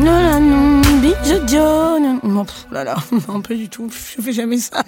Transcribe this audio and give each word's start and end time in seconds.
Non, 0.00 0.40
non, 0.40 0.80
non, 0.80 1.00
bisous, 1.02 1.46
John. 1.46 2.20
Non, 2.22 2.44
pff, 2.44 2.66
là, 2.72 2.84
là, 2.84 2.96
non, 3.28 3.42
pas 3.42 3.54
du 3.54 3.68
tout. 3.68 3.90
Je 3.90 4.22
fais 4.22 4.32
jamais 4.32 4.58
ça. 4.58 4.82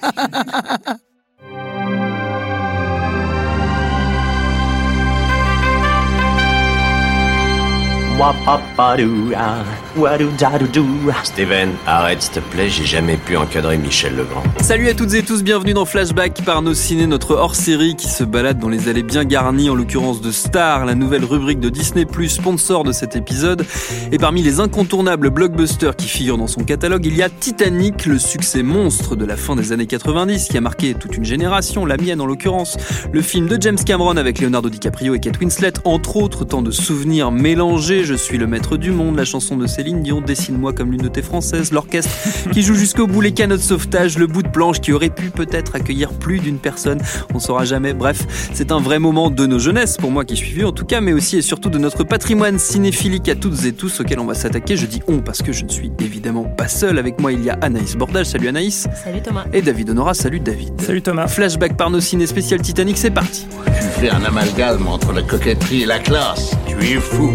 Steven, 11.22 11.68
arrête 11.86 12.22
s'il 12.22 12.32
te 12.32 12.40
plaît, 12.40 12.70
j'ai 12.70 12.86
jamais 12.86 13.18
pu 13.18 13.36
encadrer 13.36 13.76
Michel 13.76 14.16
Legrand. 14.16 14.42
Salut 14.62 14.88
à 14.88 14.94
toutes 14.94 15.12
et 15.12 15.22
tous, 15.22 15.42
bienvenue 15.42 15.74
dans 15.74 15.84
Flashback 15.84 16.42
par 16.46 16.62
nos 16.62 16.72
ciné, 16.72 17.06
notre 17.06 17.34
hors-série 17.34 17.94
qui 17.94 18.08
se 18.08 18.24
balade 18.24 18.58
dans 18.58 18.70
les 18.70 18.88
allées 18.88 19.02
bien 19.02 19.24
garnies, 19.24 19.68
en 19.68 19.74
l'occurrence 19.74 20.22
de 20.22 20.30
Star, 20.30 20.86
la 20.86 20.94
nouvelle 20.94 21.26
rubrique 21.26 21.60
de 21.60 21.68
Disney+, 21.68 22.06
sponsor 22.26 22.84
de 22.84 22.92
cet 22.92 23.16
épisode. 23.16 23.66
Et 24.12 24.16
parmi 24.16 24.42
les 24.42 24.60
incontournables 24.60 25.28
blockbusters 25.28 25.94
qui 25.94 26.08
figurent 26.08 26.38
dans 26.38 26.46
son 26.46 26.64
catalogue, 26.64 27.04
il 27.04 27.14
y 27.14 27.22
a 27.22 27.28
Titanic, 27.28 28.06
le 28.06 28.18
succès 28.18 28.62
monstre 28.62 29.14
de 29.14 29.26
la 29.26 29.36
fin 29.36 29.56
des 29.56 29.72
années 29.72 29.86
90 29.86 30.48
qui 30.48 30.56
a 30.56 30.62
marqué 30.62 30.94
toute 30.94 31.18
une 31.18 31.26
génération, 31.26 31.84
la 31.84 31.98
mienne 31.98 32.22
en 32.22 32.26
l'occurrence. 32.26 32.78
Le 33.12 33.20
film 33.20 33.46
de 33.46 33.60
James 33.60 33.78
Cameron 33.84 34.16
avec 34.16 34.40
Leonardo 34.40 34.70
DiCaprio 34.70 35.14
et 35.14 35.20
Kate 35.20 35.38
Winslet, 35.38 35.74
entre 35.84 36.16
autres, 36.16 36.46
tant 36.46 36.62
de 36.62 36.70
souvenirs 36.70 37.30
mélangés, 37.30 38.04
Je 38.04 38.14
suis 38.14 38.38
le 38.38 38.46
maître 38.46 38.78
du 38.78 38.90
monde, 38.90 39.16
la 39.16 39.26
chanson 39.26 39.56
de 39.56 39.66
Céline 39.82 40.02
Dion, 40.04 40.20
Dessine-moi 40.20 40.72
comme 40.72 40.96
tes 41.10 41.22
françaises, 41.22 41.72
l'orchestre 41.72 42.12
qui 42.52 42.62
joue 42.62 42.74
jusqu'au 42.74 43.08
bout 43.08 43.20
les 43.20 43.32
canaux 43.32 43.56
de 43.56 43.60
sauvetage, 43.60 44.16
le 44.16 44.28
bout 44.28 44.44
de 44.44 44.48
planche 44.48 44.80
qui 44.80 44.92
aurait 44.92 45.10
pu 45.10 45.30
peut-être 45.30 45.74
accueillir 45.74 46.12
plus 46.12 46.38
d'une 46.38 46.58
personne, 46.58 47.00
on 47.34 47.40
saura 47.40 47.64
jamais. 47.64 47.92
Bref, 47.92 48.24
c'est 48.52 48.70
un 48.70 48.78
vrai 48.78 49.00
moment 49.00 49.28
de 49.28 49.44
nos 49.44 49.58
jeunesses, 49.58 49.96
pour 49.96 50.12
moi 50.12 50.24
qui 50.24 50.36
suis 50.36 50.52
vieux 50.52 50.68
en 50.68 50.72
tout 50.72 50.84
cas, 50.84 51.00
mais 51.00 51.12
aussi 51.12 51.38
et 51.38 51.42
surtout 51.42 51.68
de 51.68 51.78
notre 51.78 52.04
patrimoine 52.04 52.60
cinéphilique 52.60 53.28
à 53.28 53.34
toutes 53.34 53.64
et 53.64 53.72
tous 53.72 53.98
auquel 53.98 54.20
on 54.20 54.24
va 54.24 54.34
s'attaquer. 54.34 54.76
Je 54.76 54.86
dis 54.86 55.00
on 55.08 55.18
parce 55.18 55.42
que 55.42 55.50
je 55.50 55.64
ne 55.64 55.68
suis 55.68 55.90
évidemment 55.98 56.44
pas 56.44 56.68
seul. 56.68 56.96
Avec 57.00 57.20
moi, 57.20 57.32
il 57.32 57.42
y 57.42 57.50
a 57.50 57.54
Anaïs 57.60 57.96
Bordage. 57.96 58.26
Salut 58.26 58.46
Anaïs. 58.46 58.86
Salut 59.02 59.20
Thomas. 59.20 59.46
Et 59.52 59.62
David 59.62 59.90
Honora. 59.90 60.14
Salut 60.14 60.38
David. 60.38 60.80
Salut 60.80 61.02
Thomas. 61.02 61.26
Flashback 61.26 61.76
par 61.76 61.90
nos 61.90 61.98
ciné 61.98 62.28
spécial 62.28 62.62
Titanic, 62.62 62.98
c'est 62.98 63.10
parti. 63.10 63.48
Tu 63.66 64.00
fais 64.00 64.10
un 64.10 64.22
amalgame 64.22 64.86
entre 64.86 65.12
la 65.12 65.22
coquetterie 65.22 65.82
et 65.82 65.86
la 65.86 65.98
classe. 65.98 66.56
Tu 66.68 66.76
es 66.76 67.00
fou. 67.00 67.32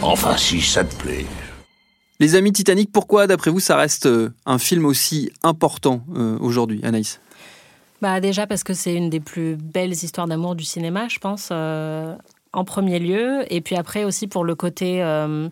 Enfin, 0.00 0.36
si 0.36 0.60
ça 0.60 0.84
te 0.84 0.94
plaît. 0.94 1.26
Les 2.22 2.36
amis 2.36 2.52
Titanic, 2.52 2.92
pourquoi 2.92 3.26
d'après 3.26 3.50
vous 3.50 3.58
ça 3.58 3.76
reste 3.76 4.06
euh, 4.06 4.32
un 4.46 4.58
film 4.58 4.84
aussi 4.84 5.32
important 5.42 6.04
euh, 6.14 6.38
aujourd'hui, 6.38 6.78
Anaïs? 6.84 7.18
Bah 8.00 8.20
déjà 8.20 8.46
parce 8.46 8.62
que 8.62 8.74
c'est 8.74 8.94
une 8.94 9.10
des 9.10 9.18
plus 9.18 9.56
belles 9.56 9.90
histoires 9.90 10.28
d'amour 10.28 10.54
du 10.54 10.62
cinéma, 10.62 11.08
je 11.08 11.18
pense. 11.18 11.48
euh, 11.50 12.14
en 12.52 12.64
premier 12.64 12.98
lieu, 12.98 13.44
et 13.50 13.60
puis 13.60 13.76
après 13.76 14.04
aussi 14.04 14.26
pour 14.26 14.44
le 14.44 14.54
côté 14.54 15.02
euh, 15.02 15.48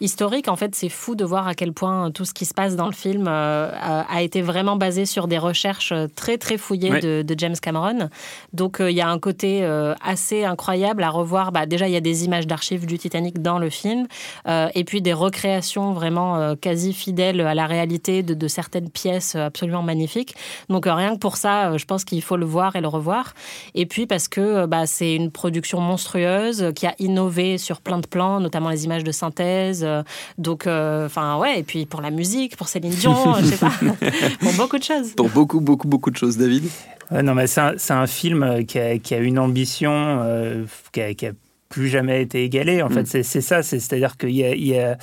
historique, 0.00 0.48
en 0.48 0.56
fait, 0.56 0.74
c'est 0.74 0.88
fou 0.88 1.14
de 1.14 1.24
voir 1.24 1.48
à 1.48 1.54
quel 1.54 1.72
point 1.72 2.10
tout 2.10 2.24
ce 2.24 2.34
qui 2.34 2.44
se 2.44 2.54
passe 2.54 2.76
dans 2.76 2.86
le 2.86 2.92
film 2.92 3.26
euh, 3.28 3.70
a, 3.72 4.22
été 4.22 4.42
vraiment 4.42 4.76
basé 4.76 5.06
sur 5.06 5.26
des 5.26 5.38
recherches 5.38 5.92
très 6.14 6.38
très 6.38 6.56
fouillées 6.56 7.00
de, 7.00 7.22
de 7.22 7.34
James 7.38 7.56
Cameron. 7.60 8.08
Donc 8.52 8.80
euh, 8.80 8.90
il 8.90 8.96
y 8.96 9.00
a 9.00 9.08
un 9.08 9.18
côté 9.18 9.60
euh, 9.62 9.94
assez 10.04 10.44
incroyable 10.44 11.02
à 11.02 11.10
revoir. 11.10 11.52
Bah, 11.52 11.66
déjà, 11.66 11.88
il 11.88 11.92
y 11.92 11.96
a 11.96 12.00
des 12.00 12.24
images 12.24 12.46
d'archives 12.46 12.86
du 12.86 12.98
Titanic 12.98 13.42
dans 13.42 13.58
le 13.58 13.70
film, 13.70 14.06
euh, 14.48 14.68
et 14.74 14.84
puis 14.84 15.02
des 15.02 15.12
recréations 15.12 15.92
vraiment 15.92 16.36
euh, 16.36 16.54
quasi 16.54 16.92
fidèles 16.92 17.40
à 17.40 17.54
la 17.54 17.66
réalité 17.66 18.22
de, 18.22 18.34
de 18.34 18.48
certaines 18.48 18.90
pièces 18.90 19.34
absolument 19.34 19.82
magnifiques. 19.82 20.34
Donc 20.68 20.86
euh, 20.86 20.94
rien 20.94 21.14
que 21.14 21.18
pour 21.18 21.36
ça, 21.36 21.70
euh, 21.70 21.78
je 21.78 21.84
pense 21.84 22.04
qu'il 22.04 22.22
faut 22.22 22.36
le 22.36 22.46
voir 22.46 22.76
et 22.76 22.80
le 22.80 22.88
revoir. 22.88 23.34
Et 23.74 23.86
puis 23.86 24.06
parce 24.06 24.28
que 24.28 24.40
euh, 24.40 24.66
bah, 24.66 24.86
c'est 24.86 25.14
une 25.14 25.30
production 25.30 25.80
monstrueuse 25.80 26.43
euh, 26.62 26.72
qui 26.72 26.86
a 26.86 26.94
innové 26.98 27.58
sur 27.58 27.80
plein 27.80 27.98
de 27.98 28.06
plans, 28.06 28.40
notamment 28.40 28.70
les 28.70 28.84
images 28.84 29.04
de 29.04 29.12
synthèse. 29.12 29.82
euh, 29.84 30.02
Donc, 30.38 30.66
enfin 30.66 31.38
ouais, 31.38 31.60
et 31.60 31.62
puis 31.62 31.86
pour 31.86 32.00
la 32.00 32.10
musique, 32.10 32.56
pour 32.56 32.68
Céline 32.68 32.90
Dion, 32.92 33.34
je 33.40 33.46
sais 33.46 33.56
pas, 33.56 33.72
pour 34.40 34.52
beaucoup 34.54 34.78
de 34.78 34.82
choses. 34.84 35.12
Pour 35.14 35.28
beaucoup, 35.28 35.60
beaucoup, 35.60 35.88
beaucoup 35.88 36.10
de 36.10 36.16
choses, 36.16 36.36
David. 36.36 36.64
Ouais, 37.10 37.22
non, 37.22 37.34
mais 37.34 37.46
c'est 37.46 37.60
un, 37.90 38.06
film 38.06 38.42
euh, 38.42 38.62
qui 38.62 38.78
a, 38.78 38.98
qui 38.98 39.14
a 39.14 39.18
une 39.18 39.38
ambition 39.38 39.92
euh, 39.92 40.64
qui, 40.92 41.00
a, 41.02 41.12
qui 41.14 41.26
a 41.26 41.32
plus 41.68 41.88
jamais 41.88 42.22
été 42.22 42.44
égalée. 42.44 42.82
En 42.82 42.88
Mm. 42.88 43.04
fait, 43.06 43.22
c'est 43.22 43.40
ça. 43.40 43.62
c'est- 43.62 43.78
C'est-à-dire 43.80 44.16
qu'il 44.16 44.30
y 44.30 44.44
a, 44.44 44.54
il 44.54 44.66
y 44.66 44.78
a- 44.78 44.96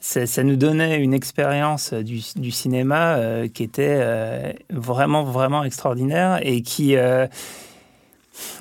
ça, 0.00 0.26
ça 0.26 0.42
nous 0.44 0.56
donnait 0.56 0.98
une 1.00 1.14
expérience 1.14 1.92
du, 1.94 2.20
du 2.36 2.50
cinéma 2.50 3.14
euh, 3.16 3.48
qui 3.48 3.62
était 3.62 3.98
euh, 4.00 4.52
vraiment, 4.70 5.24
vraiment 5.24 5.64
extraordinaire 5.64 6.38
et 6.42 6.62
qui. 6.62 6.96
euh, 6.96 7.26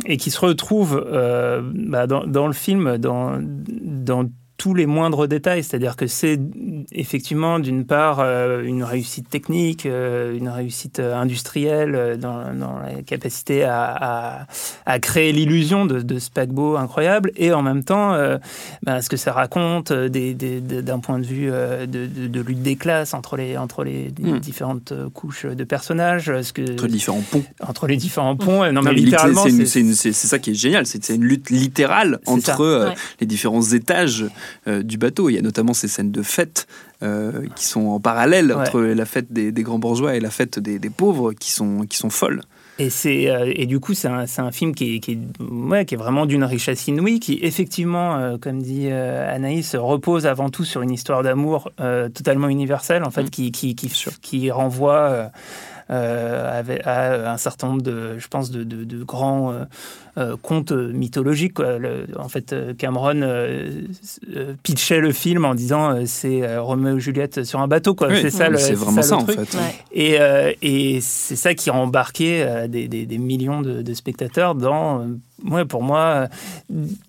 et 0.06 0.18
qui 0.18 0.32
se 0.32 0.40
retrouve 0.40 1.04
euh, 1.08 1.62
bah, 1.64 2.08
dans, 2.08 2.26
dans 2.26 2.48
le 2.48 2.54
film, 2.54 2.98
dans, 2.98 3.40
dans 3.42 4.30
tous 4.62 4.76
les 4.76 4.86
moindres 4.86 5.28
détails. 5.28 5.64
C'est-à-dire 5.64 5.96
que 5.96 6.06
c'est 6.06 6.40
effectivement, 6.92 7.58
d'une 7.58 7.84
part, 7.84 8.20
euh, 8.20 8.62
une 8.64 8.84
réussite 8.84 9.28
technique, 9.28 9.88
euh, 9.88 10.38
une 10.38 10.50
réussite 10.50 11.00
euh, 11.00 11.16
industrielle 11.16 11.96
euh, 11.96 12.16
dans, 12.16 12.54
dans 12.54 12.78
la 12.80 13.02
capacité 13.02 13.64
à, 13.64 13.96
à- 14.00 14.48
à 14.86 15.00
créer 15.00 15.32
l'illusion 15.32 15.86
de, 15.88 16.02
de 16.02 16.20
ce 16.20 16.30
paquebot 16.30 16.78
incroyable, 16.78 17.32
et 17.38 17.52
en 17.54 17.64
même 17.64 17.84
temps, 17.84 18.14
euh, 18.14 18.38
ben, 18.84 19.02
ce 19.02 19.10
que 19.10 19.18
ça 19.18 19.32
raconte 19.34 19.92
des- 19.92 20.36
des- 20.36 20.62
de- 20.62 20.82
d'un 20.82 21.00
point 21.00 21.18
de 21.18 21.26
vue 21.26 21.50
euh, 21.52 21.88
de, 21.88 22.06
de- 22.06 22.28
de 22.28 22.42
lutte 22.42 22.62
des 22.62 22.76
classes 22.76 23.16
entre 23.16 23.38
les, 23.38 23.58
entre 23.58 23.84
les 23.84 24.14
Mm. 24.20 24.40
différentes 24.40 24.94
couches 25.14 25.46
de 25.48 25.64
personnages, 25.64 26.32
ce 26.44 26.54
que, 26.54 26.62
Entre 26.74 26.86
les 26.86 26.92
différents 26.94 27.24
ponts. 27.32 27.44
entre 27.68 27.88
les 27.88 27.98
différents 27.98 28.36
ponts. 28.36 28.64
Non, 28.66 28.74
Non, 28.74 28.82
mais 28.84 28.92
mais 28.92 28.98
littéralement, 28.98 29.44
c'est 29.48 30.14
ça 30.14 30.38
qui 30.38 30.52
est 30.52 30.54
génial, 30.54 30.86
c'est 30.86 31.10
une 31.10 31.24
lutte 31.24 31.50
littérale 31.50 32.20
entre 32.28 32.62
euh, 32.62 32.90
Ouais. 32.90 32.96
les 33.22 33.28
différents 33.28 33.62
étages 33.64 34.26
euh, 34.68 34.84
du 34.84 34.98
bateau. 34.98 35.30
Il 35.30 35.34
y 35.36 35.38
a 35.38 35.42
notamment 35.42 35.74
ces 35.74 35.88
scènes 35.88 36.12
de 36.12 36.22
fête 36.22 36.68
euh, 37.04 37.46
qui 37.56 37.66
sont 37.66 37.88
en 37.88 38.00
parallèle 38.00 38.48
Ouais. 38.48 38.56
entre 38.56 38.82
la 38.82 39.06
fête 39.06 39.32
des, 39.32 39.52
des 39.52 39.64
grands 39.64 39.80
bourgeois 39.80 40.16
et 40.16 40.20
la 40.20 40.30
fête 40.32 40.60
des, 40.60 40.80
des 40.80 40.90
pauvres 40.90 41.34
qui 41.34 41.52
sont, 41.52 41.86
qui 41.90 41.98
sont 41.98 42.10
folles. 42.10 42.42
Et, 42.80 42.90
c'est, 42.90 43.30
euh, 43.30 43.52
et 43.56 43.68
du 43.68 43.80
coup, 43.80 43.94
c'est 43.94 44.08
un, 44.08 44.26
c'est 44.26 44.42
un 44.42 44.52
film 44.52 44.74
qui 44.74 44.96
est, 44.96 45.00
qui, 45.00 45.12
est, 45.12 45.44
ouais, 45.44 45.86
qui 45.86 45.94
est 45.94 45.98
vraiment 45.98 46.26
d'une 46.26 46.44
richesse 46.44 46.88
inouïe, 46.88 47.20
qui 47.20 47.38
effectivement, 47.44 48.18
euh, 48.18 48.38
comme 48.40 48.62
dit 48.62 48.88
euh, 48.90 49.36
Anaïs, 49.36 49.76
repose 49.76 50.26
avant 50.26 50.50
tout 50.50 50.64
sur 50.64 50.82
une 50.82 50.92
histoire 50.92 51.22
d'amour 51.22 51.70
totalement 51.78 52.48
universelle, 52.48 53.04
en 53.04 53.12
fait, 53.12 53.24
Mm. 53.24 53.30
qui, 53.30 53.52
qui, 53.52 53.76
qui, 53.76 53.92
qui 54.22 54.50
renvoie 54.52 55.30
avec- 55.90 56.86
à 56.86 57.32
un 57.34 57.38
certain 57.38 57.68
nombre 57.68 57.82
de, 57.82 58.18
je 58.18 58.28
pense, 58.28 58.52
de, 58.52 58.64
de, 58.64 58.84
de 58.84 59.04
grands 59.04 59.52
euh, 59.52 59.64
euh, 60.18 60.36
contes 60.42 60.72
mythologiques. 60.72 61.54
quoi. 61.56 61.78
Le- 61.78 62.06
en 62.18 62.28
fait, 62.30 62.54
euh, 62.54 62.74
Cameron 62.74 63.22
euh, 63.22 63.82
euh, 64.36 64.54
pitchait 64.64 65.00
le 65.00 65.12
film 65.12 65.46
en 65.46 65.56
disant 65.56 65.92
euh, 65.96 66.02
c'est 66.06 66.44
euh, 66.44 66.62
Roméo 66.62 66.98
et 66.98 67.00
Juliette 67.00 67.44
sur 67.44 67.60
un 67.62 67.68
bateau. 67.68 67.96
Quoi. 67.96 68.10
Oui, 68.10 68.20
c'est 68.22 68.30
ça, 68.30 68.48
c'est 68.58 68.74
vraiment 68.74 69.02
le 69.02 69.14
en 69.14 69.24
truc. 69.24 69.40
fait. 69.40 69.58
Ouais. 69.58 69.76
Et, 69.94 70.20
euh, 70.20 70.52
et 70.62 71.00
c'est 71.02 71.36
ça 71.36 71.54
qui 71.54 71.70
a 71.70 71.74
embarqué 71.74 72.44
euh, 72.44 72.68
des, 72.68 72.88
des- 72.88 73.06
des 73.06 73.18
millions 73.18 73.62
de, 73.62 73.82
de 73.82 73.94
spectateurs 73.94 74.56
dans, 74.56 75.02
euh, 75.02 75.06
ouais, 75.46 75.66
pour 75.66 75.84
moi, 75.84 76.28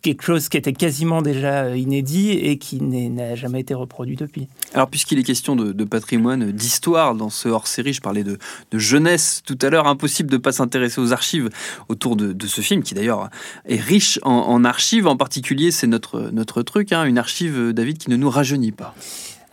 quelque 0.02 0.22
chose 0.22 0.48
qui 0.48 0.56
était 0.56 0.72
quasiment 0.72 1.22
déjà 1.22 1.64
euh, 1.64 1.76
inédit 1.76 2.30
et 2.30 2.58
qui 2.58 2.80
n'a 2.80 3.34
jamais 3.34 3.60
été 3.60 3.74
reproduit 3.74 4.16
depuis. 4.16 4.48
Alors, 4.74 4.88
puisqu'il 4.88 5.18
est 5.18 5.22
question 5.22 5.56
de, 5.56 5.84
patrimoine, 5.84 6.52
d'histoire 6.52 7.14
dans 7.14 7.30
ce 7.30 7.48
hors-série, 7.48 7.92
je 7.92 8.00
parlais 8.00 8.24
de, 8.24 8.38
jeunesse 8.72 9.42
tout 9.44 9.58
à 9.62 9.68
l'heure, 9.68 9.86
impossible 9.86 10.30
de 10.30 10.36
ne 10.36 10.40
pas 10.40 10.52
s'intéresser 10.52 11.00
aux 11.00 11.12
archives 11.12 11.50
autour 11.88 12.16
de, 12.16 12.46
ce 12.46 12.60
film, 12.60 12.82
qui 12.82 12.94
d'ailleurs 12.94 13.30
est 13.66 13.80
riche 13.80 14.18
en, 14.22 14.64
archives. 14.64 15.06
En 15.06 15.16
particulier, 15.16 15.70
c'est 15.70 15.86
notre, 15.86 16.30
notre 16.32 16.62
truc, 16.62 16.92
hein, 16.92 17.04
une 17.04 17.18
archive, 17.18 17.72
David, 17.72 17.98
qui 17.98 18.10
ne 18.10 18.16
nous 18.16 18.30
rajeunit 18.30 18.72
pas. 18.72 18.94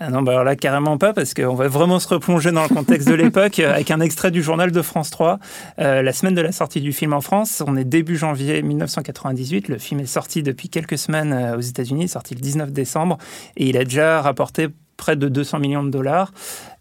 Ah 0.02 0.10
non, 0.10 0.22
bah 0.22 0.32
alors 0.32 0.46
là, 0.46 0.56
carrément 0.56 0.98
pas, 0.98 1.12
parce 1.12 1.34
qu'on 1.34 1.56
va 1.56 1.68
vraiment 1.68 2.00
se 2.00 2.08
replonger 2.08 2.54
dans 2.54 2.64
le 2.64 2.70
contexte 2.70 3.10
de 3.10 3.16
l'époque 3.16 3.60
avec 3.60 3.92
un 3.92 4.00
extrait 4.00 4.32
du 4.32 4.42
journal 4.42 4.72
de 4.72 4.82
France 4.82 5.10
3. 5.10 5.40
Euh, 5.80 6.02
la 6.02 6.14
semaine 6.14 6.36
de 6.36 6.42
la 6.42 6.54
sortie 6.54 6.80
du 6.80 6.94
film 6.94 7.12
en 7.12 7.20
France, 7.20 7.62
on 7.68 7.76
est 7.76 7.84
début 7.84 8.16
janvier 8.16 8.62
1998. 8.62 9.68
Le 9.68 9.78
film 9.78 10.00
est 10.00 10.06
sorti 10.06 10.42
depuis 10.42 10.70
quelques 10.70 10.98
semaines 10.98 11.34
euh, 11.34 11.58
aux 11.58 11.62
États-Unis, 11.62 12.08
sorti 12.08 12.34
le 12.34 12.40
19 12.40 12.72
décembre, 12.72 13.18
et 13.58 13.68
il 13.68 13.76
a 13.76 13.84
déjà 13.84 14.22
rapporté 14.22 14.70
près 15.00 15.16
de 15.16 15.28
200 15.28 15.60
millions 15.60 15.84
de 15.84 15.90
dollars. 15.90 16.32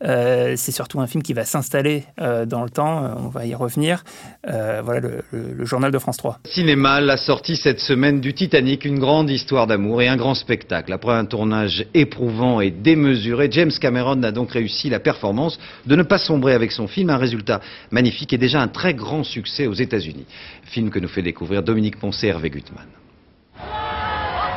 Euh, 0.05 0.55
c'est 0.57 0.73
surtout 0.73 1.01
un 1.01 1.07
film 1.07 1.23
qui 1.23 1.33
va 1.33 1.45
s'installer 1.45 2.05
euh, 2.21 2.45
dans 2.45 2.63
le 2.63 2.71
temps, 2.71 3.05
euh, 3.05 3.09
on 3.17 3.29
va 3.29 3.47
y 3.47 3.55
revenir. 3.55 4.05
Voilà 4.45 5.01
le 5.33 5.65
journal 5.65 5.93
de 5.93 5.99
France 5.99 6.17
3. 6.17 6.41
Cinéma, 6.45 7.01
la 7.01 7.17
sortie 7.17 7.57
cette 7.57 7.81
semaine 7.81 8.21
du 8.21 8.35
Titanic, 8.35 8.85
une 8.85 8.99
grande 8.99 9.31
histoire 9.31 9.67
d'amour 9.67 10.03
et 10.03 10.09
un 10.09 10.17
grand 10.17 10.35
spectacle. 10.35 10.93
Après 10.93 11.13
un 11.13 11.25
tournage 11.25 11.87
éprouvant 11.95 12.61
et 12.61 12.71
démesuré, 12.71 13.49
James 13.51 13.71
Cameron 13.81 14.23
a 14.23 14.33
donc 14.33 14.53
réussi 14.53 14.91
la 14.91 15.01
performance 15.01 15.59
de 15.87 15.95
ne 15.97 16.03
pas 16.03 16.19
sombrer 16.19 16.55
avec 16.55 16.73
son 16.73 16.89
film, 16.89 17.11
un 17.11 17.19
résultat 17.19 17.61
magnifique 17.91 18.33
et 18.33 18.39
déjà 18.39 18.61
un 18.61 18.69
très 18.69 18.95
grand 18.95 19.23
succès 19.23 19.67
aux 19.67 19.75
États-Unis. 19.75 20.27
Film 20.65 20.91
que 20.91 20.99
nous 20.99 21.09
fait 21.09 21.23
découvrir 21.23 21.63
Dominique 21.63 21.99
Poncet 22.01 22.27
et 22.27 22.31
Hervé 22.31 22.51
Gutmann. 22.51 22.87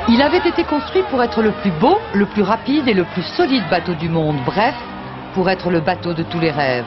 Il 0.09 0.21
avait 0.21 0.49
été 0.49 0.63
construit 0.63 1.03
pour 1.09 1.21
être 1.21 1.41
le 1.41 1.51
plus 1.51 1.71
beau, 1.71 1.99
le 2.13 2.25
plus 2.25 2.41
rapide 2.41 2.87
et 2.87 2.93
le 2.93 3.03
plus 3.03 3.21
solide 3.21 3.63
bateau 3.69 3.93
du 3.93 4.09
monde. 4.09 4.37
Bref, 4.45 4.75
pour 5.33 5.49
être 5.49 5.69
le 5.69 5.79
bateau 5.79 6.13
de 6.13 6.23
tous 6.23 6.39
les 6.39 6.51
rêves. 6.51 6.85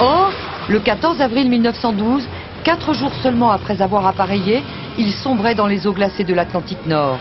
Or, 0.00 0.32
le 0.68 0.80
14 0.80 1.20
avril 1.20 1.50
1912, 1.50 2.26
quatre 2.64 2.94
jours 2.94 3.12
seulement 3.22 3.50
après 3.50 3.82
avoir 3.82 4.06
appareillé, 4.06 4.62
il 4.96 5.12
sombrait 5.12 5.54
dans 5.54 5.66
les 5.66 5.86
eaux 5.86 5.92
glacées 5.92 6.24
de 6.24 6.32
l'Atlantique 6.34 6.86
Nord. 6.86 7.18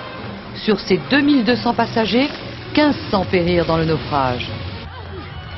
Sur 0.55 0.79
ses 0.79 0.99
2200 1.09 1.73
passagers, 1.73 2.29
1500 2.75 3.25
périrent 3.29 3.65
dans 3.65 3.77
le 3.77 3.85
naufrage. 3.85 4.49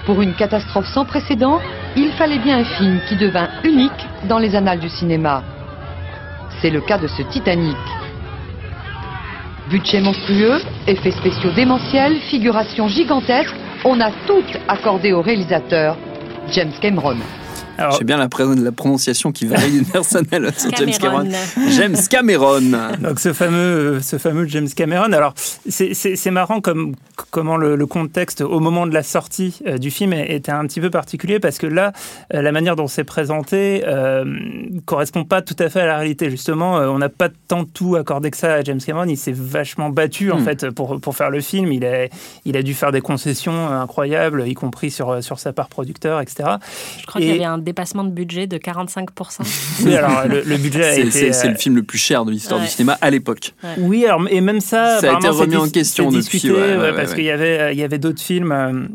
Pour 0.05 0.21
une 0.21 0.33
catastrophe 0.33 0.87
sans 0.87 1.05
précédent, 1.05 1.59
il 1.95 2.11
fallait 2.13 2.39
bien 2.39 2.59
un 2.59 2.63
film 2.63 2.99
qui 3.07 3.15
devint 3.15 3.47
unique 3.63 4.07
dans 4.27 4.39
les 4.39 4.55
annales 4.55 4.79
du 4.79 4.89
cinéma. 4.89 5.43
C'est 6.61 6.71
le 6.71 6.81
cas 6.81 6.97
de 6.97 7.07
ce 7.07 7.21
Titanic. 7.21 7.77
Budget 9.69 10.01
monstrueux, 10.01 10.61
effets 10.87 11.11
spéciaux 11.11 11.51
démentiels, 11.51 12.17
figuration 12.29 12.87
gigantesque, 12.87 13.55
on 13.83 13.99
a 13.99 14.11
tout 14.27 14.43
accordé 14.67 15.11
au 15.11 15.21
réalisateur 15.21 15.97
James 16.51 16.73
Cameron. 16.79 17.17
Alors, 17.77 17.97
J'ai 17.97 18.05
bien 18.05 18.17
la, 18.17 18.29
la, 18.55 18.71
prononciation 18.71 19.31
qui 19.31 19.45
varie 19.45 19.71
d'une 19.71 19.85
personne 19.91 20.25
à 20.31 20.39
l'autre. 20.39 20.57
James 20.77 20.91
Cameron. 20.99 21.29
James 21.69 21.97
Cameron. 22.09 22.61
Donc 23.01 23.19
ce 23.19 23.33
fameux, 23.33 23.99
ce 24.01 24.17
fameux 24.17 24.47
James 24.47 24.69
Cameron. 24.73 25.11
Alors 25.11 25.33
c'est 25.67 26.31
marrant 26.31 26.61
comme 26.61 26.95
comment 27.31 27.57
le, 27.57 27.75
le, 27.75 27.85
contexte 27.85 28.41
au 28.41 28.59
moment 28.59 28.87
de 28.87 28.93
la 28.93 29.03
sortie 29.03 29.59
euh, 29.67 29.77
du 29.77 29.91
film 29.91 30.13
était 30.13 30.51
un 30.51 30.65
petit 30.67 30.81
peu 30.81 30.89
particulier 30.89 31.39
parce 31.39 31.57
que 31.57 31.67
là, 31.67 31.93
euh, 32.33 32.41
la 32.41 32.51
manière 32.51 32.75
dont 32.75 32.87
c'est 32.87 33.03
présenté 33.03 33.83
euh, 33.87 34.25
correspond 34.85 35.23
pas 35.23 35.41
tout 35.41 35.55
à 35.59 35.69
fait 35.69 35.81
à 35.81 35.85
la 35.85 35.97
réalité. 35.97 36.29
Justement, 36.29 36.77
euh, 36.77 36.87
on 36.87 36.97
n'a 36.97 37.09
pas 37.09 37.29
tant 37.47 37.65
tout 37.65 37.95
accordé 37.95 38.31
que 38.31 38.37
ça 38.37 38.53
à 38.53 38.61
James 38.61 38.79
Cameron. 38.79 39.05
Il 39.07 39.17
s'est 39.17 39.33
vachement 39.35 39.89
battu 39.89 40.31
en 40.31 40.39
hmm. 40.39 40.43
fait 40.43 40.69
pour, 40.71 40.99
pour 40.99 41.15
faire 41.15 41.29
le 41.29 41.41
film. 41.41 41.71
Il 41.71 41.85
a, 41.85 42.07
il 42.45 42.57
a 42.57 42.63
dû 42.63 42.73
faire 42.73 42.91
des 42.91 43.01
concessions 43.01 43.67
incroyables, 43.67 44.47
y 44.47 44.53
compris 44.53 44.91
sur, 44.91 45.23
sur 45.23 45.39
sa 45.39 45.53
part 45.53 45.69
producteur, 45.69 46.21
etc. 46.21 46.55
Je 46.99 47.05
crois 47.05 47.21
qu'il 47.21 47.29
y 47.29 47.33
avait 47.33 47.44
un 47.45 47.57
dépassement 47.57 48.03
de 48.03 48.09
budget 48.09 48.47
de 48.47 48.57
45%. 48.57 49.05
oui, 49.85 49.95
alors 49.95 50.27
le, 50.27 50.57
budget 50.57 50.83
a 50.83 50.97
été. 50.97 51.33
C'est 51.33 51.49
le 51.49 51.55
film 51.55 51.75
le 51.75 51.83
plus 51.83 51.97
cher 51.97 52.25
de 52.25 52.31
l'histoire 52.31 52.59
du 52.59 52.67
cinéma 52.67 52.97
à 53.01 53.09
l'époque. 53.09 53.53
Oui, 53.77 54.05
alors, 54.05 54.21
et 54.29 54.41
même 54.41 54.61
ça. 54.61 54.99
Ça 54.99 55.13
a 55.13 55.17
été 55.17 55.27
remis 55.27 55.55
en 55.55 55.69
question 55.69 56.09
depuis. 56.09 56.41
parce 56.95 57.13
qu'il 57.13 57.25
y 57.25 57.31
avait, 57.31 57.73
il 57.73 57.79
y 57.79 57.83
avait 57.83 57.99
d'autres 57.99 58.21
films. 58.21 58.51
Euh, 58.51 58.87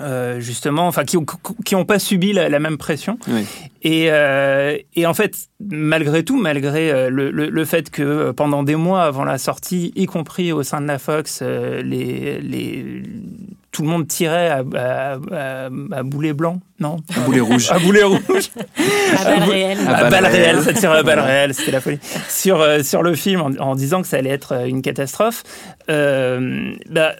euh, 0.00 0.38
justement, 0.38 0.86
enfin, 0.86 1.02
qui 1.04 1.16
n'ont 1.16 1.84
pas 1.84 1.98
subi 1.98 2.32
la, 2.32 2.60
même 2.60 2.78
pression. 2.78 3.18
Et, 3.82 4.06
euh, 4.10 4.78
et, 4.94 5.04
en 5.04 5.14
fait, 5.14 5.48
malgré 5.58 6.24
tout, 6.24 6.40
malgré 6.40 7.10
le, 7.10 7.30
le, 7.30 7.64
fait 7.64 7.90
que 7.90 8.30
pendant 8.30 8.62
des 8.62 8.76
mois 8.76 9.02
avant 9.02 9.24
la 9.24 9.36
sortie, 9.36 9.92
y 9.96 10.06
compris 10.06 10.52
au 10.52 10.62
sein 10.62 10.80
de 10.80 10.86
la 10.86 11.00
Fox, 11.00 11.42
les, 11.42 12.40
les, 12.40 13.02
tout 13.72 13.82
le 13.82 13.88
monde 13.88 14.08
tirait 14.08 14.48
à, 14.48 14.62
à, 15.32 16.02
boulet 16.02 16.32
blanc, 16.32 16.60
non 16.80 16.96
À 17.16 17.20
boulet 17.20 17.40
rouge. 17.40 17.70
à 17.70 17.78
boulet 17.78 18.02
rouge. 18.02 18.50
à 19.16 19.24
balle 19.24 19.42
réelle. 19.48 19.78
À, 19.86 20.10
balle 20.10 20.26
réelle, 20.26 20.62
ça 20.62 20.72
tirait 20.72 20.98
à 20.98 21.02
balle 21.02 21.20
réelle, 21.20 21.54
c'était 21.54 21.70
la 21.70 21.80
folie. 21.80 21.98
Sur, 22.28 22.84
sur 22.84 23.02
le 23.02 23.14
film, 23.14 23.56
en, 23.58 23.74
disant 23.76 24.02
que 24.02 24.08
ça 24.08 24.16
allait 24.16 24.30
être 24.30 24.66
une 24.66 24.82
catastrophe, 24.82 25.44
euh, 25.88 26.72
bah, 26.88 27.14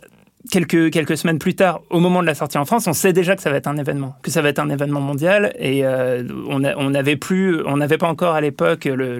quelques, 0.51 0.91
quelques 0.91 1.17
semaines 1.17 1.39
plus 1.39 1.55
tard, 1.55 1.83
au 1.91 2.01
moment 2.01 2.23
de 2.23 2.27
la 2.27 2.35
sortie 2.35 2.59
en 2.59 2.65
France, 2.65 2.87
on 2.87 2.93
sait 2.93 3.13
déjà 3.13 3.37
que 3.37 3.43
ça 3.43 3.51
va 3.51 3.57
être 3.57 3.67
un 3.67 3.77
événement, 3.77 4.15
que 4.23 4.31
ça 4.31 4.41
va 4.41 4.49
être 4.49 4.59
un 4.59 4.71
événement 4.71 5.01
mondial. 5.01 5.53
Et 5.59 5.85
euh, 5.85 6.23
on 6.49 6.91
n'avait 6.91 7.17
plus, 7.17 7.63
on 7.67 7.77
n'avait 7.77 7.99
pas 7.99 8.09
encore 8.09 8.35
à 8.35 8.41
l'époque 8.41 8.87
le, 8.87 9.19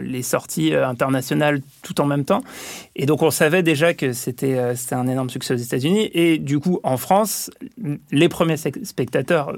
les 0.00 0.22
sorties 0.22 0.72
euh, 0.74 0.86
internationales 0.86 1.60
tout 1.82 2.00
en 2.00 2.06
même 2.06 2.24
temps. 2.24 2.42
Et 2.94 3.06
donc 3.06 3.22
on 3.22 3.30
savait 3.30 3.62
déjà 3.62 3.94
que 3.94 4.12
c'était 4.12 4.56
euh, 4.56 4.74
un 4.92 5.08
énorme 5.08 5.30
succès 5.30 5.54
aux 5.54 5.58
États-Unis. 5.58 6.10
Et 6.14 6.38
du 6.38 6.60
coup, 6.60 6.80
en 6.82 6.96
France, 6.96 7.50
les 8.12 8.28
premiers 8.28 8.56
spectateurs 8.56 9.52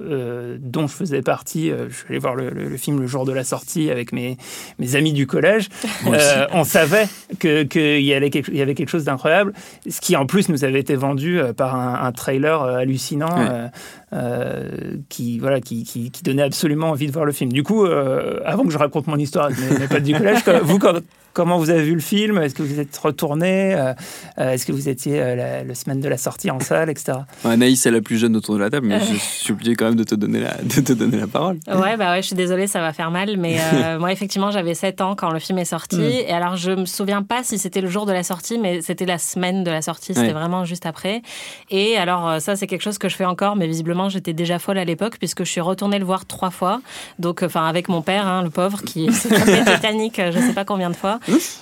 dont 0.59 0.87
je 0.87 0.95
faisais 0.95 1.23
partie, 1.23 1.71
je 1.71 1.95
suis 1.95 2.07
allé 2.09 2.19
voir 2.19 2.35
le, 2.35 2.77
film 2.77 3.01
le 3.01 3.07
jour 3.07 3.25
de 3.25 3.33
la 3.33 3.45
sortie 3.45 3.91
avec 3.91 4.13
mes, 4.13 4.37
mes 4.79 4.97
amis 4.97 5.13
du 5.13 5.27
collège, 5.27 5.69
on 6.53 6.65
savait 6.65 7.07
qu'il 7.41 7.69
que 7.69 7.99
y, 7.99 8.07
y 8.07 8.13
avait 8.15 8.31
quelque 8.31 8.89
chose 8.89 9.05
d'incroyable, 9.05 9.53
ce 9.89 10.01
qui 10.01 10.17
en 10.17 10.27
plus 10.27 10.49
nous 10.49 10.65
avait 10.65 10.81
été 10.81 10.97
vendu 11.03 11.39
euh, 11.39 11.53
par 11.53 11.77
un, 11.77 12.13
trailer 12.13 12.63
euh, 12.63 12.77
hallucinant 12.77 13.37
euh, 14.13 14.97
qui, 15.09 15.39
voilà, 15.39 15.61
qui, 15.61 15.85
qui, 15.85 16.11
donnait 16.23 16.43
absolument 16.43 16.91
envie 16.91 17.07
de 17.07 17.13
voir 17.13 17.25
le 17.25 17.33
film. 17.33 17.53
Du 17.53 17.63
coup, 17.63 17.85
avant 17.85 18.65
que 18.65 18.71
je 18.71 18.79
raconte 18.79 19.07
mon 19.07 19.17
histoire 19.17 19.51
mes, 19.51 19.87
potes 19.89 20.03
du 20.03 20.15
collège, 20.15 20.43
vous, 20.63 20.79
quand, 20.79 21.01
Comment 21.33 21.57
vous 21.57 21.71
avez 21.71 21.83
vu 21.83 21.95
le 21.95 22.01
film? 22.01 22.39
Est-ce 22.39 22.55
que 22.55 22.63
vous 22.63 22.79
êtes 22.79 22.97
retourné 22.99 23.75
euh, 23.75 23.95
euh, 24.39 24.51
Est-ce 24.51 24.67
que 24.67 24.73
vous 24.73 24.91
étiez 24.91 25.21
euh, 25.21 25.65
la, 25.65 25.75
semaine 25.75 26.01
de 26.01 26.09
la 26.09 26.19
sortie 26.19 26.51
en 26.51 26.61
salle, 26.61 26.91
etc. 26.91 27.19
Ouais, 27.45 27.53
Anaïs 27.53 27.87
est 27.87 27.91
la 27.91 28.03
plus 28.03 28.19
jeune 28.19 28.37
autour 28.37 28.55
de 28.57 28.61
la 28.61 28.69
table, 28.69 28.87
mais 28.87 29.01
je 29.01 29.15
suis 29.19 29.53
obligé 29.53 29.75
quand 29.75 29.87
même 29.87 29.97
de 29.97 30.05
te 30.05 30.15
donner 30.15 30.41
la, 30.41 30.57
de 30.63 30.81
te 30.81 30.93
donner 30.93 31.17
la 31.17 31.27
parole. 31.27 31.59
Ouais, 31.69 31.97
bah 31.97 32.13
ouais, 32.13 32.21
je 32.21 32.27
suis 32.27 32.37
désolée, 32.37 32.67
ça 32.67 32.81
va 32.81 32.93
faire 32.93 33.11
mal, 33.11 33.39
mais 33.39 33.59
moi, 33.99 34.13
effectivement, 34.13 34.51
j'avais 34.51 34.75
7 34.75 35.01
ans 35.01 35.15
quand 35.15 35.31
le 35.31 35.39
film 35.39 35.59
est 35.59 35.65
sorti. 35.65 35.97
Mm. 35.97 36.29
Et 36.29 36.33
alors, 36.33 36.57
je 36.57 36.73
me 36.73 36.85
souviens 36.85 37.23
pas 37.23 37.43
si 37.43 37.57
c'était 37.57 37.81
le 37.81 37.89
jour 37.89 38.05
de 38.05 38.13
la 38.13 38.23
sortie, 38.23 38.59
mais 38.59 38.83
c'était 38.83 39.07
la 39.07 39.19
semaine 39.19 39.65
de 39.65 39.71
la 39.71 39.81
sortie, 39.81 40.15
c'était 40.15 40.33
vraiment 40.33 40.67
juste 40.67 40.85
après. 40.85 41.23
Et 41.71 41.97
alors, 41.97 42.41
ça, 42.43 42.57
c'est 42.57 42.67
quelque 42.67 42.83
chose 42.83 42.99
que 42.99 43.09
je 43.09 43.17
fais 43.17 43.25
encore, 43.25 43.57
mais 43.57 43.67
visiblement, 43.67 44.02
j'étais 44.09 44.33
déjà 44.33 44.59
folle 44.59 44.79
à 44.79 44.85
l'époque, 44.85 45.17
puisque 45.19 45.45
je 45.45 45.51
suis 45.51 45.61
retournée 45.61 45.99
le 45.99 46.05
voir 46.05 46.27
trois 46.27 46.51
fois. 46.51 46.81
Donc, 47.19 47.43
enfin, 47.43 47.67
avec 47.67 47.89
mon 47.89 48.03
père, 48.03 48.27
hein, 48.27 48.43
le 48.43 48.51
pauvre, 48.51 48.83
qui 48.83 49.13
s'est 49.13 49.65
Titanic, 49.65 50.21
je 50.31 50.39
sais 50.39 50.53
pas 50.53 50.65
combien 50.65 50.91
de 50.91 50.97
fois. 50.97 51.19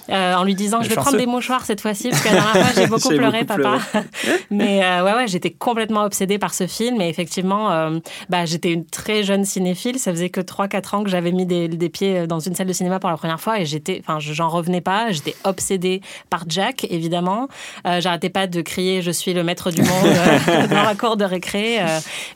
Euh, 0.08 0.34
en 0.34 0.44
lui 0.44 0.54
disant 0.54 0.82
je 0.82 0.88
vais 0.88 0.94
prendre 0.94 1.16
des 1.16 1.26
mouchoirs 1.26 1.64
cette 1.64 1.80
fois-ci 1.80 2.10
parce 2.10 2.22
que 2.22 2.28
la 2.28 2.34
dernière 2.34 2.66
fois 2.66 2.72
j'ai 2.74 2.86
beaucoup 2.88 3.08
pleuré 3.08 3.44
papa. 3.44 3.78
mais 4.50 4.84
euh, 4.84 5.04
ouais 5.04 5.14
ouais 5.14 5.28
j'étais 5.28 5.50
complètement 5.50 6.04
obsédée 6.04 6.38
par 6.38 6.54
ce 6.54 6.66
film. 6.66 7.00
Et 7.00 7.08
effectivement 7.08 7.70
euh, 7.70 7.98
bah, 8.28 8.44
j'étais 8.44 8.72
une 8.72 8.84
très 8.84 9.22
jeune 9.22 9.44
cinéphile. 9.44 9.98
Ça 9.98 10.10
faisait 10.10 10.30
que 10.30 10.40
3-4 10.40 10.96
ans 10.96 11.04
que 11.04 11.10
j'avais 11.10 11.32
mis 11.32 11.46
des, 11.46 11.68
des, 11.68 11.88
pieds 11.88 12.26
dans 12.26 12.40
une 12.40 12.54
salle 12.54 12.66
de 12.66 12.72
cinéma 12.72 12.98
pour 12.98 13.10
la 13.10 13.16
première 13.16 13.40
fois. 13.40 13.60
Et 13.60 13.66
j'étais 13.66 14.02
enfin 14.02 14.18
j'en 14.20 14.48
revenais 14.48 14.80
pas. 14.80 15.10
J'étais 15.10 15.34
obsédée 15.44 16.00
par 16.28 16.44
Jack 16.48 16.86
évidemment. 16.90 17.48
J'arrêtais 17.84 18.30
pas 18.30 18.46
de 18.46 18.60
crier 18.62 19.02
je 19.02 19.10
suis 19.10 19.34
le 19.34 19.44
maître 19.44 19.70
du 19.70 19.82
monde 19.82 20.68
dans 20.70 20.82
la 20.82 20.94
cour 20.94 21.16
de 21.16 21.24
récré 21.24 21.78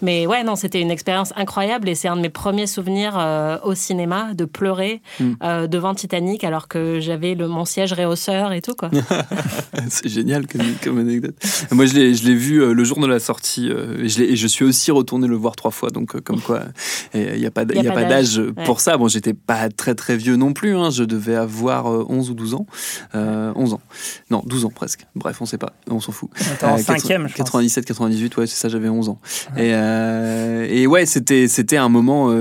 mais 0.03 0.27
ouais 0.27 0.45
non 0.45 0.57
c'était 0.57 0.81
une 0.81 0.91
expérience 0.91 1.33
incroyable 1.37 1.89
et 1.89 1.95
c'est 1.95 2.09
un 2.09 2.17
de 2.17 2.21
mes 2.21 2.29
premiers 2.29 2.67
souvenirs 2.67 3.15
au 3.65 3.75
cinéma 3.75 4.35
de 4.35 4.45
pleurer 4.45 5.01
mm. 5.21 5.67
devant 5.67 5.95
Titanic 5.95 6.45
alors 6.45 6.69
que 6.69 7.01
j'avais 7.01 7.35
le 7.35 7.49
mon 7.49 7.65
siège 7.65 7.93
réhausseur 7.93 8.53
et 8.53 8.61
tout, 8.61 8.75
quoi. 8.75 8.91
c'est 9.89 10.09
génial 10.09 10.47
comme, 10.47 10.99
anecdote. 10.99 11.35
Moi, 11.71 11.87
je 11.87 11.95
l'ai 11.95 12.35
vu 12.35 12.63
euh, 12.63 12.73
le 12.73 12.85
jour 12.85 13.01
de 13.01 13.07
la 13.07 13.21
sortie 13.21 13.71
euh, 13.71 14.03
et, 14.03 14.09
je 14.09 14.23
et, 14.23 14.37
je 14.37 14.47
suis 14.47 14.65
aussi 14.65 14.91
retourné 14.91 15.27
le 15.27 15.37
voir 15.37 15.57
trois 15.57 15.71
fois. 15.71 15.91
Donc, 15.91 16.15
euh, 16.15 16.21
comme 16.21 16.41
quoi, 16.41 16.63
il 17.15 17.39
n'y 17.39 17.47
a 17.47 17.51
pas, 17.51 17.63
a 17.63 17.93
pas 17.93 18.05
d'âge 18.05 18.41
pour 18.65 18.81
ça. 18.81 18.97
Bon, 18.97 19.09
j'étais 19.09 19.35
pas 19.35 19.69
très 19.69 19.95
très 19.95 20.17
vieux 20.17 20.37
non 20.37 20.53
plus. 20.53 20.77
Hein. 20.77 20.91
Je 20.91 21.05
devais 21.05 21.37
avoir 21.37 21.87
11 21.87 22.31
ou 22.31 22.35
12 22.35 22.55
ans. 22.55 22.67
11 23.15 23.75
ans. 23.75 23.81
Non, 24.31 24.43
12 24.45 24.65
ans 24.67 24.73
presque. 24.75 25.07
Bref, 25.15 25.41
on 25.41 25.47
sait 25.47 25.59
pas. 25.59 25.73
On 25.89 26.01
s'en 26.01 26.13
fout. 26.13 26.31
en 26.63 26.79
cinquième, 26.79 27.29
je 27.29 27.35
97, 27.35 27.85
98, 27.85 28.37
ouais, 28.37 28.47
c'est 28.47 28.57
ça, 28.57 28.69
j'avais 28.69 28.89
11 28.89 29.09
ans. 29.09 29.19
Et, 29.57 29.73
et 30.71 30.87
ouais, 30.87 31.07
c'était 31.07 31.77
un 31.77 31.89
moment 31.89 32.33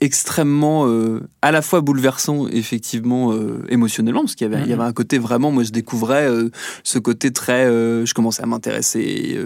extrêmement 0.00 0.86
euh, 0.86 1.20
à 1.40 1.52
la 1.52 1.62
fois 1.62 1.80
bouleversant 1.80 2.48
effectivement 2.48 3.32
euh, 3.32 3.64
émotionnellement 3.68 4.22
parce 4.22 4.34
qu'il 4.34 4.50
y 4.50 4.52
avait 4.52 4.62
il 4.64 4.68
y 4.68 4.72
avait 4.72 4.82
un 4.82 4.92
côté 4.92 5.18
vraiment 5.18 5.52
moi 5.52 5.62
je 5.62 5.70
découvrais 5.70 6.28
euh, 6.28 6.50
ce 6.82 6.98
côté 6.98 7.32
très 7.32 7.64
je 7.64 8.12
commençais 8.12 8.42
à 8.42 8.46
m'intéresser 8.46 9.38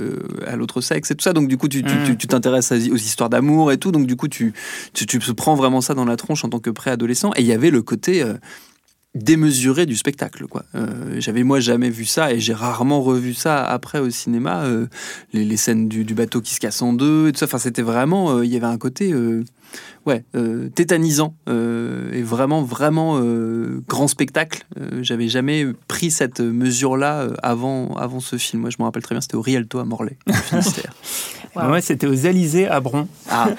à 0.47 0.57
l'autre 0.57 0.81
sexe 0.81 1.11
et 1.11 1.15
tout 1.15 1.23
ça. 1.23 1.33
Donc 1.33 1.49
du 1.49 1.57
coup 1.57 1.69
tu 1.69 1.83
tu, 1.83 1.93
tu, 2.05 2.13
mhm. 2.13 2.17
t'intéresses 2.17 2.73
aux 2.73 2.97
histoires 2.97 3.29
d'amour 3.29 3.73
et 3.73 3.79
tout. 3.79 3.93
Donc 3.93 4.07
du 4.07 4.17
coup 4.17 4.29
tu, 4.29 4.53
tu 4.95 5.07
tu 5.07 5.19
prends 5.35 5.55
vraiment 5.55 5.81
ça 5.81 5.95
dans 5.95 6.05
la 6.05 6.17
tronche 6.17 6.45
en 6.45 6.49
tant 6.49 6.61
que 6.61 6.71
préadolescent. 6.71 7.31
Et 7.37 7.43
il 7.43 7.47
y 7.47 7.53
avait 7.53 7.71
le 7.71 7.83
côté 7.83 8.25
démesuré 9.15 9.87
du 9.87 9.97
spectacle 9.97 10.47
quoi 10.47 10.65
j'avais 11.17 11.43
moi 11.43 11.61
jamais 11.61 11.91
vu 11.91 12.05
ça 12.05 12.33
et 12.33 12.41
j'ai 12.41 12.53
rarement 12.53 13.01
revu 13.01 13.35
ça 13.35 13.65
après 13.65 13.99
au 14.01 14.11
cinéma 14.11 14.65
les, 15.33 15.45
les, 15.45 15.57
scènes 15.57 15.89
du, 15.89 16.05
du, 16.05 16.15
bateau 16.15 16.41
qui 16.41 16.55
se 16.55 16.61
casse 16.61 16.83
en 16.83 16.93
deux 16.93 17.29
et 17.29 17.33
tout 17.33 17.39
ça 17.39 17.47
enfin 17.47 17.59
c'était 17.59 17.83
vraiment 17.83 18.43
il 18.43 18.51
y 18.51 18.57
avait 18.57 18.67
un 18.67 18.77
côté 18.77 19.15
ouais, 20.07 20.25
euh, 20.35 20.69
tétanisant 20.71 21.35
euh, 21.49 22.13
et 22.13 22.23
vraiment, 22.23 22.63
vraiment 22.63 23.19
euh, 23.21 23.83
grand 23.87 24.09
spectacle. 24.09 24.65
J'avais 25.03 25.29
jamais 25.29 25.67
pris 25.87 26.11
cette 26.11 26.41
mesure-là 26.41 27.29
avant, 27.43 27.95
avant 27.97 28.21
ce 28.21 28.37
film. 28.37 28.63
Moi, 28.63 28.71
je 28.71 28.77
me 28.79 28.85
rappelle 28.85 29.03
très 29.03 29.15
bien, 29.15 29.21
c'était 29.21 29.37
au 29.37 29.43
Rialto 29.43 29.79
à 29.79 29.85
Morlaix, 29.85 30.17
Moi, 31.55 31.81
c'était 31.81 32.07
aux 32.07 32.27
Alizés 32.27 32.69
à 32.69 32.81
Bron. 32.81 33.07
Ah. 33.31 33.51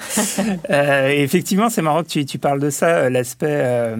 effectivement, 1.08 1.70
c'est 1.70 1.82
marrant 1.82 2.02
que 2.02 2.08
tu, 2.08 2.24
tu 2.24 2.38
parles 2.38 2.60
de 2.60 2.70
ça, 2.70 3.08
l'aspect 3.10 3.94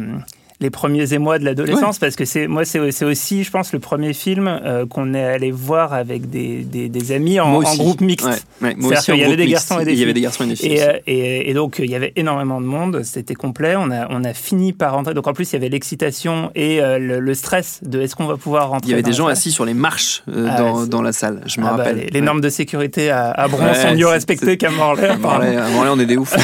les 0.61 0.71
premiers 0.71 1.15
émois 1.15 1.39
de 1.39 1.45
l'adolescence, 1.45 1.99
parce 1.99 2.17
que 2.17 2.25
c'est 2.25 2.47
moi 2.47 2.65
c'est 2.65 3.05
aussi, 3.05 3.45
je 3.45 3.51
pense, 3.51 3.73
le 3.73 3.79
premier 3.79 4.13
film 4.13 4.47
euh, 4.47 4.87
qu'on 4.87 5.15
est 5.15 5.25
allé 5.25 5.51
voir 5.51 5.95
avec 5.95 6.29
des, 6.29 6.63
des, 6.65 7.13
amis 7.13 7.41
en, 7.41 7.61
groupe 7.61 8.03
mixte. 8.03 8.47
Ouais, 8.61 8.75
moi 8.77 8.93
aussi, 8.93 9.11
il 9.13 9.21
y 9.21 9.25
avait 9.25 9.37
des 9.37 9.47
garçons 9.47 9.81
et 9.81 9.85
des 9.85 9.91
filles. 9.93 9.99
Il 9.99 10.01
y 10.01 10.05
avait 10.05 10.13
des 10.13 10.21
garçons 10.21 10.45
et 10.45 10.49
des 10.49 10.57
filles. 10.57 11.01
Et, 11.07 11.55
donc 11.55 11.79
il 11.79 11.91
y 11.91 11.95
avait 11.95 12.13
énormément 12.17 12.61
de 12.61 12.67
monde, 12.67 13.03
c'était 13.05 13.35
complet. 13.35 13.75
On 13.77 13.91
a 13.91 14.07
on 14.11 14.23
a 14.25 14.35
fini 14.35 14.73
par 14.73 14.93
rentrer. 14.93 15.15
Donc 15.15 15.27
en 15.27 15.33
plus 15.33 15.51
il 15.51 15.55
y 15.55 15.57
avait 15.57 15.69
l'excitation 15.69 16.51
et 16.55 16.83
euh, 16.83 16.99
le, 16.99 17.35
stress 17.35 17.81
de 17.83 18.01
est-ce 18.01 18.15
qu'on 18.15 18.27
va 18.27 18.37
pouvoir 18.37 18.69
rentrer. 18.69 18.89
Il 18.89 18.91
y 18.91 18.95
avait 18.95 19.03
des 19.03 19.13
gens 19.13 19.29
assis 19.29 19.51
sur 19.51 19.65
les 19.65 19.75
marches 19.75 20.23
euh, 20.29 20.49
ah 20.51 20.59
dans, 20.59 20.87
dans, 20.87 21.03
la 21.03 21.13
salle. 21.13 21.41
Je 21.47 21.61
me 21.61 21.67
ah 21.67 21.71
bah, 21.71 21.77
rappelle. 21.85 22.09
les, 22.13 22.21
normes 22.21 22.41
de 22.41 22.49
sécurité 22.51 23.11
à, 23.11 23.31
à 23.31 23.49
Bron 23.49 23.73
sont 23.75 23.95
mieux 23.95 24.07
respectées 24.07 24.59
qu'à 24.59 24.71
Morlaix. 24.71 25.09
À 25.09 25.17
Morlaix, 25.17 25.91
on 25.91 25.99
est 25.99 26.07
des 26.07 26.17
ouf. 26.17 26.35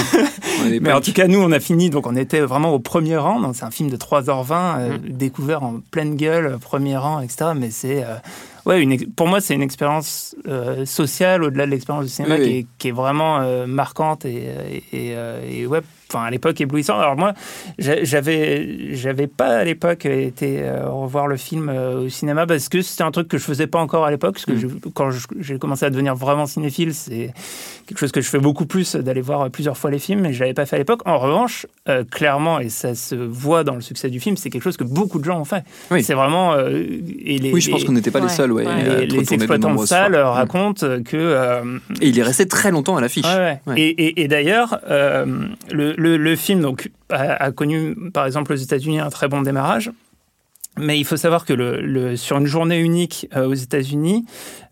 Mais 0.81 0.93
en 0.93 1.01
tout 1.01 1.13
cas 1.13 1.27
nous 1.27 1.41
on 1.41 1.53
a 1.53 1.61
fini 1.61 1.91
donc 1.91 2.07
on 2.07 2.17
était 2.17 2.41
vraiment 2.41 2.73
au 2.73 2.79
premier 2.79 3.17
rang. 3.17 3.41
Donc 3.41 3.57
c'est 3.57 3.65
un 3.65 3.71
film 3.71 3.91
de 3.91 3.97
3h20, 4.07 4.53
euh, 4.79 4.99
Mm. 4.99 4.99
découvert 5.17 5.63
en 5.63 5.81
pleine 5.91 6.17
gueule, 6.17 6.59
premier 6.61 6.97
rang, 6.97 7.21
etc. 7.21 7.51
Mais 7.57 7.71
c'est. 7.71 8.05
euh, 8.05 8.15
ouais, 8.67 8.83
une, 8.83 8.97
pour 9.13 9.27
moi, 9.29 9.41
c'est 9.41 9.55
une 9.55 9.63
expérience 9.63 10.37
euh, 10.47 10.85
sociale, 10.87 11.43
au-delà 11.43 11.67
de 11.67 11.71
l'expérience 11.73 12.05
du 12.05 12.11
cinéma, 12.11 12.37
Oui, 12.37 12.43
qui, 12.43 12.49
oui. 12.51 12.59
Est, 12.59 12.67
qui 12.79 12.89
est 12.89 12.93
vraiment 12.93 13.41
euh, 13.41 13.67
marquante 13.67 14.25
et, 14.25 14.35
et, 14.37 14.77
et, 14.93 15.15
euh, 15.17 15.41
et 15.51 15.67
ouais. 15.67 15.81
Enfin, 16.09 16.25
à 16.25 16.31
l'époque 16.31 16.61
éblouissant. 16.61 16.99
Alors 17.01 17.17
moi, 17.17 17.33
j'a- 17.79 18.05
j'avais, 18.05 18.95
j'avais 18.95 19.27
pas 19.27 19.59
à 19.59 19.65
l'époque 19.65 20.07
été 20.07 20.61
euh, 20.63 20.89
revoir 20.89 21.27
le 21.27 21.37
film 21.37 21.69
euh, 21.69 22.05
au 22.05 22.09
cinéma 22.09 22.47
parce 22.47 22.69
que 22.69 22.81
c'était 22.81 23.03
un 23.03 23.11
truc 23.11 23.27
que 23.29 23.39
je 23.39 23.43
faisais 23.45 23.67
pas 23.67 23.81
encore 23.81 24.05
à 24.05 24.11
l'époque. 24.11 24.35
Parce 24.35 24.45
que 24.45 24.53
Mm. 24.53 24.59
je- 24.85 24.89
quand 24.95 25.11
j'ai 25.41 25.59
commencé 25.59 25.85
à 25.85 25.91
devenir 25.91 26.15
vraiment 26.15 26.47
cinéphile, 26.47 26.95
c'est 26.95 27.33
quelque 27.87 27.99
chose 27.99 28.13
que 28.13 28.21
je 28.21 28.29
fais 28.29 28.39
beaucoup 28.39 28.67
plus 28.67 28.95
euh, 28.95 29.03
d'aller 29.03 29.21
voir 29.21 29.51
plusieurs 29.51 29.77
fois 29.77 29.91
les 29.91 29.99
films, 29.99 30.21
mais 30.21 30.33
je 30.33 30.41
l'avais 30.41 30.55
pas 30.55 30.65
fait 30.67 30.77
à 30.77 30.79
l'époque. 30.79 31.01
En 31.07 31.19
revanche, 31.19 31.67
euh, 31.89 32.05
clairement, 32.09 32.61
et 32.61 32.69
ça 32.69 32.95
se 32.95 33.15
voit 33.17 33.65
dans 33.65 33.75
le 33.75 33.81
succès 33.81 34.09
du 34.09 34.21
film, 34.21 34.37
c'est 34.37 34.49
quelque 34.51 34.63
chose 34.63 34.77
que 34.77 34.85
beaucoup 34.85 35.19
de 35.19 35.25
gens 35.25 35.41
ont 35.41 35.45
fait. 35.45 35.65
Oui. 35.91 36.05
C'est 36.05 36.15
vraiment 36.15 36.53
euh, 36.55 36.83
et 37.25 37.39
les, 37.39 37.53
Oui, 37.53 37.61
je 37.61 37.71
pense 37.71 37.83
qu'on 37.85 37.93
n'était 37.93 38.11
pas 38.13 38.21
les 38.21 38.29
seuls, 38.29 38.53
ouais, 38.53 38.65
les, 38.65 39.07
de 39.09 39.17
exploitants 39.21 39.55
de 39.57 39.73
nombreuses 39.73 39.89
salles 39.89 40.13
fois. 40.13 40.21
euh, 40.21 40.25
Mm. 40.25 40.35
racontent 40.35 40.87
que 41.05 41.17
euh, 41.17 41.79
Et 42.01 42.09
il 42.09 42.19
est 42.19 42.23
resté 42.23 42.47
très 42.47 42.71
longtemps 42.71 42.97
à 42.97 43.01
l'affiche. 43.01 43.27
Ouais, 43.27 43.37
ouais. 43.37 43.61
Ouais. 43.67 43.81
Et, 43.81 43.89
et- 43.89 44.23
et 44.23 44.29
d'ailleurs, 44.29 44.79
euh, 44.89 45.27
le, 45.73 45.95
le- 46.15 46.37
film 46.37 46.75
a, 47.11 47.51
connu, 47.51 47.97
par 48.13 48.27
exemple, 48.27 48.53
aux 48.53 48.57
États-Unis 48.57 49.01
un 49.01 49.11
très 49.11 49.29
bon 49.29 49.43
démarrage. 49.43 49.91
Mais 50.79 50.99
il 50.99 51.05
faut 51.05 51.17
savoir 51.17 51.47
que 51.47 52.17
sur 52.17 52.37
une 52.37 52.47
journée 52.47 52.79
unique 52.79 53.29
euh, 53.35 53.47
aux 53.47 53.55
États-Unis, 53.55 54.27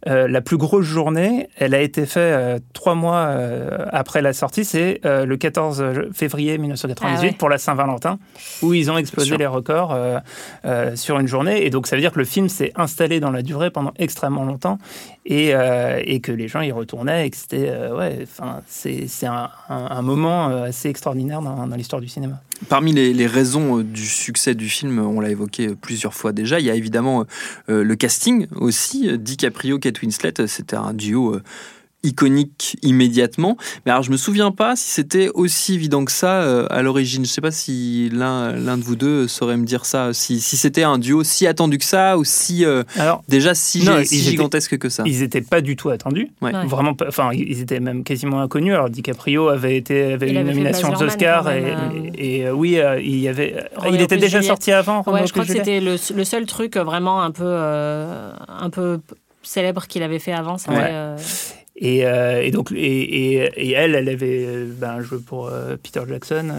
euh, 0.06 0.28
la 0.28 0.40
plus 0.40 0.56
grosse 0.56 0.84
journée, 0.86 1.48
elle 1.56 1.74
a 1.74 1.80
été 1.80 2.06
faite 2.06 2.16
euh, 2.34 2.58
trois 2.72 2.94
mois 2.94 3.26
euh, 3.26 3.86
après 3.90 4.22
la 4.22 4.32
sortie. 4.32 4.64
C'est 4.64 5.00
euh, 5.04 5.24
le 5.24 5.36
14 5.36 5.84
février 6.12 6.58
1998 6.58 7.16
Ah 7.18 7.22
ouais. 7.22 7.32
pour 7.38 7.48
la 7.48 7.58
Saint-Valentin, 7.58 8.18
où 8.62 8.74
ils 8.74 8.90
ont 8.90 8.98
explosé 8.98 9.36
les 9.36 9.46
records 9.46 9.92
euh, 9.92 10.18
euh, 10.64 10.96
sur 10.96 11.18
une 11.18 11.26
journée. 11.28 11.64
Et 11.64 11.70
donc, 11.70 11.86
ça 11.86 11.96
veut 11.96 12.02
dire 12.02 12.12
que 12.12 12.18
le 12.18 12.24
film 12.24 12.48
s'est 12.48 12.72
installé 12.76 13.20
dans 13.20 13.30
la 13.30 13.42
durée 13.42 13.70
pendant 13.70 13.92
extrêmement 13.98 14.44
longtemps 14.44 14.78
et, 15.26 15.54
euh, 15.54 16.00
et 16.04 16.20
que 16.20 16.32
les 16.32 16.48
gens 16.48 16.60
y 16.60 16.70
retournaient 16.72 17.26
et 17.26 17.30
que 17.30 17.36
c'était 17.36 17.68
euh, 17.70 17.96
ouais, 17.96 18.26
c'est 18.68 19.26
un, 19.26 19.50
un- 19.68 19.86
un 19.90 20.02
moment 20.02 20.48
euh, 20.50 20.64
assez 20.64 20.88
extraordinaire 20.88 21.40
dans, 21.40 21.66
dans 21.66 21.76
l'histoire 21.76 22.00
du 22.02 22.08
cinéma. 22.08 22.40
Parmi 22.68 22.92
les, 22.92 23.12
les 23.12 23.26
raisons 23.26 23.78
du 23.78 24.04
succès 24.06 24.54
du 24.54 24.68
film, 24.68 24.98
on 24.98 25.20
l'a 25.20 25.30
évoqué 25.30 25.74
plusieurs 25.80 26.14
fois 26.14 26.32
déjà, 26.32 26.60
il 26.60 26.66
y 26.66 26.70
a 26.70 26.74
évidemment 26.74 27.24
euh, 27.68 27.82
le 27.82 27.96
casting 27.96 28.46
aussi. 28.54 29.18
DiCaprio, 29.18 29.78
Kate 29.94 30.02
Winslet, 30.02 30.40
euh, 30.40 30.46
c'était 30.46 30.76
un 30.76 30.92
duo 30.92 31.34
euh, 31.36 31.42
iconique 32.02 32.76
immédiatement. 32.82 33.56
Mais 33.86 33.92
alors 33.92 34.02
je 34.04 34.10
me 34.10 34.18
souviens 34.18 34.50
pas 34.50 34.76
si 34.76 34.90
c'était 34.90 35.30
aussi 35.32 35.72
évident 35.72 36.04
que 36.04 36.12
ça 36.12 36.42
euh, 36.42 36.66
à 36.68 36.82
l'origine. 36.82 37.24
Je 37.24 37.30
sais 37.30 37.40
pas 37.40 37.50
si 37.50 38.10
l'un 38.12 38.52
l'un 38.52 38.76
de 38.76 38.82
vous 38.82 38.94
deux 38.94 39.26
saurait 39.26 39.56
me 39.56 39.64
dire 39.64 39.86
ça, 39.86 40.12
si, 40.12 40.38
si 40.38 40.58
c'était 40.58 40.82
un 40.82 40.98
duo 40.98 41.24
si 41.24 41.46
attendu 41.46 41.78
que 41.78 41.84
ça 41.84 42.18
ou 42.18 42.24
si 42.24 42.66
euh, 42.66 42.82
Alors, 42.96 43.24
déjà 43.28 43.54
si, 43.54 43.82
Non, 43.86 43.98
étaient- 44.00 44.16
gigantesque 44.16 44.76
que 44.76 44.90
ça. 44.90 45.04
ils 45.06 45.20
n'étaient 45.20 45.40
pas 45.40 45.62
du 45.62 45.76
tout 45.76 45.88
attendus. 45.88 46.30
Ouais. 46.42 46.54
Ouais. 46.54 46.66
Vraiment 46.66 46.92
pas, 46.92 47.06
enfin, 47.08 47.30
ils 47.32 47.62
étaient 47.62 47.80
même 47.80 48.04
quasiment 48.04 48.42
inconnus. 48.42 48.74
Alors, 48.74 48.90
DiCaprio 48.90 49.48
avait, 49.48 49.78
été, 49.78 50.12
avait 50.12 50.26
Il 50.26 50.32
une 50.32 50.36
avait 50.40 50.50
nomination 50.50 50.90
aux 50.92 51.02
Oscars 51.02 51.50
et, 51.50 52.44
euh, 52.46 52.52
oui, 52.52 52.78
euh, 52.80 53.00
il 53.00 53.16
y 53.18 53.28
avait. 53.28 53.64
Il 53.90 53.98
était 54.02 54.16
déjà 54.18 54.40
Juliette. 54.40 54.48
sorti 54.48 54.72
avant. 54.72 55.02
Ouais, 55.06 55.26
je 55.26 55.32
crois 55.32 55.44
que 55.44 55.48
Juliette 55.48 55.64
c'était 55.64 55.80
le, 55.80 55.96
le 56.18 56.24
seul 56.24 56.44
truc 56.44 56.76
vraiment 56.76 57.22
un 57.22 57.30
peu, 57.30 57.44
euh, 57.46 58.30
un 58.46 58.68
peu 58.68 59.00
célèbre 59.44 59.86
qu'il 59.86 60.02
avait 60.02 60.18
fait 60.18 60.32
avant. 60.32 60.58
C'était, 60.58 60.74
Ouais. 60.74 60.88
euh, 60.90 61.16
Et, 61.76 62.06
euh, 62.06 62.40
et 62.40 62.50
donc, 62.52 62.70
et, 62.70 62.76
et, 63.34 63.50
et 63.56 63.72
elle, 63.72 63.94
elle 63.96 64.08
avait 64.08 64.44
euh, 64.46 64.66
ben, 64.78 65.00
joué 65.00 65.18
pour 65.18 65.48
euh, 65.48 65.76
Peter 65.82 66.02
Jackson, 66.08 66.52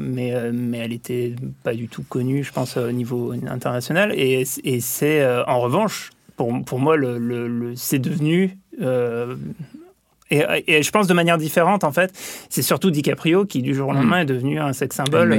mais, 0.00 0.32
mais 0.52 0.78
elle 0.78 0.92
était 0.94 1.34
pas 1.62 1.74
du 1.74 1.88
tout 1.88 2.02
connue, 2.08 2.42
je 2.42 2.52
pense, 2.52 2.76
au 2.78 2.90
niveau 2.90 3.32
international. 3.46 4.12
Et, 4.16 4.44
et 4.64 4.80
c'est, 4.80 5.26
en 5.46 5.60
revanche, 5.60 6.10
pour, 6.36 6.50
pour 6.64 6.78
moi, 6.78 6.96
le, 6.96 7.18
le- 7.18 7.48
le- 7.48 7.76
c'est 7.76 7.98
devenu. 7.98 8.56
Et, 10.40 10.78
et 10.78 10.82
je 10.82 10.90
pense 10.90 11.06
de 11.06 11.14
manière 11.14 11.38
différente, 11.38 11.84
en 11.84 11.92
fait, 11.92 12.12
c'est 12.48 12.62
surtout 12.62 12.90
DiCaprio 12.90 13.44
qui, 13.44 13.62
du 13.62 13.74
jour 13.74 13.88
au 13.88 13.92
lendemain, 13.92 14.20
est 14.20 14.24
devenu 14.24 14.58
un 14.60 14.72
sex 14.72 14.96
symbole. 14.96 15.32
Euh, 15.32 15.36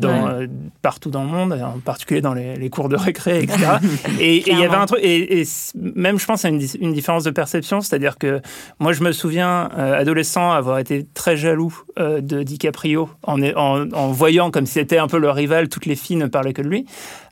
dans, 0.00 0.08
Ouais. 0.08 0.30
euh, 0.44 0.46
partout 0.82 1.10
dans 1.10 1.22
le 1.22 1.28
monde, 1.30 1.52
en 1.52 1.78
particulier 1.80 2.20
dans 2.20 2.34
les, 2.34 2.56
les 2.56 2.70
cours 2.70 2.88
de 2.88 2.96
récré, 2.96 3.42
etc. 3.42 3.58
et 4.20 4.36
et 4.36 4.50
il 4.52 4.58
y 4.58 4.64
avait 4.64 4.76
un 4.76 4.86
truc, 4.86 5.00
et, 5.02 5.42
même 5.74 6.18
je 6.18 6.26
pense 6.26 6.44
à 6.44 6.48
une, 6.48 6.58
di- 6.58 6.78
une 6.80 6.92
différence 6.92 7.24
de 7.24 7.30
perception, 7.30 7.80
c'est-à-dire 7.80 8.18
que 8.18 8.40
moi 8.78 8.92
je 8.92 9.02
me 9.02 9.12
souviens, 9.12 9.70
euh, 9.76 9.98
adolescent, 9.98 10.50
avoir 10.52 10.78
été 10.78 11.06
très 11.14 11.36
jaloux 11.36 11.82
euh, 11.98 12.20
de 12.20 12.42
DiCaprio 12.42 13.08
en, 13.22 13.42
en, 13.42 13.90
en 13.92 14.12
voyant 14.12 14.50
comme 14.50 14.66
si 14.66 14.74
c'était 14.74 14.98
un 14.98 15.08
peu 15.08 15.18
le 15.18 15.30
rival, 15.30 15.68
toutes 15.68 15.86
les 15.86 15.96
filles 15.96 16.16
ne 16.16 16.26
parlaient 16.26 16.52
que 16.52 16.62
de 16.62 16.68
lui. 16.68 16.86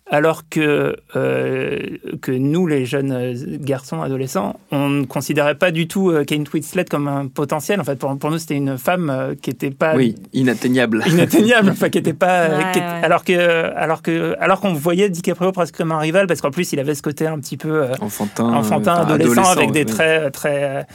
Alors 0.08 0.48
que, 0.48 0.94
euh, 1.16 1.80
que 2.22 2.30
nous, 2.30 2.68
les 2.68 2.86
jeunes 2.86 3.10
euh, 3.10 3.34
garçons, 3.58 4.02
adolescents, 4.02 4.54
on 4.70 4.88
ne 4.88 5.04
considérait 5.04 5.56
pas 5.56 5.72
du 5.72 5.88
tout 5.88 6.10
euh, 6.10 6.22
Kate 6.22 6.52
Winslet 6.54 6.84
comme 6.84 7.08
un 7.08 7.26
potentiel. 7.26 7.80
En 7.80 7.84
fait, 7.84 7.96
pour, 7.98 8.16
pour 8.16 8.30
nous, 8.30 8.38
c'était 8.38 8.54
une 8.54 8.78
femme 8.78 9.34
qui 9.42 9.50
n'était 9.50 9.72
pas 9.72 9.96
Oui, 9.96 10.14
inatteignable. 10.32 11.02
inatteignable, 11.08 11.70
enfin 11.70 11.88
qui 11.88 11.98
était 11.98 12.12
pas, 12.12 12.48
Ouais, 12.48 12.54
qui 12.72 12.78
était- 12.78 12.86
ouais. 12.86 13.04
alors 13.04 13.24
que, 13.24 13.74
alors 13.74 14.00
que, 14.02 14.36
alors 14.38 14.60
qu'on 14.60 14.74
voyait 14.74 15.10
DiCaprio 15.10 15.50
presque 15.50 15.76
comme 15.76 15.90
un 15.90 15.98
rival, 15.98 16.28
parce 16.28 16.40
qu'en 16.40 16.52
plus 16.52 16.72
il 16.72 16.78
avait 16.78 16.94
ce 16.94 17.02
côté 17.02 17.26
un 17.26 17.40
petit 17.40 17.56
peu 17.56 17.82
euh, 17.82 17.92
Enfantin, 18.00 18.44
enfantin, 18.54 19.02
enfin, 19.02 19.14
adolescent, 19.14 19.50
avec 19.50 19.72
des 19.72 19.80
ouais. 19.80 19.84
traits 19.86 20.32
très, 20.32 20.86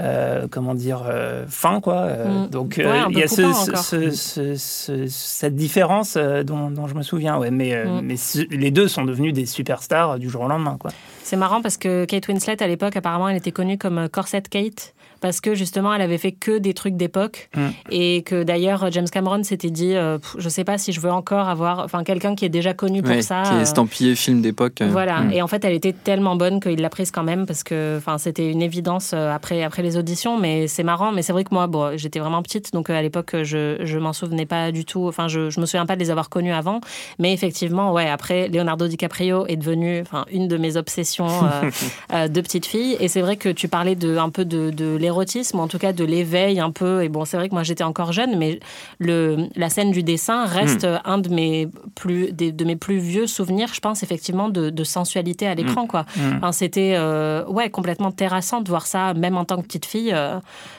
euh, 0.00 0.46
comment 0.48 0.74
dire, 0.76 1.02
euh, 1.08 1.44
fins 1.48 1.80
quoi. 1.80 2.06
Mm. 2.06 2.50
Donc 2.50 2.78
euh, 2.78 3.02
il 3.10 3.18
y 3.18 3.24
a 3.24 3.26
ce, 3.28 3.42
coupant 3.42 3.54
ce- 3.54 3.70
encore. 3.70 3.82
ce- 3.82 4.10
ce- 4.10 4.54
ce- 4.56 5.06
cette 5.08 5.56
différence 5.56 6.14
euh, 6.16 6.44
dont, 6.44 6.70
dont 6.70 6.86
je 6.86 6.94
me 6.94 7.02
souviens, 7.02 7.38
ouais. 7.38 7.50
Mais, 7.50 7.74
euh, 7.74 7.86
Mm. 7.86 8.00
mais 8.04 8.16
ce- 8.16 8.51
les 8.56 8.70
deux 8.70 8.88
sont 8.88 9.04
devenus 9.04 9.32
des 9.32 9.46
superstars 9.46 10.18
du 10.18 10.28
jour 10.28 10.42
au 10.42 10.48
lendemain. 10.48 10.78
C'est 11.22 11.36
marrant 11.36 11.62
parce 11.62 11.76
que 11.76 12.04
Kate 12.04 12.28
Winslet, 12.28 12.62
à 12.62 12.66
l'époque, 12.66 12.96
apparemment, 12.96 13.28
elle 13.28 13.36
était 13.36 13.52
connue 13.52 13.78
comme 13.78 13.98
euh, 13.98 14.08
Corset 14.08 14.42
Kate. 14.42 14.94
Parce 15.22 15.40
que 15.40 15.54
justement, 15.54 15.94
elle 15.94 16.02
avait 16.02 16.18
fait 16.18 16.32
que 16.32 16.58
des 16.58 16.74
trucs 16.74 16.96
d'époque. 16.96 17.48
Mm. 17.56 17.60
Et 17.90 18.22
que 18.22 18.42
d'ailleurs, 18.42 18.90
James 18.92 19.08
Cameron 19.10 19.42
s'était 19.44 19.70
dit 19.70 19.94
euh, 19.94 20.18
je 20.36 20.48
sais 20.50 20.64
pas 20.64 20.76
si 20.76 20.92
je 20.92 21.00
veux 21.00 21.10
encore 21.10 21.48
avoir. 21.48 21.78
Enfin, 21.78 22.04
quelqu'un 22.04 22.34
qui 22.34 22.44
est 22.44 22.50
déjà 22.50 22.74
connu 22.74 23.00
pour 23.02 23.12
Ouais, 23.12 23.22
ça. 23.22 23.44
qui 23.46 23.52
euh, 23.54 23.58
est 23.60 23.62
estampillé 23.62 24.14
film 24.16 24.42
d'époque. 24.42 24.82
euh. 24.82 24.88
Voilà, 24.90 25.20
Mm. 25.20 25.32
et 25.32 25.40
en 25.42 25.46
fait, 25.46 25.64
elle 25.64 25.72
était 25.74 25.92
tellement 25.94 26.36
bonne 26.36 26.60
qu'il 26.60 26.80
l'a 26.80 26.90
prise 26.90 27.10
quand 27.10 27.22
même 27.22 27.46
parce 27.46 27.62
que, 27.62 27.96
enfin, 27.98 28.18
c'était 28.18 28.50
une 28.50 28.60
évidence 28.62 29.12
euh, 29.14 29.30
après 29.32 29.62
après 29.62 29.82
les 29.82 29.96
auditions. 29.96 30.38
Mais 30.38 30.66
c'est 30.66 30.82
marrant, 30.82 31.12
mais 31.12 31.22
c'est 31.22 31.32
vrai 31.32 31.44
que 31.44 31.54
moi, 31.54 31.66
bon, 31.68 31.96
j'étais 31.96 32.18
vraiment 32.18 32.42
petite, 32.42 32.72
donc 32.72 32.90
euh, 32.90 32.94
à 32.98 33.02
l'époque, 33.02 33.36
je 33.42 33.76
je 33.84 33.98
m'en 33.98 34.12
souvenais 34.12 34.46
pas 34.46 34.72
du 34.72 34.84
tout. 34.84 35.06
Enfin, 35.06 35.28
je 35.28 35.48
je 35.50 35.60
me 35.60 35.66
souviens 35.66 35.86
pas 35.86 35.94
de 35.94 36.00
les 36.00 36.10
avoir 36.10 36.28
connus 36.28 36.52
avant, 36.52 36.80
mais 37.20 37.32
effectivement, 37.32 37.92
ouais, 37.92 38.08
après, 38.10 38.48
Leonardo 38.48 38.88
DiCaprio 38.88 39.46
est 39.46 39.56
devenu, 39.56 40.00
enfin, 40.00 40.24
une 40.32 40.48
de 40.48 40.56
mes 40.56 40.76
obsessions 40.76 41.28
euh, 41.28 41.70
euh, 42.12 42.28
de 42.28 42.40
petite 42.40 42.66
fille. 42.66 42.96
Et 43.00 43.08
c'est 43.08 43.20
vrai 43.20 43.36
que 43.36 43.48
tu 43.50 43.68
parlais 43.68 43.94
de 43.94 44.16
un 44.16 44.30
peu 44.30 44.44
de, 44.44 44.70
de 44.70 44.96
l'érotisme, 45.12 45.58
ou 45.58 45.62
en 45.62 45.68
tout 45.68 45.78
cas 45.78 45.92
de 45.92 46.04
l'éveil 46.04 46.58
un 46.60 46.70
peu. 46.70 47.02
Et 47.04 47.08
bon, 47.08 47.24
c'est 47.24 47.36
vrai 47.36 47.48
que 47.48 47.54
moi, 47.54 47.62
j'étais 47.62 47.84
encore 47.84 48.12
jeune, 48.12 48.38
mais 48.38 48.60
le 48.98 49.48
la 49.56 49.68
scène 49.68 49.90
du 49.90 50.02
dessin 50.02 50.44
reste 50.46 50.86
un 51.04 51.18
de 51.18 51.28
mes 51.28 51.68
plus 51.94 52.32
des- 52.32 52.52
de 52.52 52.64
mes 52.64 52.76
plus 52.76 52.98
vieux 52.98 53.26
souvenirs, 53.26 53.68
je 53.74 53.80
pense 53.80 54.02
effectivement 54.02 54.48
de, 54.48 54.70
de 54.70 54.84
sensualité 54.84 55.46
à 55.46 55.54
l'écran, 55.54 55.86
quoi. 55.86 56.06
Mm. 56.16 56.36
Enfin, 56.38 56.52
c'était 56.52 56.94
euh, 56.96 57.44
ouais 57.46 57.68
complètement 57.70 58.10
terrassant 58.10 58.60
de 58.62 58.68
voir 58.68 58.86
ça, 58.86 59.12
même 59.14 59.36
en 59.36 59.44
tant 59.44 59.56
que 59.58 59.62
petite 59.66 59.86
fille. 59.86 60.12
euh, 60.12 60.38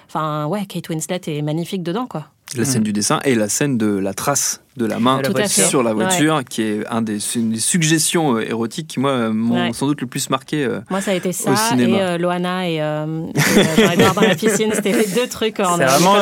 Enfin, 0.09 0.45
ouais, 0.45 0.65
Kate 0.67 0.89
Winslet 0.89 1.21
est 1.27 1.41
magnifique 1.41 1.81
dedans, 1.83 2.05
quoi. 2.05 2.27
La 2.55 2.65
scène 2.65 2.83
du 2.83 2.93
dessin 2.93 3.19
et 3.25 3.33
la 3.35 3.49
scène 3.49 3.77
de 3.79 3.87
la 3.87 4.13
trace 4.13 4.61
de 4.77 4.85
la 4.85 4.99
main 4.99 5.21
Tout 5.23 5.33
sur 5.47 5.83
la 5.83 5.93
Ouais. 5.93 6.03
voiture, 6.05 6.41
qui 6.49 6.61
est 6.63 6.87
un 6.89 7.01
des, 7.01 7.19
une 7.35 7.51
des 7.51 7.59
suggestions 7.59 8.37
euh, 8.37 8.41
érotiques 8.49 8.87
qui, 8.87 8.99
moi, 8.99 9.11
euh, 9.11 9.31
m'ont 9.33 9.55
Ouais. 9.67 9.73
sans 9.73 9.85
doute 9.87 10.01
le 10.01 10.07
plus 10.07 10.29
marqué. 10.29 10.63
euh, 10.65 10.79
Moi, 10.89 11.01
ça 11.01 11.11
a 11.11 11.13
été 11.13 11.31
ça 11.31 11.51
Au 11.51 11.55
cinéma. 11.55 11.97
et 11.97 12.01
euh, 12.01 12.17
Loana 12.17 12.69
et, 12.69 12.81
euh, 12.81 13.05
et, 13.35 13.39
euh, 13.59 13.63
Jean-Edouard 13.87 14.13
dans 14.15 14.21
la 14.21 14.35
piscine. 14.35 14.71
C'était 14.73 14.91
les 14.93 15.05
deux 15.05 15.27
trucs 15.27 15.59
en 15.59 15.77
C'est 15.77 15.83
en 15.85 15.87
vraiment, 15.87 16.15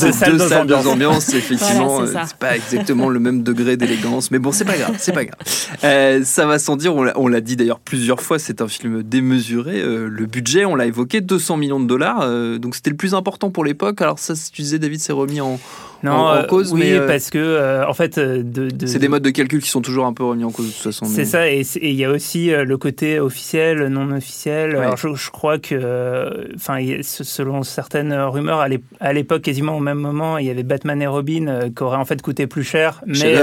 deux 0.00 0.12
salles, 0.12 0.66
deux 0.66 0.86
ambiances. 0.86 1.34
effectivement. 1.34 2.00
Voilà, 2.02 2.26
c'est 2.26 2.36
pas 2.36 2.56
exactement 2.56 3.08
le 3.08 3.20
même 3.20 3.42
degré 3.42 3.76
d'élégance, 3.76 4.30
mais 4.30 4.38
bon, 4.38 4.52
c'est 4.52 4.64
pas 4.64 4.76
grave, 4.76 4.94
c'est 4.98 5.12
pas 5.12 5.24
grave. 5.24 5.38
Euh, 5.84 6.22
ça 6.24 6.46
va 6.46 6.58
sans 6.58 6.76
dire, 6.76 6.94
on 6.94 7.28
l'a- 7.28 7.40
dit 7.40 7.56
d'ailleurs 7.56 7.78
plusieurs 7.80 8.20
fois, 8.20 8.38
c'est 8.38 8.60
un 8.62 8.68
film 8.68 9.02
démesuré. 9.02 9.80
Euh, 9.80 10.08
le 10.10 10.26
budget, 10.26 10.64
on 10.64 10.74
l'a 10.74 10.86
évoqué, 10.86 11.20
200 11.20 11.56
millions 11.56 11.78
de 11.80 11.86
dollars, 11.86 12.20
euh, 12.22 12.58
donc 12.58 12.74
c'était 12.74 12.90
le 12.90 12.96
plus 12.96 13.14
important 13.14 13.50
pour 13.50 13.64
l'époque. 13.64 14.00
Alors 14.02 14.18
ça, 14.18 14.34
tu 14.52 14.62
disais, 14.62 14.78
David, 14.78 14.98
c'est 15.00 15.12
remis 15.12 15.40
en, 15.40 15.58
Non, 16.02 16.12
en- 16.12 16.26
en 16.30 16.34
euh, 16.34 16.42
cause, 16.44 16.72
oui, 16.72 16.80
mais 16.80 16.92
euh, 16.94 17.06
parce 17.06 17.30
que 17.30 17.38
euh, 17.38 17.86
en 17.86 17.94
fait, 17.98 18.16
euh, 18.18 18.42
de, 18.42 18.70
de- 18.70 18.86
c'est 18.86 18.98
des 18.98 19.08
modes 19.08 19.22
de 19.22 19.30
calcul 19.30 19.60
qui 19.62 19.68
sont 19.68 19.82
toujours 19.82 20.06
un 20.06 20.12
peu 20.12 20.24
remis 20.24 20.44
en 20.44 20.50
cause 20.50 20.66
de 20.68 20.72
toute 20.72 20.82
façon. 20.82 21.04
mais- 21.06 21.14
C'est 21.14 21.24
ça, 21.26 21.48
et 21.50 21.62
il 21.82 21.94
y 21.94 22.04
a 22.04 22.10
aussi 22.10 22.50
euh, 22.52 22.64
le 22.64 22.78
côté 22.78 23.20
officiel, 23.20 23.88
non 23.88 24.10
officiel. 24.16 24.70
Ouais. 24.76 24.82
Alors 24.82 24.96
je, 24.96 25.14
je 25.14 25.30
crois 25.30 25.58
que, 25.58 25.74
euh, 25.74 26.44
enfin, 26.54 26.78
selon 27.02 27.62
certaines 27.62 28.12
rumeurs, 28.14 28.60
à 28.60 28.68
l'ép- 28.68 28.84
à 29.00 29.12
l'époque, 29.12 29.42
quasiment 29.42 29.76
au 29.76 29.80
même 29.80 29.98
moment, 29.98 30.38
il 30.38 30.46
y 30.46 30.50
avait 30.50 30.62
Batman 30.62 31.00
et 31.02 31.06
Robin 31.06 31.68
qui 31.76 31.82
auraient 31.82 31.96
en 31.98 32.04
fait 32.04 32.22
coûté 32.22 32.46
plus 32.46 32.64
cher, 32.64 33.02
mais, 33.06 33.36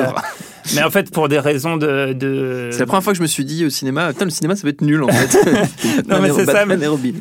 en 0.84 0.90
fait 0.90 1.12
pour 1.12 1.30
des 1.30 1.40
raisons 1.40 1.78
de. 1.78 2.14
de- 2.14 2.70
C'est 2.72 2.80
la 2.80 2.86
première 2.88 3.04
fois 3.04 3.14
que 3.14 3.18
je 3.18 3.22
me 3.24 3.28
suis 3.28 3.46
dit 3.46 3.66
au 3.66 3.70
cinéma, 3.70 4.12
putain, 4.14 4.26
le 4.26 4.32
cinéma 4.32 4.56
ça 4.56 4.64
va 4.64 4.70
être 4.70 4.82
nul 4.82 5.04
en 5.04 5.10
fait. 5.10 5.36
Non, 6.10 6.22
mais 6.22 6.30
c'est 6.32 6.46
ça, 6.46 6.54
Batman 6.54 6.80
mais- 6.80 6.86
et 6.86 6.88
Robin. 6.88 7.12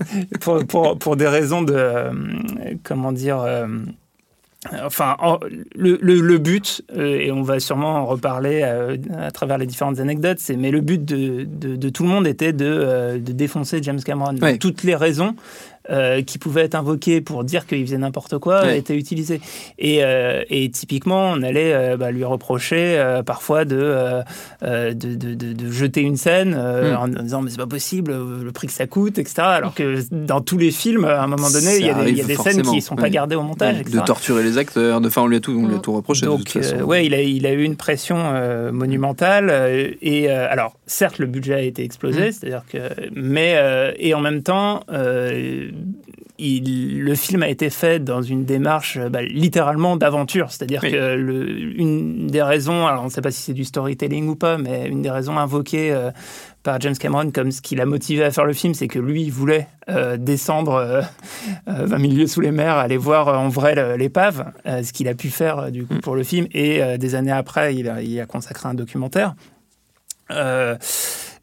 pour, 0.41 0.65
pour, 0.67 0.99
pour 0.99 1.17
des 1.17 1.27
raisons 1.29 1.63
de. 1.63 1.75
euh, 1.77 2.11
comment 2.85 3.13
dire. 3.13 3.41
euh, 3.41 3.67
Enfin, 4.85 5.17
en- 5.19 5.39
le, 5.75 5.99
le- 6.01 6.21
le 6.21 6.39
but, 6.39 6.83
euh, 6.97 7.19
et 7.19 7.31
on 7.31 7.43
va 7.43 7.61
sûrement 7.61 7.97
en 7.97 8.07
reparler 8.07 8.63
euh, 8.65 8.97
à 9.19 9.31
travers 9.31 9.59
les 9.59 9.67
différentes 9.67 10.01
anecdotes, 10.01 10.39
c'est 10.41 10.57
mais 10.57 10.71
le 10.71 10.81
but 10.81 11.05
de, 11.05 11.45
de- 11.45 11.77
de 11.77 11.89
tout 11.91 12.03
le 12.03 12.09
monde 12.09 12.27
était 12.27 12.53
de, 12.53 12.65
euh, 12.67 13.19
de 13.19 13.33
défoncer 13.33 13.83
James 13.83 14.01
Cameron. 14.03 14.37
Ouais. 14.41 14.57
toutes 14.59 14.83
les 14.83 14.95
raisons 14.97 15.35
euh, 15.91 16.23
qui 16.23 16.39
pouvaient 16.39 16.63
être 16.63 16.75
invoquées 16.75 17.21
pour 17.21 17.45
dire 17.45 17.67
qu'il 17.67 17.85
faisait 17.85 17.99
n'importe 17.99 18.39
quoi 18.39 18.63
Ouais. 18.63 18.79
étaient 18.79 18.97
utilisées. 18.97 19.41
Et, 19.79 20.03
euh, 20.03 20.43
et 20.49 20.71
typiquement, 20.71 21.31
on 21.31 21.43
allait 21.43 21.73
euh, 21.75 21.97
bah, 21.97 22.11
lui 22.11 22.25
reprocher 22.25 22.97
euh, 22.99 23.23
parfois 23.23 23.65
de, 23.65 24.23
de, 24.63 24.93
de- 24.93 25.35
de- 25.35 25.53
de 25.53 25.71
jeter 25.71 26.01
une 26.01 26.17
scène 26.17 26.55
euh, 26.57 26.95
Mm. 26.95 27.17
en 27.19 27.23
disant 27.23 27.43
mais 27.43 27.51
c'est 27.51 27.57
pas 27.59 27.67
possible, 27.67 28.13
le 28.43 28.53
prix 28.53 28.67
que 28.69 28.73
ça 28.73 28.87
coûte, 28.87 29.19
etc. 29.19 29.35
Alors 29.41 29.75
que 29.75 29.99
dans 30.11 30.41
tous 30.41 30.59
les 30.59 30.71
films, 30.71 31.05
à 31.05 31.23
un 31.23 31.27
moment 31.27 31.51
donné, 31.51 31.77
il 31.79 31.87
y 31.87 31.91
a 31.91 31.95
des, 31.95 32.11
il 32.11 32.17
y 32.17 32.21
a 32.21 32.25
arrive 32.25 32.27
des 32.27 32.37
scènes 32.37 32.63
qui 32.63 32.81
sont 32.81 32.97
pas 32.97 33.11
gardées 33.11 33.37
au 33.37 33.43
montage, 33.43 33.81
etc. 33.81 33.99
de 33.99 34.05
torturer 34.05 34.43
les 34.43 34.59
acteurs, 34.59 35.01
de, 35.01 35.09
enfin 35.09 35.23
on 35.23 35.27
lui 35.27 35.37
a 35.37 35.41
tout, 35.41 35.53
on 35.53 35.67
lui 35.69 35.75
a 35.77 35.79
tout 35.79 35.93
reproché 35.93 36.23
de 36.23 36.27
Donc, 36.27 36.41
toute 36.45 36.63
façon. 36.63 36.77
euh, 36.79 36.83
ouais, 36.83 37.07
il 37.07 37.15
a, 37.15 37.21
il 37.23 37.47
a 37.47 37.53
eu 37.53 37.63
une 37.63 37.77
pression 37.77 38.17
euh, 38.19 38.73
monumentale. 38.73 39.49
euh, 39.51 39.91
et 40.03 40.31
euh, 40.31 40.47
alors, 40.51 40.77
certes, 40.87 41.19
le 41.19 41.27
budget 41.27 41.55
a 41.55 41.61
été 41.63 41.83
explosé, 41.85 42.29
Mm. 42.29 42.33
c'est-à-dire 42.33 42.63
que, 42.71 42.79
mais 43.15 43.55
euh, 43.57 43.93
et 43.99 44.15
en 44.15 44.21
même 44.21 44.43
temps, 44.43 44.81
euh, 44.93 45.71
il- 46.39 47.01
le 47.03 47.15
film 47.15 47.43
a 47.43 47.49
été 47.49 47.71
fait 47.71 48.03
dans 48.03 48.21
une 48.23 48.45
démarche 48.45 48.97
euh, 48.97 49.09
bah, 49.09 49.23
littéralement 49.23 49.97
d'aventure. 49.97 50.51
C'est-à-dire 50.51 50.81
Oui. 50.83 50.91
que 50.91 51.15
le, 51.15 51.79
une 51.79 52.27
des 52.27 52.43
raisons, 52.43 52.87
alors 52.87 53.03
on 53.03 53.07
ne 53.07 53.11
sait 53.11 53.21
pas 53.23 53.31
si 53.31 53.41
c'est 53.43 53.53
du 53.55 53.65
storytelling 53.65 54.29
ou 54.29 54.35
pas, 54.37 54.59
mais 54.59 54.87
une 54.89 55.03
des 55.03 55.11
raisons 55.11 55.39
invoquées 55.39 55.93
euh, 55.93 56.11
par 56.65 56.81
James 56.81 56.97
Cameron 56.97 57.31
comme 57.31 57.53
ce 57.53 57.61
qui 57.63 57.77
l'a 57.77 57.87
motivé 57.87 58.25
à 58.25 58.31
faire 58.31 58.47
le 58.47 58.53
film, 58.55 58.75
c'est 58.75 58.89
que 58.89 58.99
lui, 58.99 59.23
il 59.23 59.31
voulait 59.33 59.69
euh, 59.89 60.17
descendre 60.17 60.73
euh, 60.75 61.03
euh, 61.69 61.87
20 61.87 61.99
000 62.01 62.13
lieues 62.15 62.27
sous 62.27 62.41
les 62.41 62.51
mers, 62.53 62.77
aller 62.79 62.97
voir 62.97 63.29
euh, 63.29 63.37
en 63.37 63.49
vrai 63.49 63.97
l'épave, 63.99 64.51
euh, 64.67 64.83
ce 64.83 64.93
qu'il 64.93 65.07
a 65.09 65.15
pu 65.15 65.29
faire 65.29 65.59
euh, 65.59 65.71
du 65.71 65.85
coup 65.85 65.95
Mm. 65.95 66.01
pour 66.01 66.17
le 66.17 66.25
film. 66.25 66.47
Et 66.53 66.83
euh, 66.83 66.97
des 66.97 67.15
années 67.15 67.31
après, 67.33 67.75
il 67.77 67.89
a, 67.89 68.03
il 68.03 68.19
a 68.21 68.27
consacré 68.27 68.69
un 68.69 68.75
documentaire. 68.75 69.35
Euh, 70.31 70.77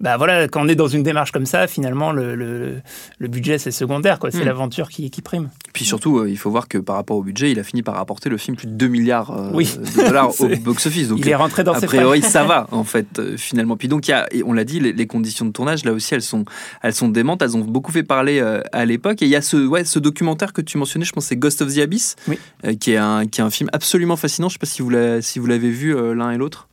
bah 0.01 0.17
voilà, 0.17 0.47
quand 0.47 0.65
on 0.65 0.67
est 0.67 0.75
dans 0.75 0.87
une 0.87 1.03
démarche 1.03 1.31
comme 1.31 1.45
ça, 1.45 1.67
finalement, 1.67 2.11
le, 2.11 2.35
le, 2.35 2.81
le 3.19 3.27
budget 3.27 3.57
c'est 3.59 3.71
secondaire, 3.71 4.19
quoi. 4.19 4.31
C'est 4.31 4.41
Mm. 4.41 4.45
l'aventure 4.45 4.89
qui, 4.89 5.09
qui 5.11 5.21
prime. 5.21 5.49
Puis 5.73 5.85
surtout, 5.85 6.17
euh, 6.19 6.29
il 6.29 6.37
faut 6.37 6.49
voir 6.49 6.67
que 6.67 6.77
par 6.79 6.95
rapport 6.95 7.15
au 7.17 7.23
budget, 7.23 7.51
il 7.51 7.59
a 7.59 7.63
fini 7.63 7.83
par 7.83 7.95
rapporter 7.95 8.27
le 8.29 8.37
film 8.37 8.57
plus 8.57 8.67
de 8.67 8.73
2 8.73 8.87
milliards 8.87 9.31
euh, 9.31 9.51
Oui. 9.53 9.77
de 9.77 10.05
dollars 10.07 10.31
au 10.41 10.47
box-office. 10.47 11.07
Donc, 11.09 11.19
il 11.19 11.29
est 11.29 11.35
rentré 11.35 11.63
dans 11.63 11.73
a 11.73 11.79
ses 11.79 11.85
priori, 11.85 12.21
ça 12.21 12.43
va 12.43 12.67
en 12.71 12.83
fait 12.83 13.19
euh, 13.19 13.37
finalement. 13.37 13.77
Puis 13.77 13.87
donc, 13.87 14.07
y 14.07 14.11
a, 14.11 14.27
on 14.45 14.53
l'a 14.53 14.63
dit, 14.63 14.79
les, 14.79 14.91
les 14.93 15.07
conditions 15.07 15.45
de 15.45 15.51
tournage 15.51 15.85
là 15.85 15.93
aussi, 15.93 16.13
elles 16.15 16.21
sont, 16.23 16.43
elles 16.81 16.95
sont 16.95 17.07
démentes. 17.07 17.41
Elles 17.41 17.55
ont 17.55 17.61
beaucoup 17.61 17.91
fait 17.91 18.03
parler 18.03 18.41
à 18.71 18.85
l'époque. 18.85 19.21
Et 19.21 19.25
il 19.25 19.31
y 19.31 19.35
a 19.35 19.41
ce, 19.41 19.57
ouais, 19.67 19.85
ce 19.85 19.99
documentaire 19.99 20.51
que 20.53 20.61
tu 20.61 20.77
mentionnais, 20.77 21.05
je 21.05 21.11
pense, 21.13 21.25
c'est 21.25 21.37
Ghost 21.37 21.61
of 21.61 21.73
the 21.73 21.77
Abyss, 21.79 22.15
Oui. 22.27 22.39
qui 22.79 22.91
est 22.93 22.97
un, 22.97 23.27
qui 23.27 23.41
est 23.41 23.43
un 23.43 23.49
film 23.51 23.69
absolument 23.73 24.15
fascinant. 24.15 24.49
Je 24.49 24.53
sais 24.53 24.59
pas 24.59 24.65
si 24.65 24.81
vous 24.81 24.89
l'avez, 24.89 25.21
si 25.21 25.37
vous 25.39 25.45
l'avez 25.45 25.69
vu 25.69 25.95
l'un 26.15 26.31
et 26.31 26.37
l'autre. 26.37 26.67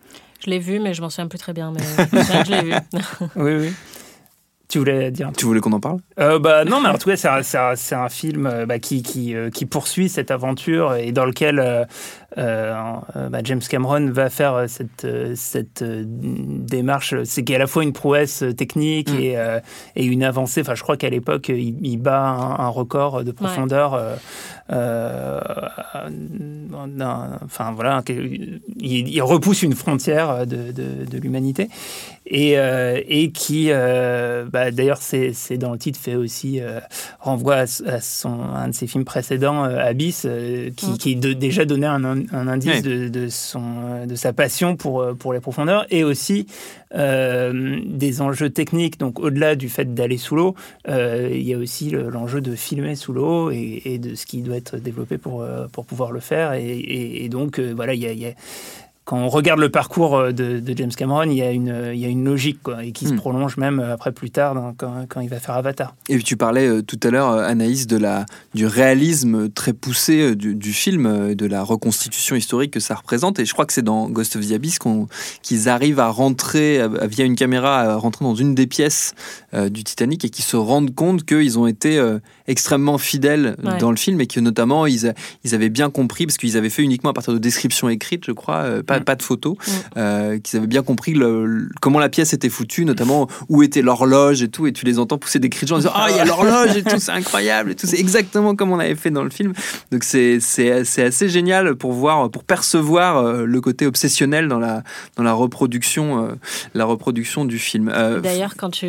Je 0.44 0.50
l'ai 0.50 0.58
vu, 0.58 0.78
mais 0.78 0.94
je 0.94 1.02
m'en 1.02 1.10
souviens 1.10 1.28
plus 1.28 1.38
très 1.38 1.52
bien. 1.52 1.72
Mais 1.72 1.80
Ouais, 2.12 2.44
je 2.44 2.50
l'ai 2.50 2.62
vu. 2.62 2.72
Oui, 3.36 3.54
oui. 3.54 3.72
Tu 4.68 4.78
voulais 4.78 5.10
dire 5.10 5.30
Tu 5.34 5.46
voulais 5.46 5.60
qu'on 5.60 5.72
en 5.72 5.80
parle? 5.80 6.00
Euh, 6.20 6.38
bah, 6.38 6.66
non, 6.66 6.80
mais 6.82 6.90
en 6.90 6.98
tout 6.98 7.08
cas, 7.08 7.16
c'est 7.16 7.94
un, 7.94 8.08
film 8.10 8.46
euh, 8.46 8.66
bah, 8.66 8.78
qui, 8.78 9.02
qui, 9.02 9.34
euh, 9.34 9.48
qui 9.48 9.64
poursuit 9.64 10.10
cette 10.10 10.30
aventure 10.30 10.94
et 10.94 11.10
dans 11.10 11.24
lequel 11.24 11.58
euh, 11.58 11.64
euh, 11.64 11.84
euh, 11.84 12.27
bah, 12.36 13.40
James 13.44 13.60
Cameron 13.68 14.10
va 14.10 14.28
faire 14.30 14.54
euh, 14.54 14.66
cette, 14.68 15.04
euh, 15.04 15.32
cette 15.34 15.82
euh, 15.82 16.02
démarche. 16.06 17.14
C'est 17.24 17.42
qu'il 17.42 17.52
y 17.52 17.56
a 17.56 17.56
à 17.56 17.60
la 17.60 17.66
fois 17.66 17.82
une 17.82 17.92
prouesse 17.92 18.42
euh, 18.42 18.52
technique 18.52 19.10
Mm. 19.10 19.20
et, 19.20 19.36
euh, 19.38 19.60
et 19.96 20.04
une 20.04 20.22
avancée. 20.22 20.60
Enfin, 20.60 20.74
je 20.74 20.82
crois 20.82 20.96
qu'à 20.96 21.08
l'époque, 21.10 21.48
il, 21.48 21.76
il 21.82 21.96
bat 21.98 22.20
un, 22.28 22.58
un 22.64 22.68
record 22.68 23.24
de 23.24 23.30
profondeur. 23.32 23.94
euh, 23.94 24.14
euh, 24.70 25.40
enfin, 27.44 27.72
voilà, 27.74 28.02
il, 28.08 28.60
il 29.08 29.22
repousse 29.22 29.62
une 29.62 29.74
frontière 29.74 30.46
de, 30.46 30.72
de, 30.72 31.04
de 31.10 31.18
l'humanité 31.18 31.68
et, 32.26 32.58
euh, 32.58 33.00
et 33.08 33.30
qui, 33.30 33.68
euh, 33.70 34.44
bah, 34.50 34.70
d'ailleurs, 34.70 34.98
c'est 35.00 35.56
dans 35.58 35.72
le 35.72 35.78
titre, 35.78 35.98
fait 35.98 36.14
aussi 36.16 36.60
euh, 36.60 36.80
renvoie 37.20 37.56
à, 37.56 37.66
son, 38.00 38.40
un 38.42 38.68
de 38.68 38.74
ses 38.74 38.86
films 38.86 39.04
précédents, 39.04 39.64
euh, 39.64 39.78
Abyss, 39.78 40.24
euh, 40.28 40.70
qui, 40.76 40.90
Mm. 40.90 40.98
qui 40.98 41.16
de- 41.16 41.32
déjà 41.32 41.64
donnait 41.64 41.86
un, 41.86 42.04
in- 42.04 42.17
un 42.32 42.48
indice 42.48 42.82
de, 42.82 43.08
de, 43.08 43.28
son, 43.28 43.62
euh, 43.84 44.06
de 44.06 44.14
sa 44.14 44.32
passion 44.32 44.76
pour, 44.76 45.00
euh, 45.00 45.14
pour 45.14 45.32
les 45.32 45.40
profondeurs 45.40 45.86
et 45.90 46.04
aussi 46.04 46.46
euh, 46.94 47.80
des 47.84 48.20
enjeux 48.22 48.50
techniques. 48.50 48.98
Donc, 48.98 49.20
au-delà 49.20 49.54
du 49.56 49.68
fait 49.68 49.94
d'aller 49.94 50.16
sous 50.18 50.36
l'eau, 50.36 50.54
euh, 50.88 51.28
il 51.32 51.42
y 51.42 51.54
a 51.54 51.58
aussi 51.58 51.90
le- 51.90 52.08
l'enjeu 52.08 52.40
de 52.40 52.54
filmer 52.54 52.94
sous 52.96 53.12
l'eau 53.12 53.50
et, 53.50 53.82
et 53.84 53.98
de 53.98 54.14
ce 54.14 54.26
qui 54.26 54.42
doit 54.42 54.56
être 54.56 54.76
développé 54.78 55.18
pour, 55.18 55.44
pour 55.72 55.84
pouvoir 55.84 56.12
le 56.12 56.20
faire. 56.20 56.52
Et, 56.54 56.66
et- 56.66 57.24
et 57.24 57.28
donc, 57.28 57.58
euh, 57.58 57.72
voilà, 57.74 57.94
il 57.94 58.00
y 58.00 58.06
a- 58.06 58.12
il 58.12 58.18
y 58.20 58.26
a 58.26 58.32
quand 59.08 59.16
on 59.16 59.30
regarde 59.30 59.58
le 59.58 59.70
parcours 59.70 60.16
euh, 60.18 60.32
de, 60.32 60.60
de 60.60 60.76
James 60.76 60.90
Cameron, 60.94 61.22
il 61.22 61.32
y 61.38 61.40
a 61.42 61.50
une, 61.50 61.92
il 61.94 61.98
y 61.98 62.04
a 62.04 62.08
une 62.08 62.26
logique 62.26 62.62
quoi, 62.62 62.84
et 62.84 62.92
qui 62.92 63.06
se 63.06 63.14
Hmm. 63.14 63.16
prolonge 63.16 63.56
même 63.56 63.80
euh, 63.80 63.94
après 63.94 64.12
plus 64.12 64.30
tard 64.30 64.54
dans- 64.54 64.74
quand, 64.74 65.06
quand 65.08 65.20
il 65.22 65.30
va 65.30 65.40
faire 65.40 65.54
Avatar. 65.54 65.94
Et 66.10 66.18
tu 66.18 66.36
parlais 66.36 66.68
euh, 66.68 66.82
tout 66.82 67.00
à 67.02 67.08
l'heure, 67.10 67.30
Anaïs, 67.30 67.86
de 67.86 67.96
la, 67.96 68.26
du 68.54 68.66
réalisme 68.66 69.48
très 69.48 69.72
poussé 69.72 70.36
du, 70.36 70.54
du 70.54 70.72
film, 70.74 71.34
de 71.34 71.46
la 71.46 71.62
reconstitution 71.62 72.36
historique 72.36 72.70
que 72.72 72.80
ça 72.80 72.94
représente. 72.96 73.38
Et 73.38 73.46
je 73.46 73.52
crois 73.54 73.64
que 73.64 73.72
c'est 73.72 73.80
dans 73.82 74.10
Ghost 74.10 74.36
of 74.36 74.46
the 74.46 74.52
Abyss 74.52 74.78
qu'ils 75.42 75.68
arrivent 75.70 76.00
à 76.00 76.08
rentrer, 76.10 76.86
via 77.08 77.24
une 77.24 77.34
caméra, 77.36 77.80
à 77.80 77.94
rentrer 77.96 78.26
dans 78.26 78.34
une 78.34 78.54
des 78.54 78.66
pièces 78.66 79.14
euh, 79.54 79.70
du 79.70 79.84
Titanic 79.84 80.24
et 80.26 80.28
qu'ils 80.28 80.44
se 80.44 80.56
rendent 80.58 80.94
compte 80.94 81.24
qu'ils 81.24 81.58
ont 81.58 81.66
été 81.66 81.96
euh, 81.98 82.18
extrêmement 82.48 82.98
fidèles 82.98 83.54
Ouais. 83.62 83.78
dans 83.78 83.90
le 83.90 83.96
film 83.96 84.20
et 84.20 84.26
que 84.26 84.40
notamment 84.40 84.86
ils, 84.86 85.06
a- 85.06 85.12
ils 85.44 85.54
avaient 85.54 85.68
bien 85.68 85.90
compris, 85.90 86.26
parce 86.26 86.36
qu'ils 86.38 86.56
avaient 86.56 86.70
fait 86.70 86.82
uniquement 86.82 87.10
à 87.10 87.12
partir 87.12 87.32
de 87.32 87.38
descriptions 87.38 87.88
écrites, 87.88 88.24
je 88.26 88.32
crois, 88.32 88.56
euh, 88.56 88.82
pas, 88.82 88.98
Mm. 89.00 89.04
pas 89.04 89.14
de 89.14 89.22
photos, 89.22 89.56
Mm. 89.56 89.70
euh, 89.98 90.38
qu'ils 90.40 90.58
avaient 90.58 90.66
bien 90.66 90.82
compris 90.82 91.12
le- 91.14 91.46
le- 91.46 91.68
comment 91.80 91.98
la 91.98 92.08
pièce 92.08 92.32
était 92.32 92.48
foutue, 92.48 92.84
notamment 92.84 93.28
où 93.48 93.62
était 93.62 93.82
l'horloge 93.82 94.42
et 94.42 94.48
tout, 94.48 94.66
et 94.66 94.72
tu 94.72 94.84
les 94.84 94.98
entends 94.98 95.18
pousser 95.18 95.38
des 95.38 95.48
cris 95.50 95.66
de 95.66 95.68
gens 95.68 95.76
en 95.76 95.78
disant 95.78 95.92
Ah, 95.94 96.08
il 96.10 96.16
y 96.16 96.20
a 96.20 96.24
l'horloge 96.24 96.76
et 96.76 96.82
tout, 96.82 96.98
c'est 96.98 97.12
incroyable 97.12 97.70
et 97.70 97.74
tout, 97.74 97.86
c'est 97.86 97.98
exactement 98.00 98.56
comme 98.56 98.72
on 98.72 98.78
avait 98.78 98.94
fait 98.96 99.10
dans 99.10 99.22
le 99.24 99.30
film. 99.30 99.52
Donc 99.92 100.02
c'est 100.04 100.38
c'est- 100.40 100.84
c'est 100.84 101.04
assez 101.04 101.28
génial 101.28 101.74
pour 101.76 101.92
voir, 101.92 102.30
pour 102.30 102.44
percevoir 102.44 103.18
euh, 103.18 103.44
le 103.44 103.60
côté 103.60 103.86
obsessionnel 103.86 104.48
dans 104.48 104.58
la, 104.58 104.82
dans 105.16 105.22
la 105.22 105.32
reproduction, 105.32 106.36
la 106.74 106.84
reproduction 106.84 107.44
du 107.44 107.58
film. 107.58 107.90
Euh, 107.94 108.20
D'ailleurs, 108.20 108.54
quand 108.56 108.70
tu 108.70 108.86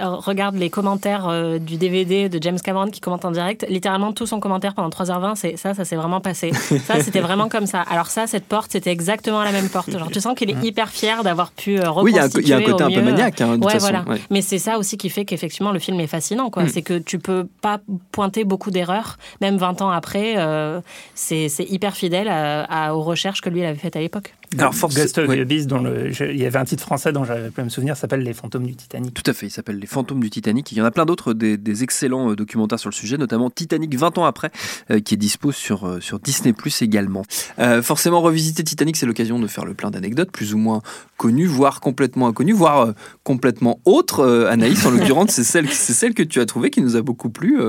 regardes 0.00 0.56
les 0.56 0.70
commentaires 0.70 1.28
du 1.60 1.76
DVD 1.76 2.28
de 2.28 2.38
James 2.42 2.58
Cameron 2.62 2.87
qui 2.90 3.00
commente 3.00 3.24
en 3.24 3.30
direct, 3.30 3.64
littéralement 3.68 4.12
tout 4.12 4.26
son 4.26 4.40
commentaire 4.40 4.74
pendant 4.74 4.88
3h20, 4.88 5.34
c'est 5.36 5.56
ça, 5.56 5.74
ça 5.74 5.84
s'est 5.84 5.96
vraiment 5.96 6.20
passé. 6.20 6.52
Ça, 6.52 7.00
c'était 7.00 7.20
vraiment 7.20 7.48
comme 7.48 7.66
ça. 7.66 7.80
Alors 7.82 8.06
ça, 8.08 8.26
cette 8.26 8.44
porte, 8.44 8.72
c'était 8.72 8.90
exactement 8.90 9.42
la 9.42 9.52
même 9.52 9.68
porte. 9.68 9.90
Genre, 9.90 10.10
tu 10.10 10.20
sens 10.20 10.34
qu'il 10.36 10.50
est 10.50 10.64
hyper 10.64 10.88
fier 10.90 11.22
d'avoir 11.24 11.52
pu 11.52 11.78
euh, 11.78 11.90
oui, 12.02 12.12
il 12.12 12.16
y 12.16 12.18
a 12.18 12.22
un- 12.22 12.24
reconstituer 12.26 12.42
il 12.42 12.48
y, 12.48 12.52
a 12.52 12.56
un 12.56 12.62
côté 12.62 12.84
un 12.84 12.88
peu 12.88 12.94
mieux. 12.96 13.02
maniaque, 13.02 13.40
hein, 13.40 13.48
de 13.50 13.54
toute 13.56 13.64
Ouais, 13.66 13.72
façon. 13.72 13.86
voilà. 13.92 14.04
ouais. 14.08 14.20
Mais 14.30 14.42
c'est 14.42 14.58
ça 14.58 14.78
aussi 14.78 14.96
qui 14.96 15.08
fait 15.10 15.24
qu'effectivement 15.24 15.72
le 15.72 15.78
film 15.78 15.98
est 16.00 16.06
fascinant. 16.06 16.50
quoi. 16.50 16.64
Mm. 16.64 16.68
C'est 16.68 16.82
que 16.82 16.98
tu 16.98 17.18
peux 17.18 17.46
pas 17.60 17.80
pointer 18.12 18.44
beaucoup 18.44 18.70
d'erreurs, 18.70 19.18
même 19.40 19.56
20 19.56 19.82
ans 19.82 19.90
après. 19.90 20.34
euh, 20.38 20.80
c'est 21.14 21.48
hyper 21.70 21.94
fidèle 21.96 22.28
à- 22.28 22.64
à- 22.64 22.94
aux 22.94 23.02
recherches 23.02 23.40
que 23.40 23.50
lui 23.50 23.60
il 23.60 23.64
avait 23.64 23.78
faites 23.78 23.96
à 23.96 24.00
l'époque. 24.00 24.34
Alors, 24.58 24.74
force- 24.74 24.94
Ghost 24.96 25.18
of 25.18 25.28
ouais. 25.28 25.36
the 25.36 25.40
Abyss, 25.40 25.66
dont 25.66 25.78
le, 25.80 26.10
je- 26.10 26.24
il 26.24 26.38
y 26.38 26.46
avait 26.46 26.58
un 26.58 26.64
titre 26.64 26.82
français 26.82 27.12
dont 27.12 27.22
j'avais 27.24 27.50
pu 27.50 27.62
me 27.62 27.68
souvenir, 27.68 27.96
s'appelle 27.98 28.20
Les 28.22 28.32
fantômes 28.32 28.64
du 28.66 28.74
Titanic. 28.76 29.12
Tout 29.12 29.30
à 29.30 29.34
fait, 29.34 29.46
il 29.46 29.50
s'appelle 29.50 29.78
Les 29.78 29.86
Fantômes 29.86 30.20
du 30.20 30.30
Titanic. 30.30 30.72
Il 30.72 30.78
y 30.78 30.80
en 30.80 30.86
a 30.86 30.90
plein 30.90 31.04
d'autres, 31.04 31.34
des, 31.34 31.58
des 31.58 31.82
excellents 31.82 32.30
euh, 32.30 32.36
sur 32.78 32.90
le 32.90 32.94
sujet, 32.94 33.16
notamment 33.16 33.50
Titanic 33.50 33.94
20 33.94 34.18
ans 34.18 34.24
après, 34.24 34.50
euh, 34.90 35.00
qui 35.00 35.14
est 35.14 35.16
dispo 35.16 35.52
sur, 35.52 35.86
euh, 35.86 36.00
Disney 36.22 36.52
Plus 36.52 36.82
également. 36.82 37.22
Euh, 37.58 37.82
forcément, 37.82 38.20
revisiter 38.20 38.64
Titanic, 38.64 38.96
c'est 38.96 39.06
l'occasion 39.06 39.38
de 39.38 39.46
faire 39.46 39.64
le 39.64 39.74
plein 39.74 39.90
d'anecdotes, 39.90 40.30
plus 40.30 40.54
ou 40.54 40.58
moins 40.58 40.82
connues, 41.16 41.46
voire 41.46 41.80
complètement 41.80 42.28
inconnues, 42.28 42.52
voire 42.52 42.94
complètement 43.24 43.80
autres. 43.84 44.46
Anaïs, 44.48 44.84
en 44.86 44.90
l'occurrence, 44.90 45.30
c'est 45.30 45.44
celle, 45.44 45.68
celle 45.70 46.14
que 46.14 46.22
tu 46.22 46.40
as 46.40 46.46
trouvée 46.46 46.70
qui 46.70 46.80
nous 46.80 46.96
a 46.96 47.02
beaucoup 47.02 47.30
plu 47.30 47.60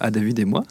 à 0.00 0.10
David 0.10 0.38
et 0.38 0.44
moi. 0.44 0.62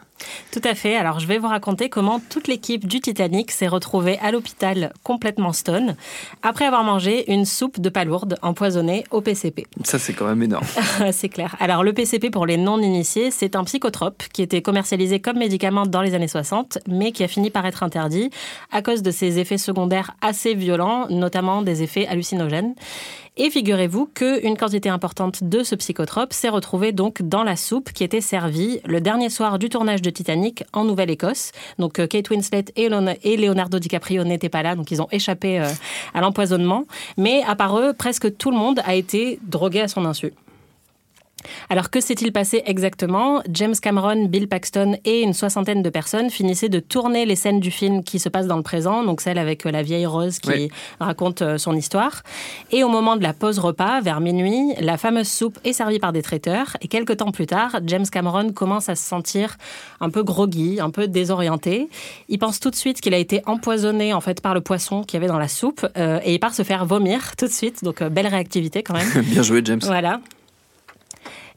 Tout 0.51 0.61
à 0.63 0.75
fait. 0.75 0.95
Alors, 0.95 1.19
je 1.19 1.27
vais 1.27 1.37
vous 1.37 1.47
raconter 1.47 1.89
comment 1.89 2.19
toute 2.29 2.47
l'équipe 2.47 2.87
du 2.87 3.01
Titanic 3.01 3.51
s'est 3.51 3.67
retrouvée 3.67 4.17
à 4.19 4.31
l'hôpital 4.31 4.93
complètement 5.03 5.53
stone 5.53 5.95
après 6.43 6.65
avoir 6.65 6.83
mangé 6.83 7.31
une 7.31 7.45
soupe 7.45 7.79
de 7.79 7.89
palourde 7.89 8.37
empoisonnée 8.41 9.03
au 9.11 9.21
PCP. 9.21 9.65
Ça, 9.83 9.99
c'est 9.99 10.13
quand 10.13 10.27
même 10.27 10.43
énorme. 10.43 10.65
c'est 11.11 11.29
clair. 11.29 11.55
Alors, 11.59 11.83
le 11.83 11.93
PCP, 11.93 12.29
pour 12.29 12.45
les 12.45 12.57
non-initiés, 12.57 13.31
c'est 13.31 13.55
un 13.55 13.63
psychotrope 13.63 14.23
qui 14.33 14.41
était 14.41 14.61
commercialisé 14.61 15.19
comme 15.19 15.37
médicament 15.37 15.85
dans 15.85 16.01
les 16.01 16.13
années 16.13 16.27
60, 16.27 16.79
mais 16.87 17.11
qui 17.11 17.23
a 17.23 17.27
fini 17.27 17.49
par 17.49 17.65
être 17.65 17.83
interdit 17.83 18.29
à 18.71 18.81
cause 18.81 19.01
de 19.01 19.11
ses 19.11 19.39
effets 19.39 19.57
secondaires 19.57 20.11
assez 20.21 20.53
violents, 20.53 21.07
notamment 21.09 21.61
des 21.61 21.83
effets 21.83 22.07
hallucinogènes. 22.07 22.75
Et 23.37 23.49
figurez-vous 23.49 24.05
qu'une 24.13 24.55
quantité 24.55 24.87
importante 24.87 25.43
de 25.43 25.61
ce 25.61 25.75
psychotrope 25.75 26.31
s'est 26.31 26.47
retrouvée 26.47 26.93
donc 26.93 27.21
dans 27.21 27.43
la 27.43 27.57
soupe 27.57 27.91
qui 27.91 28.05
était 28.05 28.21
servie 28.21 28.79
le 28.85 29.01
dernier 29.01 29.29
soir 29.29 29.59
du 29.59 29.67
tournage 29.67 30.01
de 30.01 30.09
Titanic 30.09 30.63
en 30.71 30.85
Nouvelle-Écosse. 30.85 31.51
Donc 31.77 31.99
euh, 31.99 32.07
Kate 32.07 32.29
Winslet 32.29 32.65
et 32.77 32.87
Leon- 32.87 33.17
et 33.23 33.35
Leonardo 33.35 33.77
DiCaprio 33.77 34.23
n'étaient 34.23 34.47
pas 34.47 34.63
là, 34.63 34.75
donc 34.75 34.89
ils 34.89 35.01
ont 35.01 35.09
échappé 35.11 35.59
euh, 35.59 35.67
à 36.13 36.21
l'empoisonnement. 36.21 36.85
Mais 37.17 37.43
à 37.45 37.57
part 37.57 37.77
eux, 37.77 37.91
presque 37.91 38.37
tout 38.37 38.51
le 38.51 38.57
monde 38.57 38.79
a 38.85 38.95
été 38.95 39.37
drogué 39.43 39.81
à 39.81 39.89
son 39.89 40.05
insu. 40.05 40.31
Alors 41.69 41.89
que 41.89 41.99
s'est-il 42.01 42.31
passé 42.31 42.63
exactement? 42.65 43.41
James 43.51 43.75
Cameron, 43.81 44.25
Bill 44.25 44.47
Paxton 44.47 44.97
et 45.05 45.21
une 45.21 45.33
soixantaine 45.33 45.81
de 45.83 45.89
personnes 45.89 46.29
finissaient 46.29 46.69
de 46.69 46.79
tourner 46.79 47.25
les 47.25 47.35
scènes 47.35 47.59
du 47.59 47.71
film 47.71 48.03
qui 48.03 48.19
se 48.19 48.29
passent 48.29 48.47
dans 48.47 48.57
le 48.57 48.63
présent, 48.63 49.03
donc 49.03 49.21
celle 49.21 49.37
avec 49.37 49.65
euh, 49.65 49.71
la 49.71 49.83
vieille 49.83 50.05
Rose 50.05 50.39
qui 50.39 50.49
Oui. 50.49 50.69
raconte 50.99 51.41
euh, 51.41 51.57
son 51.57 51.75
histoire. 51.75 52.23
Et 52.71 52.83
au 52.83 52.89
moment 52.89 53.15
de 53.15 53.23
la 53.23 53.33
pause 53.33 53.59
repas, 53.59 54.01
vers 54.01 54.19
minuit, 54.21 54.73
la 54.79 54.97
fameuse 54.97 55.27
soupe 55.27 55.59
est 55.63 55.73
servie 55.73 55.99
par 55.99 56.13
des 56.13 56.21
traiteurs. 56.21 56.77
Et 56.81 56.87
quelques 56.87 57.17
temps 57.17 57.31
plus 57.31 57.45
tard, 57.47 57.77
James 57.85 58.05
Cameron 58.11 58.51
commence 58.51 58.89
à 58.89 58.95
se 58.95 59.03
sentir 59.03 59.57
un 60.01 60.09
peu 60.09 60.23
groggy, 60.23 60.79
un 60.79 60.89
peu 60.89 61.07
désorienté. 61.07 61.89
Il 62.29 62.39
pense 62.39 62.59
tout 62.59 62.69
de 62.69 62.75
suite 62.75 63.01
qu'il 63.01 63.13
a 63.13 63.17
été 63.17 63.41
empoisonné 63.45 64.13
en 64.13 64.21
fait 64.21 64.41
par 64.41 64.53
le 64.53 64.61
poisson 64.61 65.03
qu'il 65.03 65.15
y 65.15 65.17
avait 65.23 65.31
dans 65.31 65.39
la 65.39 65.47
soupe 65.47 65.85
euh, 65.97 66.19
et 66.23 66.33
il 66.33 66.39
part 66.39 66.53
se 66.53 66.63
faire 66.63 66.85
vomir 66.85 67.35
tout 67.37 67.45
de 67.47 67.51
suite. 67.51 67.83
Donc 67.83 68.01
euh, 68.01 68.09
belle 68.09 68.27
réactivité 68.27 68.83
quand 68.83 68.93
même. 68.93 69.07
Bien 69.25 69.41
joué, 69.43 69.61
James. 69.63 69.79
Voilà. 69.83 70.19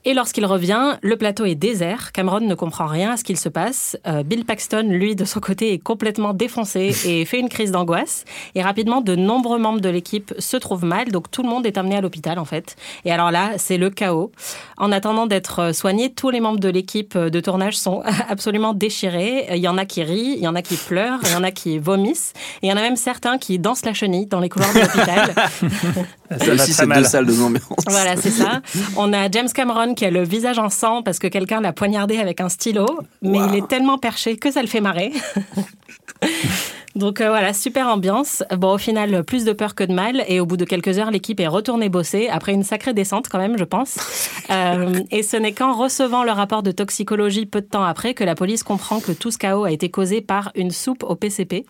Et 0.04 0.14
lorsqu'il 0.14 0.46
revient, 0.46 0.96
le 1.02 1.16
plateau 1.16 1.44
est 1.44 1.54
désert. 1.54 2.12
Cameron 2.12 2.40
ne 2.40 2.54
comprend 2.54 2.86
rien 2.86 3.12
à 3.12 3.16
ce 3.16 3.24
qu'il 3.24 3.36
se 3.36 3.48
passe. 3.48 3.96
Euh, 4.06 4.22
Bill 4.22 4.44
Paxton, 4.44 4.86
lui, 4.88 5.16
de 5.16 5.24
son 5.24 5.40
côté, 5.40 5.72
est 5.72 5.78
complètement 5.78 6.34
défoncé 6.34 6.94
et 7.04 7.24
fait 7.24 7.40
une 7.40 7.48
crise 7.48 7.72
d'angoisse. 7.72 8.24
Et 8.54 8.62
rapidement, 8.62 9.00
de 9.00 9.16
nombreux 9.16 9.58
membres 9.58 9.80
de 9.80 9.88
l'équipe 9.88 10.34
se 10.38 10.56
trouvent 10.56 10.84
mal. 10.84 11.10
Donc 11.10 11.30
tout 11.30 11.42
le 11.42 11.48
monde 11.48 11.66
est 11.66 11.78
amené 11.78 11.96
à 11.96 12.00
l'hôpital, 12.00 12.38
en 12.38 12.44
fait. 12.44 12.76
Et 13.04 13.12
alors 13.12 13.30
là, 13.30 13.52
c'est 13.56 13.78
le 13.78 13.90
chaos. 13.90 14.30
En 14.76 14.92
attendant 14.92 15.26
d'être 15.26 15.74
soignés, 15.74 16.12
tous 16.12 16.30
les 16.30 16.40
membres 16.40 16.60
de 16.60 16.68
l'équipe 16.68 17.16
de 17.16 17.40
tournage 17.40 17.76
sont 17.76 18.02
absolument 18.28 18.74
déchirés. 18.74 19.46
Il 19.50 19.58
y 19.58 19.68
en 19.68 19.78
a 19.78 19.84
qui 19.84 20.02
rient, 20.02 20.34
il 20.36 20.42
y 20.42 20.48
en 20.48 20.54
a 20.54 20.62
qui 20.62 20.76
pleurent, 20.76 21.20
il 21.24 21.32
y 21.32 21.34
en 21.34 21.42
a 21.42 21.50
qui 21.50 21.78
vomissent. 21.78 22.32
Et 22.62 22.68
il 22.68 22.70
y 22.70 22.72
en 22.72 22.76
a 22.76 22.82
même 22.82 22.96
certains 22.96 23.38
qui 23.38 23.58
dansent 23.58 23.84
la 23.84 23.94
chenille 23.94 24.26
dans 24.26 24.40
les 24.40 24.48
couloirs 24.48 24.72
de 24.72 24.80
l'hôpital. 24.80 25.34
Ça 26.44 26.52
aussi, 26.52 26.74
c'est 26.74 26.86
mal. 26.86 27.02
deux 27.02 27.08
salles, 27.08 27.26
deux 27.26 27.40
ambiances. 27.40 27.84
Voilà, 27.86 28.14
c'est 28.16 28.30
ça. 28.30 28.60
On 28.98 29.14
a 29.14 29.30
James 29.30 29.48
Cameron 29.48 29.87
qui 29.94 30.04
a 30.04 30.10
le 30.10 30.22
visage 30.22 30.58
en 30.58 30.70
sang 30.70 31.02
parce 31.02 31.18
que 31.18 31.26
quelqu'un 31.26 31.60
l'a 31.60 31.72
poignardé 31.72 32.18
avec 32.18 32.40
un 32.40 32.48
stylo, 32.48 32.86
mais 33.22 33.38
il 33.50 33.56
est 33.56 33.68
tellement 33.68 33.98
perché 33.98 34.36
que 34.36 34.50
ça 34.50 34.62
le 34.62 34.68
fait 34.68 34.80
marrer. 34.80 35.12
Donc 36.98 37.20
euh, 37.20 37.28
voilà, 37.28 37.52
super 37.52 37.86
ambiance. 37.86 38.42
Bon, 38.56 38.74
au 38.74 38.78
final, 38.78 39.22
plus 39.24 39.44
de 39.44 39.52
peur 39.52 39.74
que 39.74 39.84
de 39.84 39.92
mal. 39.92 40.24
Et 40.26 40.40
au 40.40 40.46
bout 40.46 40.56
de 40.56 40.64
quelques 40.64 40.98
heures, 40.98 41.10
l'équipe 41.10 41.38
est 41.40 41.46
retournée 41.46 41.88
bosser, 41.88 42.28
après 42.28 42.52
une 42.52 42.64
sacrée 42.64 42.92
descente 42.92 43.28
quand 43.28 43.38
même, 43.38 43.56
je 43.58 43.64
pense. 43.64 43.96
Euh, 44.50 45.02
et 45.10 45.22
ce 45.22 45.36
n'est 45.36 45.52
qu'en 45.52 45.74
recevant 45.74 46.24
le 46.24 46.30
rapport 46.30 46.62
de 46.62 46.70
toxicologie 46.70 47.44
peu 47.44 47.60
de 47.60 47.66
temps 47.66 47.84
après 47.84 48.14
que 48.14 48.24
la 48.24 48.34
police 48.34 48.62
comprend 48.62 48.98
que 48.98 49.12
tout 49.12 49.30
ce 49.30 49.36
chaos 49.36 49.64
a 49.64 49.70
été 49.70 49.90
causé 49.90 50.22
par 50.22 50.52
une 50.54 50.70
soupe 50.70 51.02
au 51.02 51.16
PCP. 51.16 51.66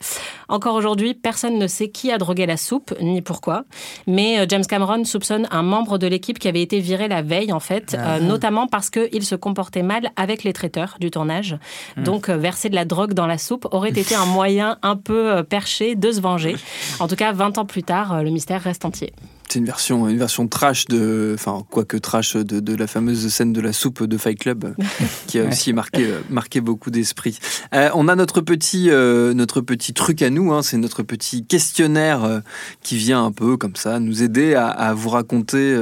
Encore 0.48 0.76
aujourd'hui, 0.76 1.12
personne 1.14 1.58
ne 1.58 1.66
sait 1.66 1.88
qui 1.88 2.10
a 2.10 2.18
drogué 2.18 2.46
la 2.46 2.56
soupe, 2.56 2.94
ni 3.00 3.20
pourquoi. 3.20 3.64
Mais 4.06 4.38
euh, 4.38 4.46
James 4.48 4.64
Cameron 4.64 5.04
soupçonne 5.04 5.46
un 5.50 5.62
membre 5.62 5.98
de 5.98 6.06
l'équipe 6.06 6.38
qui 6.38 6.48
avait 6.48 6.62
été 6.62 6.80
viré 6.80 7.08
la 7.08 7.20
veille, 7.20 7.52
en 7.52 7.60
fait, 7.60 7.94
euh, 7.98 8.20
notamment 8.20 8.66
parce 8.66 8.90
qu'il 8.90 9.24
se 9.24 9.34
comportait 9.34 9.82
mal 9.82 10.10
avec 10.16 10.44
les 10.44 10.52
traiteurs 10.52 10.96
du 11.00 11.10
tournage. 11.10 11.58
Donc, 11.96 12.28
euh, 12.28 12.36
verser 12.36 12.70
de 12.70 12.74
la 12.74 12.84
drogue 12.84 13.12
dans 13.12 13.26
la 13.26 13.38
soupe 13.38 13.66
aurait 13.72 13.90
été 13.90 14.14
un 14.14 14.26
moyen 14.26 14.78
un 14.82 14.96
peu 14.96 15.17
euh, 15.18 15.42
perché 15.42 15.94
de 15.94 16.10
se 16.10 16.20
venger. 16.20 16.56
En 17.00 17.08
tout 17.08 17.16
cas, 17.16 17.32
20 17.32 17.58
ans 17.58 17.64
plus 17.64 17.82
tard, 17.82 18.12
euh, 18.12 18.22
le 18.22 18.30
mystère 18.30 18.62
reste 18.62 18.84
entier. 18.84 19.12
C'est 19.50 19.58
une 19.60 19.64
version, 19.64 20.08
une 20.08 20.18
version 20.18 20.46
trash 20.46 20.84
de, 20.86 21.32
enfin, 21.34 21.64
quoique 21.70 21.96
trash 21.96 22.36
de, 22.36 22.60
de 22.60 22.74
la 22.74 22.86
fameuse 22.86 23.26
scène 23.28 23.54
de 23.54 23.62
la 23.62 23.72
soupe 23.72 24.04
de 24.04 24.18
Fight 24.18 24.38
Club, 24.38 24.74
qui 25.26 25.38
a 25.38 25.48
aussi 25.48 25.72
marqué, 25.72 26.06
marqué 26.28 26.60
beaucoup 26.60 26.90
d'esprit. 26.90 27.38
Euh, 27.74 27.88
on 27.94 28.08
a 28.08 28.14
notre 28.14 28.42
petit, 28.42 28.90
euh, 28.90 29.32
notre 29.32 29.62
petit 29.62 29.94
truc 29.94 30.20
à 30.20 30.28
nous, 30.28 30.52
hein, 30.52 30.60
c'est 30.62 30.76
notre 30.76 31.02
petit 31.02 31.46
questionnaire 31.46 32.24
euh, 32.24 32.40
qui 32.82 32.98
vient 32.98 33.24
un 33.24 33.32
peu 33.32 33.56
comme 33.56 33.74
ça 33.74 34.00
nous 34.00 34.22
aider 34.22 34.52
à, 34.54 34.66
à 34.68 34.92
vous 34.92 35.08
raconter 35.08 35.74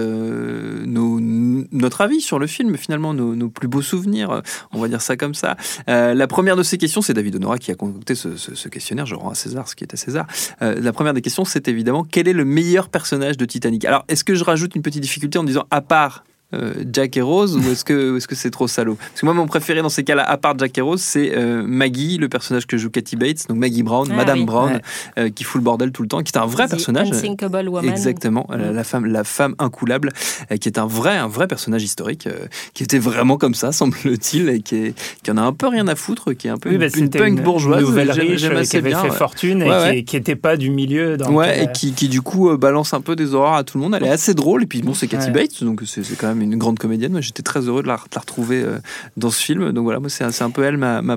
nos, 0.87 1.18
notre 1.20 2.00
avis 2.02 2.20
sur 2.20 2.38
le 2.38 2.46
film, 2.46 2.76
finalement 2.76 3.14
nos, 3.14 3.35
nos 3.35 3.48
plus 3.48 3.66
beaux 3.68 3.83
souvenirs, 3.83 4.42
on 4.72 4.81
va 4.81 4.87
dire 4.88 5.02
ça 5.02 5.16
comme 5.16 5.35
ça. 5.35 5.57
La 5.88 6.26
première 6.29 6.55
de 6.57 6.62
ces 6.62 6.79
questions, 6.79 7.02
c'est 7.02 7.14
David 7.14 7.35
Honora 7.37 7.59
qui 7.59 7.72
a 7.72 7.74
concocté 7.74 8.14
ce, 8.14 8.37
ce- 8.37 8.55
ce 8.55 8.68
questionnaire. 8.68 9.07
Je 9.07 9.14
rends 9.16 9.31
à 9.31 9.35
César 9.35 9.68
ce 9.68 9.74
qui 9.74 9.83
est 9.85 9.92
à 9.92 9.96
César. 9.96 10.26
La 10.61 10.92
première 10.92 11.14
des 11.14 11.20
questions, 11.22 11.44
c'est 11.44 11.66
évidemment 11.68 12.05
quel 12.09 12.29
est 12.29 12.33
le 12.33 12.44
meilleur 12.44 12.88
personnage 12.88 13.37
de 13.37 13.44
Alors, 13.85 14.05
est-ce 14.09 14.25
que 14.25 14.35
je 14.35 14.45
rajoute 14.45 14.75
une 14.75 14.83
petite 14.83 15.03
difficulté 15.03 15.38
en 15.38 15.45
disant 15.45 15.66
à 15.71 15.81
part 15.81 16.25
euh, 16.54 16.72
Jack 16.92 17.16
et 17.16 17.22
Rose 17.22 17.56
ou 17.56 17.70
est-ce 17.70 17.85
que 17.85 18.16
est-ce 18.16 18.28
que 18.28 18.35
c'est 18.35 18.50
trop 18.50 18.68
salaud? 18.68 18.94
Parce 18.94 19.20
que 19.20 19.26
moi, 19.26 19.35
mon 19.35 19.46
préféré 19.46 19.82
dans 19.82 19.88
ces 19.88 20.04
cas-là, 20.04 20.22
à 20.28 20.37
part 20.37 20.56
Jack 20.59 20.78
et 20.78 20.80
Rose, 20.80 21.00
c'est 21.00 21.37
euh, 21.37 21.62
Maggie, 21.66 22.18
le 22.18 22.28
personnage 22.28 22.66
que 22.66 22.76
joue 22.76 22.90
Kathy 22.90 23.16
Bates, 23.16 23.48
donc 23.48 23.59
Maggie 23.59 23.82
Brown, 23.82 24.06
Ah 24.11 24.14
Madame 24.16 24.38
oui. 24.40 24.44
Brown, 24.44 24.72
Ouais. 24.74 24.80
euh, 25.18 25.28
qui 25.30 25.44
fout 25.44 25.61
le 25.61 25.64
bordel 25.64 25.92
tout 25.92 26.02
le 26.02 26.09
temps, 26.09 26.22
qui 26.22 26.32
est 26.32 26.38
un 26.38 26.46
vrai 26.46 26.66
The 26.66 26.70
personnage. 26.70 27.09
Unsinkable 27.11 27.68
Woman. 27.68 27.90
Exactement, 27.90 28.46
la, 28.50 28.70
la 28.72 28.85
femme, 28.85 29.06
la 29.06 29.24
femme 29.24 29.54
incoulable, 29.59 30.12
euh, 30.52 30.56
qui 30.56 30.68
est 30.68 30.78
un 30.78 30.87
vrai, 30.87 31.16
un 31.16 31.28
vrai 31.28 31.46
personnage 31.48 31.82
historique, 31.82 32.26
euh, 32.26 32.46
qui 32.74 32.82
était 32.85 32.98
vraiment 32.98 33.37
comme 33.38 33.54
ça, 33.54 33.72
semble-t-il, 33.72 34.48
et 34.48 34.61
qui, 34.61 34.76
est- 34.76 34.94
qui 35.22 35.30
en 35.30 35.37
a 35.37 35.42
un 35.42 35.52
peu 35.52 35.66
rien 35.68 35.87
à 35.88 35.94
foutre, 35.94 36.32
qui 36.32 36.46
est 36.46 36.50
un 36.50 36.59
peu 36.59 36.70
Oui, 36.70 36.78
bah, 36.78 36.87
une, 36.96 37.04
une 37.04 37.11
punk 37.11 37.42
bourgeoise. 37.42 37.80
nouvelle 37.82 38.11
riche 38.12 38.40
qui 38.70 38.76
avait 38.76 38.90
bien, 38.90 39.02
fait 39.02 39.11
ouais. 39.11 39.16
fortune 39.16 39.62
et 39.62 39.68
Ouais, 39.68 39.70
qui- 39.78 39.85
ouais. 39.96 40.02
qui 40.04 40.16
n'était 40.16 40.37
pas 40.37 40.56
du 40.56 40.70
milieu. 40.70 41.16
Dans 41.16 41.30
Ouais, 41.32 41.64
et 41.64 41.72
qui, 41.72 41.92
qui 41.92 42.09
du 42.09 42.22
coup 42.22 42.50
euh, 42.50 42.56
balance 42.56 42.94
un 42.94 43.00
peu 43.00 43.16
des 43.16 43.35
horreurs 43.35 43.54
à 43.54 43.64
tout 43.64 43.78
le 43.78 43.85
monde. 43.85 43.94
Elle 43.96 44.04
est 44.04 44.11
assez 44.11 44.35
drôle. 44.35 44.62
Et 44.62 44.66
puis 44.66 44.82
bon, 44.82 44.94
c'est 44.94 45.06
Kathy 45.09 45.26
Ouais. 45.28 45.32
Bates, 45.32 45.62
donc 45.64 45.82
c'est 45.87 46.02
quand 46.16 46.28
même 46.28 46.36
une 46.42 46.57
grande 46.57 46.79
comédienne. 46.79 47.20
J'étais 47.20 47.42
très 47.42 47.61
heureux 47.61 47.83
de 47.83 47.88
la, 47.88 47.96
retrouver 47.96 48.62
euh, 48.62 48.79
dans 49.16 49.31
ce 49.31 49.42
film. 49.42 49.72
Donc 49.72 49.85
voilà, 49.85 50.01
moi, 50.01 50.09
c'est 50.09 50.42
un 50.42 50.51
peu 50.51 50.62
elle 50.62 50.77
ma, 50.77 51.03
ma. 51.03 51.16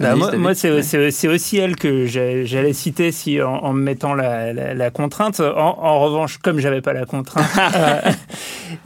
Bah, 0.00 0.16
moi, 0.16 0.54
c'est 0.54 0.70
Ouais. 0.70 1.28
aussi 1.28 1.58
elle 1.58 1.76
que 1.76 2.06
j'allais 2.06 2.72
citer 2.72 3.12
si, 3.12 3.40
en, 3.42 3.52
en 3.56 3.72
me 3.72 3.82
mettant 3.82 4.14
la, 4.14 4.52
la- 4.52 4.74
la 4.74 4.90
contrainte. 4.90 5.38
En, 5.40 5.78
en 5.80 6.00
revanche, 6.00 6.38
comme 6.38 6.58
j'avais 6.58 6.80
pas 6.80 6.92
la 6.94 7.04
contrainte, 7.04 7.46
euh, 7.76 8.00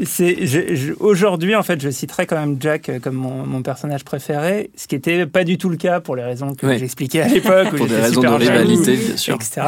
je- 0.01 0.75
je- 0.75 0.93
aujourd'hui 0.99 1.55
en 1.55 1.63
fait, 1.63 1.81
je 1.81 1.91
citerai 1.91 2.27
quand 2.27 2.39
même 2.39 2.57
Jack 2.61 2.91
comme 3.03 3.15
mon, 3.15 3.47
mon 3.47 3.63
personnage 3.63 4.05
préféré, 4.05 4.71
ce 4.77 4.87
qui 4.89 4.97
était 4.97 5.27
pas 5.27 5.45
du 5.45 5.59
tout 5.59 5.69
le 5.69 5.77
cas 5.77 6.01
pour 6.01 6.17
les 6.17 6.25
raisons 6.25 6.55
que 6.55 6.67
Ouais. 6.67 6.79
j'expliquais 6.79 7.23
à 7.23 7.29
l'époque. 7.29 7.71
Pour 7.77 7.87
des 7.87 7.97
raisons 7.97 8.21
de 8.21 8.27
rivalité, 8.29 8.97
bien 8.97 9.17
sûr. 9.17 9.35
etc. 9.37 9.63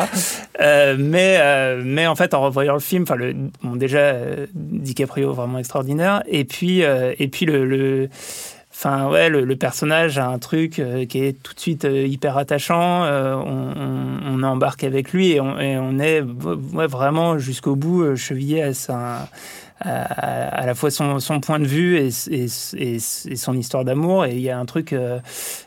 Euh, 0.60 0.96
mais 0.98 1.36
euh, 1.38 1.80
mais 1.84 2.06
en 2.06 2.16
fait, 2.16 2.34
en 2.34 2.42
revoyant 2.42 2.74
le 2.74 2.80
film, 2.80 3.04
le 3.16 3.34
bon 3.62 3.76
déjà 3.76 4.12
DiCaprio 4.54 5.32
vraiment 5.32 5.58
extraordinaire, 5.60 6.22
et 6.26 6.44
puis 6.44 6.80
et 6.80 7.28
puis 7.28 7.46
le, 7.46 7.64
le 7.64 8.08
Enfin, 8.80 9.08
ouais, 9.10 9.28
le, 9.28 9.56
personnage 9.56 10.18
a 10.18 10.28
un 10.28 10.38
truc 10.38 10.78
euh, 10.78 11.04
qui 11.04 11.24
est 11.24 11.42
tout 11.42 11.52
de 11.52 11.58
suite 11.58 11.84
euh, 11.84 12.06
hyper 12.06 12.38
attachant. 12.38 13.02
euh, 13.02 13.34
on, 13.34 14.40
embarque 14.44 14.84
avec 14.84 15.12
lui 15.12 15.32
et 15.32 15.40
on, 15.40 15.98
est 15.98 16.22
ouais, 16.22 16.86
vraiment 16.86 17.38
jusqu'au 17.38 17.74
bout 17.74 18.14
chevillé 18.14 18.62
à, 18.62 18.72
sa, 18.72 19.28
à, 19.80 20.02
à 20.60 20.64
la 20.64 20.76
fois 20.76 20.92
son, 20.92 21.18
point 21.40 21.58
de 21.58 21.66
vue 21.66 21.98
et, 21.98 22.10
et, 22.30 22.98
son 23.00 23.56
histoire 23.56 23.84
d'amour. 23.84 24.26
Et 24.26 24.36
il 24.36 24.40
y 24.42 24.48
a 24.48 24.56
un 24.56 24.64
truc 24.64 24.94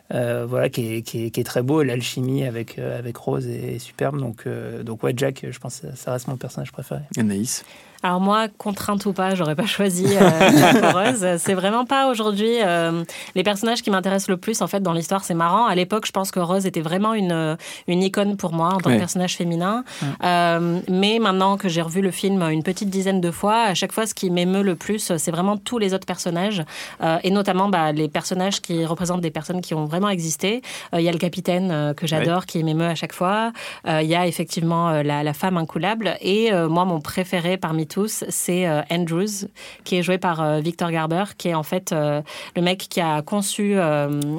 voilà, 0.09 0.69
qui, 0.69 0.95
est, 0.95 1.01
qui, 1.01 1.25
est, 1.25 1.31
qui 1.31 1.41
est 1.41 1.43
très 1.43 1.63
beau. 1.63 1.83
L'alchimie 1.83 2.45
avec, 2.45 2.79
avec 2.79 3.17
Rose 3.17 3.45
est, 3.45 3.77
superbe. 3.79 4.21
Donc, 4.21 4.47
donc, 4.83 5.03
ouais, 5.03 5.13
Jack, 5.17 5.45
je 5.49 5.59
pense 5.59 5.81
que 5.81 5.87
ça 5.95 6.13
reste 6.13 6.29
mon 6.29 6.37
personnage 6.37 6.71
préféré. 6.71 7.01
Anaïs? 7.17 7.65
Alors 8.03 8.19
moi, 8.19 8.47
contrainte 8.57 9.05
ou 9.05 9.13
pas, 9.13 9.35
j'aurais 9.35 9.55
pas 9.55 9.65
choisi 9.65 10.05
euh. 10.19 11.37
C'est 11.37 11.53
vraiment 11.53 11.85
pas 11.85 12.09
aujourd'hui 12.09 12.55
euh, 12.63 13.03
les 13.35 13.43
personnages 13.43 13.81
qui 13.81 13.91
m'intéressent 13.91 14.29
le 14.29 14.37
plus 14.37 14.61
en 14.61 14.67
fait 14.67 14.81
dans 14.81 14.93
l'histoire. 14.93 15.23
C'est 15.23 15.33
marrant. 15.33 15.65
À 15.65 15.75
l'époque, 15.75 16.05
je 16.07 16.11
pense 16.11 16.31
que 16.31 16.39
Rose 16.39 16.65
était 16.65 16.81
vraiment 16.81 17.13
une 17.13 17.57
une 17.87 18.03
icône 18.03 18.37
pour 18.37 18.53
moi 18.53 18.69
en 18.73 18.77
tant 18.77 18.89
Ouais. 18.89 18.95
que 18.95 18.99
personnage 19.01 19.35
féminin. 19.37 19.83
Euh, 20.23 20.79
mais 20.89 21.19
maintenant 21.19 21.55
que 21.57 21.69
j'ai 21.69 21.81
revu 21.81 22.01
le 22.01 22.11
film 22.11 22.41
une 22.49 22.63
petite 22.63 22.89
dizaine 22.89 23.21
de 23.21 23.31
fois, 23.31 23.61
à 23.63 23.73
chaque 23.73 23.91
fois, 23.91 24.05
ce 24.05 24.13
qui 24.13 24.29
m'émeut 24.29 24.63
le 24.63 24.75
plus, 24.75 25.13
c'est 25.17 25.31
vraiment 25.31 25.55
tous 25.57 25.77
les 25.77 25.93
autres 25.93 26.05
personnages 26.05 26.63
euh, 27.03 27.17
et 27.23 27.31
notamment 27.31 27.69
bah, 27.69 27.91
les 27.91 28.09
personnages 28.09 28.61
qui 28.61 28.85
représentent 28.85 29.21
des 29.21 29.31
personnes 29.31 29.61
qui 29.61 29.73
ont 29.73 29.85
vraiment 29.85 30.09
existé. 30.09 30.61
Euh, 30.93 30.99
Il 30.99 31.03
y 31.05 31.09
a 31.09 31.11
le 31.11 31.17
capitaine 31.17 31.69
euh, 31.71 31.93
que 31.93 32.07
j'adore, 32.07 32.45
qui 32.45 32.63
m'émeut 32.63 32.87
à 32.87 32.95
chaque 32.95 33.13
fois. 33.13 33.51
Euh, 33.87 34.01
Il 34.01 34.09
y 34.09 34.15
a 34.15 34.27
effectivement 34.27 34.89
euh, 34.89 35.03
la, 35.03 35.23
la 35.23 35.33
femme 35.33 35.57
incoulable 35.57 36.15
et 36.21 36.51
euh, 36.51 36.67
moi, 36.67 36.83
mon 36.85 36.99
préféré 36.99 37.57
parmi 37.57 37.87
tous, 37.91 38.23
c'est 38.29 38.67
euh, 38.67 38.81
Andrews, 38.89 39.47
qui 39.83 39.97
est 39.97 40.03
joué 40.03 40.17
par 40.17 40.41
euh, 40.41 40.59
Victor 40.61 40.89
Garber, 40.91 41.25
qui 41.37 41.49
est 41.49 41.53
en 41.53 41.63
fait 41.63 41.91
euh, 41.91 42.21
le 42.55 42.61
mec 42.61 42.87
qui 42.89 43.01
a 43.01 43.21
conçu 43.21 43.75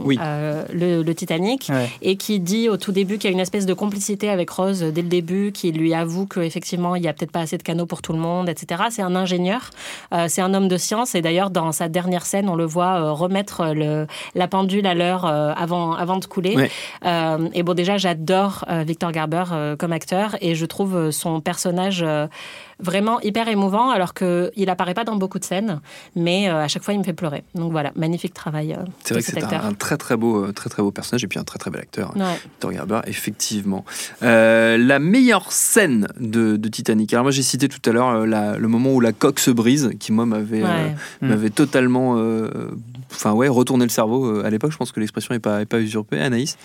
Oui. 0.04 0.18
le, 0.72 1.02
le 1.02 1.14
Titanic 1.14 1.68
Ouais. 1.70 1.88
et 2.00 2.16
qui 2.16 2.40
dit 2.40 2.68
au 2.68 2.76
tout 2.76 2.92
début 2.92 3.18
qu'il 3.18 3.28
y 3.30 3.32
a 3.32 3.34
une 3.34 3.40
espèce 3.40 3.66
de 3.66 3.74
complicité 3.74 4.30
avec 4.30 4.48
Rose 4.50 4.80
dès 4.82 5.02
le 5.02 5.08
début, 5.08 5.52
qui 5.52 5.70
lui 5.70 5.92
avoue 5.94 6.26
qu'effectivement, 6.26 6.96
il 6.96 7.02
n'y 7.02 7.08
a 7.08 7.12
peut-être 7.12 7.30
pas 7.30 7.40
assez 7.40 7.58
de 7.58 7.62
canaux 7.62 7.86
pour 7.86 8.00
tout 8.02 8.12
le 8.14 8.18
monde, 8.18 8.48
etc. 8.48 8.84
C'est 8.90 9.02
un 9.02 9.14
ingénieur, 9.14 9.70
c'est 10.28 10.40
un 10.40 10.54
homme 10.54 10.68
de 10.68 10.76
science, 10.76 11.14
et 11.14 11.20
d'ailleurs, 11.22 11.50
dans 11.50 11.72
sa 11.72 11.88
dernière 11.88 12.24
scène, 12.26 12.48
on 12.48 12.56
le 12.56 12.64
voit 12.64 13.12
remettre 13.12 13.72
le, 13.74 14.06
la 14.34 14.48
pendule 14.48 14.86
à 14.86 14.94
l'heure 14.94 15.24
avant, 15.26 15.92
avant 15.92 16.16
de 16.18 16.24
couler. 16.26 16.56
Ouais. 16.56 16.70
Euh, 17.04 17.48
et 17.54 17.62
bon, 17.62 17.74
déjà, 17.74 17.98
j'adore 17.98 18.64
Victor 18.86 19.12
Garber 19.12 19.44
comme 19.78 19.92
acteur 19.92 20.36
et 20.40 20.54
je 20.54 20.66
trouve 20.66 21.10
son 21.10 21.40
personnage 21.40 22.04
vraiment 22.82 23.20
hyper 23.20 23.48
émouvant 23.48 23.90
alors 23.90 24.12
qu'il 24.14 24.68
apparaît 24.68 24.94
pas 24.94 25.04
dans 25.04 25.16
beaucoup 25.16 25.38
de 25.38 25.44
scènes, 25.44 25.80
mais 26.16 26.48
euh, 26.48 26.64
à 26.64 26.68
chaque 26.68 26.82
fois, 26.82 26.92
il 26.94 26.98
me 26.98 27.04
fait 27.04 27.12
pleurer. 27.12 27.44
Donc 27.54 27.72
voilà, 27.72 27.92
magnifique 27.96 28.34
travail. 28.34 28.72
euh, 28.74 28.84
C'est 29.04 29.14
vrai 29.14 29.22
que 29.22 29.30
c'est 29.30 29.42
un, 29.54 29.72
très 29.74 29.96
très 29.96 30.16
beau, 30.16 30.44
euh, 30.44 30.52
très 30.52 30.68
très 30.68 30.82
beau 30.82 30.90
personnage 30.90 31.24
et 31.24 31.28
puis 31.28 31.38
un 31.38 31.44
très 31.44 31.58
très 31.58 31.70
bel 31.70 31.80
acteur. 31.80 32.14
Ouais. 32.16 32.34
Victor 32.44 32.72
Garber, 32.72 33.00
effectivement. 33.06 33.84
Euh, 34.22 34.76
la 34.76 34.98
meilleure 34.98 35.52
scène 35.52 36.08
de, 36.20 36.56
de 36.56 36.68
Titanic. 36.68 37.12
Alors 37.12 37.24
moi 37.24 37.30
j'ai 37.30 37.42
cité 37.42 37.68
tout 37.68 37.80
à 37.88 37.92
l'heure 37.92 38.08
euh, 38.08 38.56
le 38.58 38.68
moment 38.68 38.92
où 38.92 39.00
la 39.00 39.12
coque 39.12 39.38
se 39.40 39.50
brise, 39.50 39.90
qui 40.00 40.12
moi 40.12 40.26
m'avait 40.26 40.62
euh, 40.62 40.66
Ouais. 40.66 40.94
Mm. 41.20 41.28
m'avait 41.28 41.50
totalement, 41.50 42.16
euh, 42.18 42.48
enfin 43.10 43.32
ouais, 43.32 43.48
retourné 43.48 43.84
le 43.84 43.90
cerveau 43.90 44.40
à 44.44 44.50
l'époque. 44.50 44.72
Je 44.72 44.76
pense 44.76 44.92
que 44.92 45.00
l'expression 45.00 45.34
n'est 45.34 45.40
pas, 45.40 45.60
est 45.60 45.66
pas 45.66 45.80
usurpée. 45.80 46.20
Anaïs. 46.20 46.56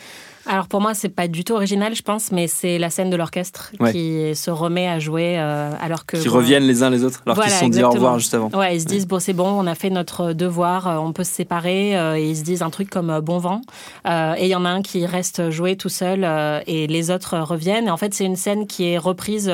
Alors 0.49 0.67
pour 0.67 0.81
moi, 0.81 0.93
c'est 0.93 1.09
pas 1.09 1.27
du 1.27 1.43
tout 1.43 1.53
original, 1.53 1.93
je 1.93 2.01
pense, 2.01 2.31
mais 2.31 2.47
c'est 2.47 2.77
la 2.79 2.89
scène 2.89 3.09
de 3.09 3.15
l'orchestre 3.15 3.71
Ouais. 3.79 3.91
qui 3.91 4.35
se 4.35 4.49
remet 4.49 4.87
à 4.87 4.97
jouer 4.99 5.35
euh, 5.37 5.71
alors 5.81 6.05
que 6.05 6.17
Qui 6.17 6.29
bon, 6.29 6.35
reviennent 6.35 6.63
les 6.63 6.83
uns 6.83 6.89
les 6.89 7.03
autres 7.03 7.21
alors 7.25 7.41
qu'ils 7.41 7.51
se 7.51 7.59
sont 7.59 7.67
dit 7.69 7.83
au 7.83 7.89
revoir 7.89 8.17
juste 8.19 8.33
avant. 8.33 8.49
Ouais, 8.53 8.75
ils 8.75 8.81
se 8.81 8.85
disent 8.85 9.07
bon 9.07 9.19
c'est 9.19 9.33
bon, 9.33 9.47
on 9.49 9.67
a 9.67 9.75
fait 9.75 9.89
notre 9.89 10.33
devoir, 10.33 10.87
euh, 10.87 10.97
on 10.97 11.11
peut 11.13 11.23
se 11.25 11.31
séparer 11.33 11.97
euh, 11.97 12.15
et 12.17 12.29
ils 12.29 12.37
se 12.37 12.43
disent 12.43 12.61
un 12.61 12.69
truc 12.69 12.89
comme 12.89 13.19
bon 13.19 13.37
vent. 13.39 13.61
Euh, 14.07 14.35
et 14.37 14.45
il 14.45 14.49
y 14.49 14.55
en 14.55 14.63
a 14.65 14.69
un 14.69 14.81
qui 14.81 15.05
reste 15.05 15.49
jouer 15.49 15.75
tout 15.75 15.89
seul 15.89 16.23
et 16.65 16.87
les 16.87 17.11
autres 17.11 17.37
reviennent. 17.39 17.87
Et 17.87 17.91
en 17.91 17.97
fait, 17.97 18.13
c'est 18.13 18.25
une 18.25 18.35
scène 18.37 18.67
qui 18.67 18.85
est 18.89 18.97
reprise 18.97 19.51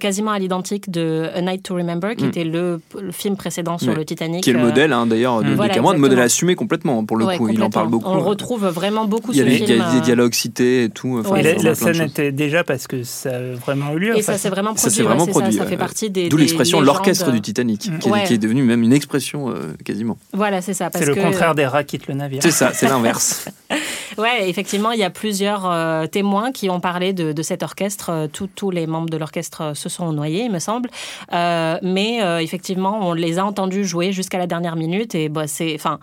quasiment 0.00 0.30
à 0.30 0.38
l'identique 0.38 0.90
de 0.90 1.28
A 1.34 1.40
Night 1.42 1.62
to 1.64 1.74
Remember, 1.74 2.14
qui 2.16 2.24
Mm. 2.24 2.28
était 2.28 2.44
le, 2.44 2.80
le 3.00 3.12
film 3.12 3.36
précédent 3.36 3.78
sur 3.78 3.90
Ouais. 3.90 3.94
le 3.96 4.04
Titanic. 4.04 4.42
Qui 4.42 4.50
est 4.50 4.54
le 4.54 4.58
modèle 4.60 4.92
hein, 4.92 5.06
d'ailleurs 5.06 5.40
de, 5.40 5.44
Mm. 5.46 5.50
de 5.50 5.54
Voilà, 5.56 5.74
Cameron, 5.74 5.98
modèle 5.98 6.20
assumé 6.20 6.54
complètement 6.54 7.04
pour 7.04 7.16
le 7.16 7.26
coup. 7.36 7.48
Il 7.48 7.62
en 7.62 7.70
parle 7.70 7.88
beaucoup. 7.88 8.08
On 8.08 8.20
retrouve 8.20 8.66
vraiment 8.66 9.04
beaucoup 9.04 9.32
Il 9.32 9.38
y 9.38 9.40
a, 9.42 9.44
ce 9.44 9.50
film. 9.50 9.82
y 10.06 10.10
a 10.10 10.13
dialogues 10.14 10.34
cités 10.34 10.84
et 10.84 10.88
tout. 10.90 11.18
enfin, 11.20 11.30
Ouais, 11.30 11.40
Et 11.40 11.62
la, 11.62 11.74
scène 11.74 12.00
était 12.02 12.32
déjà 12.32 12.64
parce 12.64 12.86
que 12.86 13.02
ça 13.02 13.30
a 13.36 13.40
vraiment 13.54 13.92
eu 13.94 13.98
lieu. 13.98 14.14
en 14.14 14.16
Et 14.16 14.22
ça 14.22 14.32
fait. 14.34 14.38
s'est 14.38 14.48
vraiment 14.50 14.74
Ça 14.76 14.82
produit. 14.82 14.96
s'est 14.96 15.02
ouais, 15.02 15.08
vraiment 15.08 15.24
c'est 15.24 15.30
produit. 15.30 15.52
Ça, 15.52 15.58
ça 15.58 15.64
ouais. 15.64 15.70
fait 15.70 15.76
partie 15.76 16.10
des. 16.10 16.28
D'où 16.28 16.36
l'expression 16.36 16.80
l'orchestre 16.80 17.30
du 17.32 17.40
Titanic, 17.40 17.80
qui, 18.00 18.08
est, 18.08 18.10
Ouais. 18.12 18.24
qui 18.24 18.34
est 18.34 18.38
devenue 18.38 18.62
même 18.62 18.82
une 18.82 18.92
expression 18.92 19.50
euh, 19.50 19.74
quasiment. 19.84 20.16
Voilà, 20.32 20.60
c'est 20.62 20.74
ça. 20.74 20.90
C'est 20.94 21.04
le 21.06 21.14
que- 21.14 21.20
contraire 21.20 21.54
des 21.54 21.66
rats 21.66 21.84
quittent 21.84 22.06
le 22.06 22.14
navire. 22.14 22.42
C'est 22.42 22.50
ça, 22.50 22.72
c'est 22.72 22.88
l'inverse. 22.88 23.48
Ouais, 24.16 24.48
effectivement, 24.48 24.92
il 24.92 25.00
y 25.00 25.02
a 25.02 25.10
plusieurs 25.10 25.68
euh, 25.68 26.06
témoins 26.06 26.52
qui 26.52 26.70
ont 26.70 26.78
parlé 26.78 27.12
de, 27.12 27.32
de 27.32 27.42
cet 27.42 27.64
orchestre. 27.64 28.10
Euh, 28.10 28.26
tous- 28.28 28.70
les 28.70 28.86
membres 28.86 29.10
de 29.10 29.16
l'orchestre 29.16 29.72
se 29.74 29.88
sont 29.88 30.12
noyés, 30.12 30.44
il 30.44 30.52
me 30.52 30.60
semble. 30.60 30.88
Euh, 31.32 31.78
mais 31.82 32.22
euh, 32.22 32.38
effectivement, 32.38 33.00
on 33.08 33.12
les 33.12 33.38
a 33.40 33.44
entendus 33.44 33.84
jouer 33.84 34.12
jusqu'à 34.12 34.38
la 34.38 34.46
dernière 34.46 34.76
minute. 34.76 35.16
Et 35.16 35.28
bah, 35.28 35.48
c'est, 35.48 35.74
enfin, 35.74 35.98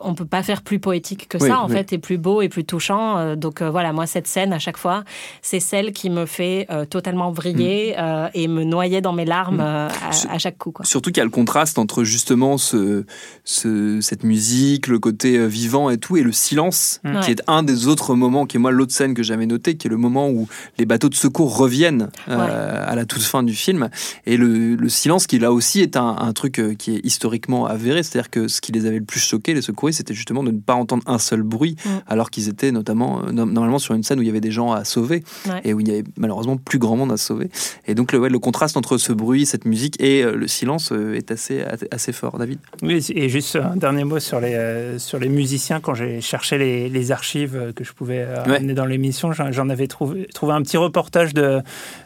on 0.00 0.14
peut 0.14 0.24
pas 0.26 0.42
faire 0.42 0.62
plus 0.62 0.78
poétique 0.78 1.28
que 1.28 1.38
Oui, 1.38 1.48
ça, 1.48 1.60
en 1.60 1.66
oui. 1.68 1.72
fait, 1.74 1.92
et 1.92 1.98
plus 1.98 2.18
beau 2.18 2.42
et 2.42 2.48
plus 2.48 2.64
touchant. 2.64 3.18
Euh, 3.18 3.36
donc 3.36 3.60
euh, 3.62 3.70
voilà, 3.70 3.92
moi, 3.92 4.06
cette 4.06 4.26
scène, 4.26 4.52
à 4.52 4.58
chaque 4.58 4.76
fois, 4.78 5.04
c'est 5.42 5.60
celle 5.60 5.92
qui 5.92 6.10
me 6.10 6.26
fait 6.26 6.66
euh, 6.70 6.84
totalement 6.84 7.30
vriller 7.30 7.94
euh, 7.98 8.28
et 8.34 8.48
me 8.48 8.64
noyer 8.64 9.00
dans 9.00 9.12
mes 9.12 9.24
larmes 9.24 9.62
C'est- 10.10 10.28
à, 10.28 10.32
à 10.32 10.38
chaque 10.38 10.58
coup. 10.58 10.72
Quoi. 10.72 10.84
Surtout 10.84 11.10
qu'il 11.10 11.18
y 11.18 11.20
a 11.20 11.24
le 11.24 11.30
contraste 11.30 11.78
entre 11.78 12.04
justement 12.04 12.58
ce, 12.58 13.04
ce- 13.44 14.00
cette 14.00 14.24
musique, 14.24 14.86
le 14.86 14.98
côté 14.98 15.46
vivant 15.46 15.90
et 15.90 15.98
tout, 15.98 16.16
et 16.16 16.22
le 16.22 16.32
silence, 16.32 17.00
Mm. 17.04 17.20
qui 17.20 17.26
Ouais. 17.26 17.30
est 17.32 17.42
un 17.46 17.62
des 17.62 17.86
autres 17.86 18.14
moments, 18.14 18.46
qui 18.46 18.56
est 18.56 18.60
moi 18.60 18.70
l'autre 18.70 18.92
scène 18.92 19.14
que 19.14 19.22
j'avais 19.22 19.46
noté, 19.46 19.76
qui 19.76 19.86
est 19.86 19.90
le 19.90 19.96
moment 19.96 20.28
où 20.30 20.48
les 20.78 20.86
bateaux 20.86 21.08
de 21.08 21.14
secours 21.14 21.56
reviennent 21.56 22.10
euh, 22.28 22.84
à 22.86 22.94
la 22.94 23.04
toute 23.04 23.22
fin 23.22 23.42
du 23.42 23.54
film. 23.54 23.88
Et 24.26 24.36
le, 24.36 24.76
le 24.76 24.88
silence, 24.88 25.26
qui 25.26 25.38
là 25.38 25.52
aussi 25.52 25.80
est 25.80 25.96
un, 25.96 26.16
un 26.18 26.32
truc 26.32 26.60
qui 26.78 26.96
est 26.96 27.00
historiquement 27.04 27.66
avéré, 27.66 28.02
c'est-à-dire 28.02 28.30
que 28.30 28.48
ce 28.48 28.60
qui 28.60 28.72
les 28.72 28.86
avait 28.86 28.98
le 28.98 29.04
plus 29.04 29.20
choqués, 29.20 29.54
les 29.54 29.62
c'était 29.92 30.14
justement 30.14 30.42
de 30.42 30.50
ne 30.50 30.58
pas 30.60 30.74
entendre 30.74 31.02
un 31.06 31.18
seul 31.18 31.42
bruit, 31.42 31.76
Mm. 31.84 31.88
alors 32.06 32.30
qu'ils 32.30 32.48
étaient 32.48 32.72
notamment 32.72 33.22
no- 33.32 33.44
normalement 33.46 33.78
sur 33.78 33.94
une 33.94 34.02
scène 34.02 34.18
où 34.18 34.22
il 34.22 34.26
y 34.26 34.30
avait 34.30 34.40
des 34.40 34.50
gens 34.50 34.72
à 34.72 34.84
sauver 34.84 35.22
Ouais. 35.48 35.60
et 35.64 35.74
où 35.74 35.80
il 35.80 35.88
y 35.88 35.90
avait 35.90 36.04
malheureusement 36.16 36.56
plus 36.56 36.78
grand 36.78 36.96
monde 36.96 37.12
à 37.12 37.16
sauver. 37.16 37.48
Et 37.86 37.94
donc 37.94 38.12
le, 38.12 38.18
ouais, 38.18 38.28
le 38.28 38.38
contraste 38.38 38.76
entre 38.76 38.96
ce 38.98 39.12
bruit, 39.12 39.46
cette 39.46 39.64
musique 39.64 40.00
et 40.00 40.22
euh, 40.22 40.34
le 40.36 40.48
silence 40.48 40.92
euh, 40.92 41.14
est 41.14 41.30
assez, 41.30 41.62
assez 41.90 42.12
fort, 42.12 42.38
David? 42.38 42.58
Oui, 42.82 43.04
et 43.14 43.28
juste 43.28 43.56
un 43.56 43.76
dernier 43.76 44.04
mot 44.04 44.18
sur 44.20 44.40
les, 44.40 44.54
euh, 44.54 44.98
sur 44.98 45.18
les 45.18 45.28
musiciens. 45.28 45.80
Quand 45.80 45.94
j'ai 45.94 46.20
cherché 46.20 46.58
les, 46.58 46.88
les 46.88 47.12
archives 47.12 47.72
que 47.74 47.84
je 47.84 47.92
pouvais 47.92 48.20
euh, 48.26 48.44
Ouais. 48.46 48.56
amener 48.56 48.74
dans 48.74 48.86
l'émission, 48.86 49.32
j'en 49.32 49.50
j'en 49.52 49.68
avais 49.68 49.86
trouvé, 49.86 50.26
trouvé 50.34 50.52
un 50.52 50.62
petit 50.62 50.76
reportage 50.76 51.34
de, 51.34 51.60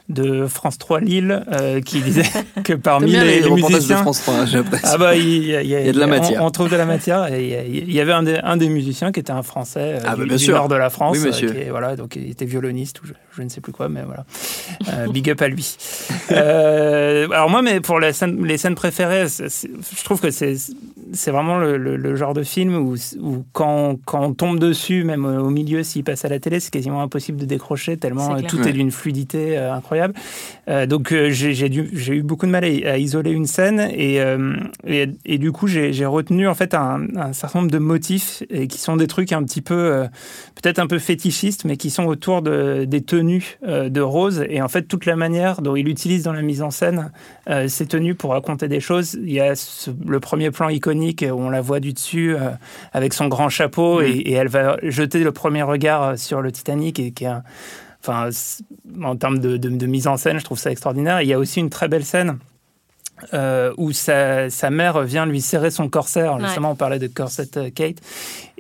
de 0.09 0.47
France 0.47 0.79
3 0.79 1.01
Lille 1.01 1.45
euh, 1.53 1.81
qui 1.81 2.01
disait 2.01 2.23
que 2.65 2.73
parmi 2.73 3.11
les, 3.13 3.49
musiciens. 3.51 3.97
de 3.97 4.03
France 4.03 4.23
3, 4.23 4.47
j'apprécie. 4.47 4.85
Ah 4.87 4.97
bah, 4.97 5.15
il 5.15 5.45
y, 5.45 5.55
a, 5.55 5.63
Il 5.63 5.69
y 5.69 5.77
a 5.77 5.93
de 5.93 5.99
la 5.99 6.07
matière. 6.07 6.43
On, 6.43 6.51
trouve 6.51 6.71
de 6.71 6.77
la 6.77 6.87
matière. 6.87 7.33
Et 7.33 7.69
il 7.71 7.93
y 7.93 8.01
avait 8.01 8.13
un 8.13 8.23
des, 8.23 8.39
un 8.43 8.57
des 8.57 8.69
musiciens 8.69 9.13
qui 9.13 9.21
était 9.21 9.33
un 9.33 9.43
Français 9.43 9.97
euh, 9.97 10.01
Ah 10.07 10.17
bah, 10.17 10.25
du, 10.25 10.49
nord 10.51 10.69
de 10.69 10.75
la 10.77 10.89
France. 10.91 11.19
Oui, 11.19 11.27
monsieur. 11.27 11.51
euh, 11.51 11.53
qui 11.53 11.59
est- 11.59 11.71
voilà, 11.71 11.95
donc 11.97 12.17
il 12.17 12.31
était 12.31 12.47
violoniste 12.47 13.03
ou 13.03 13.07
je, 13.07 13.13
je 13.37 13.43
ne 13.43 13.49
sais 13.49 13.61
plus 13.61 13.73
quoi, 13.73 13.89
mais 13.89 14.03
voilà. 14.03 14.25
Euh, 14.89 15.09
big 15.09 15.29
up 15.31 15.43
à 15.43 15.49
lui. 15.49 15.77
Euh, 16.31 17.29
alors 17.31 17.51
moi, 17.51 17.63
mais 17.63 17.81
pour 17.81 18.01
les 18.01 18.13
scènes, 18.13 18.45
les 18.45 18.57
scènes 18.59 18.75
préférées, 18.75 19.27
je 19.29 20.05
trouve 20.05 20.21
que 20.21 20.31
c'est 20.31 20.55
c'est 21.13 21.31
vraiment 21.31 21.59
le, 21.59 21.77
le- 21.77 21.97
le 21.97 22.17
genre 22.17 22.35
de 22.35 22.43
film 22.43 22.75
où, 22.77 22.95
où 23.21 23.45
quand, 23.53 23.97
quand 24.05 24.23
on 24.25 24.35
tombe 24.35 24.59
dessus, 24.59 25.05
même 25.05 25.25
au 25.25 25.51
milieu, 25.51 25.83
s'il 25.83 26.05
passe 26.05 26.25
à 26.25 26.29
la 26.29 26.39
télé, 26.39 26.61
c'est 26.61 26.71
quasiment 26.73 27.03
impossible 27.03 27.39
de 27.39 27.45
décrocher 27.47 27.97
tellement 27.97 28.35
euh, 28.37 28.41
tout 28.47 28.59
Ouais. 28.59 28.71
est 28.71 28.73
d'une 28.73 28.91
fluidité 28.91 29.57
euh, 29.57 29.73
incroyable. 29.75 30.15
Euh, 30.69 30.87
donc 30.87 31.15
j'ai 31.31 32.15
eu 32.15 32.23
beaucoup 32.23 32.47
de 32.47 32.51
mal 32.51 32.65
à, 32.65 32.93
à 32.93 32.97
isoler 32.99 33.31
une 33.31 33.47
scène 33.47 33.81
et, 33.93 34.19
et, 34.87 35.07
et 35.25 35.39
du 35.39 35.53
coup 35.53 35.67
j'ai 35.67 36.07
retenu 36.07 36.47
en 36.49 36.55
fait 36.55 36.75
un, 36.75 37.07
un 37.17 37.33
certain 37.33 37.61
nombre 37.61 37.71
de 37.71 37.79
motifs 37.79 38.43
et 38.51 38.67
qui 38.69 38.79
sont 38.79 38.97
des 38.97 39.07
trucs 39.07 39.33
un 39.33 39.43
petit 39.45 39.63
peu 39.63 40.05
peut-être 40.61 40.79
un 40.79 40.87
peu 40.87 40.99
fétichistes 40.99 41.65
mais 41.65 41.77
qui 41.77 41.91
sont 41.91 42.05
autour 42.05 42.43
de, 42.43 42.85
des 42.85 43.01
tenues 43.03 43.59
de 43.67 44.01
Rose 44.01 44.45
et 44.49 44.61
en 44.61 44.69
fait 44.69 44.83
toute 44.83 45.07
la 45.07 45.17
manière 45.17 45.63
dont 45.63 45.77
il 45.77 45.89
utilise 45.89 46.25
dans 46.25 46.33
la 46.33 46.43
mise 46.43 46.63
en 46.63 46.71
scène 46.71 47.11
ces 47.69 47.87
tenues 47.87 48.15
pour 48.15 48.33
raconter 48.33 48.69
des 48.69 48.81
choses. 48.81 49.15
Il 49.23 49.33
y 49.33 49.41
a 49.41 49.55
ce- 49.55 49.91
le 50.07 50.21
premier 50.21 50.51
plan 50.51 50.69
iconique 50.69 50.98
où 51.31 51.41
on 51.41 51.51
la 51.51 51.61
voit 51.61 51.81
du 51.81 51.93
dessus 51.93 52.35
euh, 52.35 52.51
avec 52.93 53.13
son 53.15 53.29
grand 53.29 53.49
chapeau 53.49 54.01
Mhm. 54.01 54.07
et, 54.07 54.11
et 54.11 54.33
elle 54.33 54.49
va 54.49 54.77
jeter 54.83 55.21
le 55.25 55.33
premier 55.33 55.63
regard 55.63 56.19
sur 56.19 56.41
le 56.43 56.51
Titanic 56.53 56.99
et 57.01 57.13
qui 57.13 57.27
Enfin, 58.01 58.31
en 59.03 59.17
termes 59.17 59.41
de, 59.41 59.57
de- 59.57 59.69
de 59.71 59.87
mise 59.87 60.07
en 60.07 60.17
scène, 60.17 60.39
je 60.39 60.45
trouve 60.45 60.59
ça 60.59 60.71
extraordinaire. 60.71 61.21
Il 61.21 61.27
y 61.29 61.33
a 61.33 61.39
aussi 61.39 61.59
une 61.59 61.69
très 61.69 61.89
belle 61.89 62.05
scène 62.05 62.39
euh, 63.35 63.75
où 63.77 63.91
sa, 63.93 64.49
sa 64.51 64.71
mère 64.71 65.03
vient 65.03 65.27
lui 65.27 65.41
serrer 65.41 65.73
son 65.73 65.89
corset. 65.89 66.21
Alors, 66.21 66.37
Ouais. 66.37 66.45
Justement, 66.45 66.71
on 66.71 66.77
parlait 66.77 67.01
de 67.01 67.09
corset 67.09 67.49
euh, 67.57 67.71
Kate. 67.75 67.97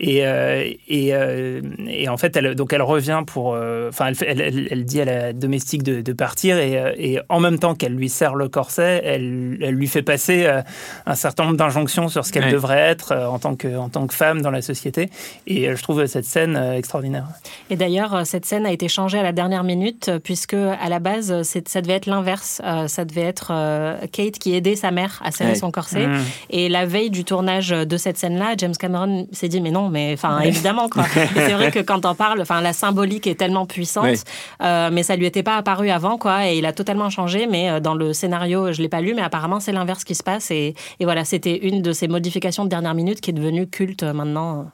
Et, 0.01 0.25
euh, 0.25 0.71
et, 0.89 1.13
euh, 1.13 1.61
et 1.89 2.09
en 2.09 2.17
fait, 2.17 2.37
elle, 2.37 2.55
donc 2.55 2.73
elle 2.73 2.83
revient 2.83 3.23
pour. 3.27 3.55
euh, 3.55 3.89
Enfin, 3.89 4.07
elle, 4.07 4.15
fait- 4.15 4.27
elle, 4.29 4.41
elle- 4.41 4.69
elle 4.71 4.85
dit 4.85 5.01
à 5.01 5.05
la 5.05 5.33
domestique 5.33 5.83
de, 5.83 6.01
de 6.03 6.13
partir. 6.13 6.57
Et, 6.59 6.79
euh, 6.79 6.93
et 6.97 7.19
en 7.29 7.41
même 7.41 7.59
temps 7.59 7.75
qu'elle 7.75 7.95
lui 7.95 8.09
serre 8.09 8.35
le 8.37 8.49
corset, 8.49 9.03
elle, 9.05 9.59
elle 9.61 9.75
lui 9.75 9.89
fait 9.89 10.03
passer 10.03 10.47
euh, 10.47 10.63
un 11.07 11.15
certain 11.17 11.45
nombre 11.47 11.57
d'injonctions 11.57 12.09
sur 12.09 12.25
ce 12.25 12.33
qu'elle 12.33 12.45
Ouais. 12.45 12.53
devrait 12.53 12.79
être 12.79 13.11
euh, 13.13 13.27
en, 13.27 13.39
tant 13.41 13.57
que, 13.57 13.77
en 13.77 13.89
tant 13.89 14.07
que 14.07 14.15
femme 14.15 14.41
dans 14.41 14.53
la 14.53 14.63
société. 14.63 15.11
Et 15.49 15.69
euh, 15.69 15.75
je 15.75 15.83
trouve 15.83 16.07
cette 16.07 16.25
scène 16.27 16.55
euh, 16.57 16.75
extraordinaire. 16.77 17.27
Et 17.71 17.75
d'ailleurs, 17.77 18.25
cette 18.25 18.45
scène 18.47 18.67
a 18.67 18.71
été 18.73 18.87
changée 18.89 19.19
à 19.19 19.23
la 19.25 19.33
dernière 19.33 19.65
minute, 19.65 20.11
puisque 20.23 20.55
à 20.55 20.89
la 20.89 21.01
base, 21.01 21.43
ça 21.43 21.81
devait 21.83 21.95
être 21.95 22.07
l'inverse. 22.07 22.63
Euh, 22.65 22.87
Ça 22.87 23.05
devait 23.05 23.23
être 23.23 23.51
euh, 23.53 23.97
Kate 24.13 24.39
qui 24.39 24.55
aidait 24.55 24.77
sa 24.77 24.91
mère 24.93 25.21
à 25.25 25.31
serrer 25.33 25.51
Ouais. 25.51 25.55
son 25.57 25.71
corset. 25.73 26.07
Mmh. 26.07 26.19
Et 26.51 26.69
la 26.69 26.87
veille 26.87 27.11
du 27.11 27.25
tournage 27.25 27.71
de 27.71 27.97
cette 27.97 28.17
scène-là, 28.19 28.55
James 28.59 28.75
Cameron 28.79 29.27
s'est 29.33 29.49
dit 29.49 29.61
mais 29.61 29.71
non, 29.71 29.88
mais 29.89 30.13
enfin 30.15 30.41
évidemment 30.41 30.89
quoi. 30.89 31.05
C'est 31.35 31.53
vrai 31.55 31.71
que 31.71 31.81
quand 31.81 32.05
on 32.07 32.15
parle, 32.15 32.41
enfin 32.41 32.61
la 32.61 32.73
symbolique 32.73 33.27
est 33.27 33.35
tellement 33.35 33.67
puissante, 33.67 34.05
Ouais. 34.05 34.15
euh, 34.63 34.91
mais 34.93 35.03
ça 35.03 35.17
lui 35.17 35.27
était 35.27 35.43
pas 35.43 35.57
apparu 35.57 35.91
avant 35.91 36.19
quoi. 36.19 36.49
Et 36.49 36.59
il 36.59 36.67
a 36.67 36.73
totalement 36.73 37.11
changé. 37.11 37.47
Mais 37.47 37.71
euh, 37.71 37.81
dans 37.81 37.95
le 37.95 38.13
scénario, 38.13 38.73
je 38.73 38.81
l'ai 38.83 38.89
pas 38.89 39.01
lu, 39.01 39.15
mais 39.15 39.23
apparemment 39.23 39.61
c'est 39.61 39.73
l'inverse 39.73 40.05
qui 40.05 40.15
se 40.15 40.23
passe. 40.23 40.51
Et, 40.51 40.75
et 41.01 41.05
voilà, 41.05 41.25
c'était 41.25 41.57
une 41.67 41.83
de 41.83 41.93
ces 41.93 42.09
modifications 42.09 42.65
de 42.65 42.69
dernière 42.71 42.95
minute 42.95 43.21
qui 43.21 43.31
est 43.31 43.35
devenue 43.35 43.67
culte 43.69 44.03
euh, 44.03 44.13
maintenant. 44.13 44.67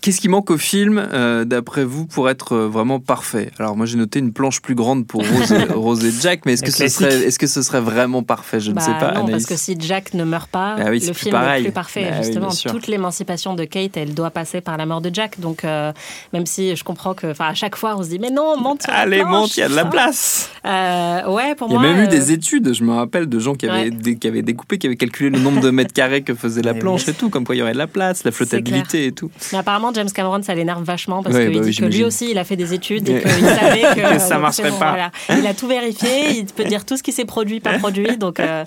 Qu'est-ce 0.00 0.20
qui 0.20 0.28
manque 0.28 0.50
au 0.50 0.58
film, 0.58 0.98
euh, 1.12 1.44
d'après 1.44 1.84
vous, 1.84 2.06
pour 2.06 2.28
être 2.28 2.52
euh, 2.54 2.68
vraiment 2.68 3.00
parfait? 3.00 3.50
Alors 3.58 3.76
moi 3.76 3.86
j'ai 3.86 3.96
noté 3.96 4.18
une 4.18 4.32
planche 4.32 4.60
plus 4.60 4.74
grande 4.74 5.06
pour 5.06 5.22
Rose, 5.26 5.52
et- 5.52 5.72
Rose 5.72 6.04
et 6.04 6.10
Jack, 6.20 6.40
mais 6.44 6.52
est-ce 6.54 6.62
que, 6.62 6.70
ce 6.70 6.88
serait, 6.88 7.14
est-ce 7.24 7.38
que 7.38 7.46
ce 7.46 7.62
serait 7.62 7.80
vraiment 7.80 8.22
parfait? 8.22 8.60
Je 8.60 8.70
ne 8.70 8.74
Bah 8.76 8.82
sais 8.82 8.90
pas, 8.92 9.12
non, 9.12 9.20
Anaïs. 9.20 9.30
parce 9.30 9.46
que 9.46 9.56
si 9.56 9.76
Jack 9.80 10.12
ne 10.14 10.24
meurt 10.24 10.50
pas, 10.50 10.76
Ah 10.78 10.90
oui, 10.90 11.00
c'est 11.00 11.06
le 11.08 11.12
plus 11.14 11.20
film 11.22 11.32
pareil. 11.32 11.62
est 11.62 11.64
plus 11.66 11.72
parfait. 11.72 12.08
Bah 12.10 12.22
justement, 12.22 12.48
toute 12.68 12.88
l'émancipation 12.88 13.54
de 13.54 13.64
Kate, 13.64 13.96
elle 13.96 14.12
doit 14.14 14.30
passer 14.30 14.60
par 14.60 14.76
la 14.76 14.86
mort 14.86 15.00
de 15.00 15.10
Jack. 15.12 15.40
Donc, 15.40 15.64
euh, 15.64 15.92
même 16.32 16.46
si 16.46 16.76
je 16.76 16.84
comprends 16.84 17.14
que, 17.14 17.28
enfin, 17.30 17.46
à 17.46 17.54
chaque 17.54 17.76
fois, 17.76 17.96
on 17.96 18.02
se 18.02 18.08
dit, 18.08 18.18
mais 18.18 18.30
non, 18.30 18.56
monte 18.60 18.82
sur 18.82 18.92
la 18.92 18.98
Allez, 18.98 19.20
planche. 19.20 19.30
monte, 19.30 19.56
il 19.56 19.60
y 19.60 19.62
a 19.62 19.68
de 19.68 19.74
la 19.76 19.82
Ah. 19.82 19.90
place 19.90 20.50
Euh, 20.66 21.30
ouais, 21.30 21.54
pour 21.54 21.68
Il 21.68 21.74
y 21.74 21.76
a 21.76 21.78
moi. 21.80 21.92
même 21.92 22.04
eu 22.04 22.08
des 22.08 22.32
études, 22.32 22.74
je 22.74 22.82
me 22.84 22.92
rappelle, 22.92 23.26
de 23.28 23.38
gens 23.38 23.54
qui 23.54 23.66
avaient, 23.68 23.84
Ouais. 23.84 23.90
dé- 23.90 24.16
qui 24.16 24.26
avaient 24.26 24.42
découpé, 24.42 24.78
qui 24.78 24.86
avaient 24.88 24.96
calculé 24.96 25.30
le 25.30 25.38
nombre 25.38 25.60
de 25.60 25.70
mètres 25.70 25.92
carrés 25.94 26.22
que 26.22 26.34
faisait 26.34 26.62
la 26.62 26.74
planche 26.74 27.08
et 27.08 27.12
tout, 27.14 27.30
comme 27.30 27.44
quoi 27.46 27.54
il 27.54 27.58
y 27.60 27.62
aurait 27.62 27.72
de 27.72 27.78
la 27.78 27.86
place, 27.86 28.24
la 28.24 28.32
flottabilité 28.32 29.06
et 29.06 29.12
tout. 29.12 29.30
Mais 29.52 29.58
apparemment, 29.76 29.94
James 29.94 30.10
Cameron, 30.10 30.42
ça 30.42 30.54
l'énerve 30.54 30.82
vachement 30.82 31.22
parce 31.22 31.34
Ouais, 31.34 31.46
qu'il 31.46 31.58
bah 31.58 31.64
oui, 31.64 31.70
dit 31.70 31.76
que 31.76 31.84
lui 31.84 32.04
aussi, 32.04 32.30
il 32.30 32.38
a 32.38 32.44
fait 32.44 32.56
des 32.56 32.72
études 32.72 33.08
et 33.08 33.20
qu'il 33.20 33.30
savait 33.30 33.82
que 33.94 34.14
Que 34.14 34.18
ça 34.18 34.34
donc, 34.34 34.42
marcherait 34.42 34.70
bon, 34.70 34.78
pas. 34.78 34.90
voilà. 34.90 35.10
Il 35.38 35.46
a 35.46 35.54
tout 35.54 35.66
vérifié, 35.66 36.38
il 36.38 36.46
peut 36.46 36.64
dire 36.64 36.84
tout 36.84 36.96
ce 36.96 37.02
qui 37.02 37.12
s'est 37.12 37.24
produit, 37.24 37.60
pas 37.60 37.78
produit. 37.78 38.16
Donc, 38.16 38.40
euh, 38.40 38.64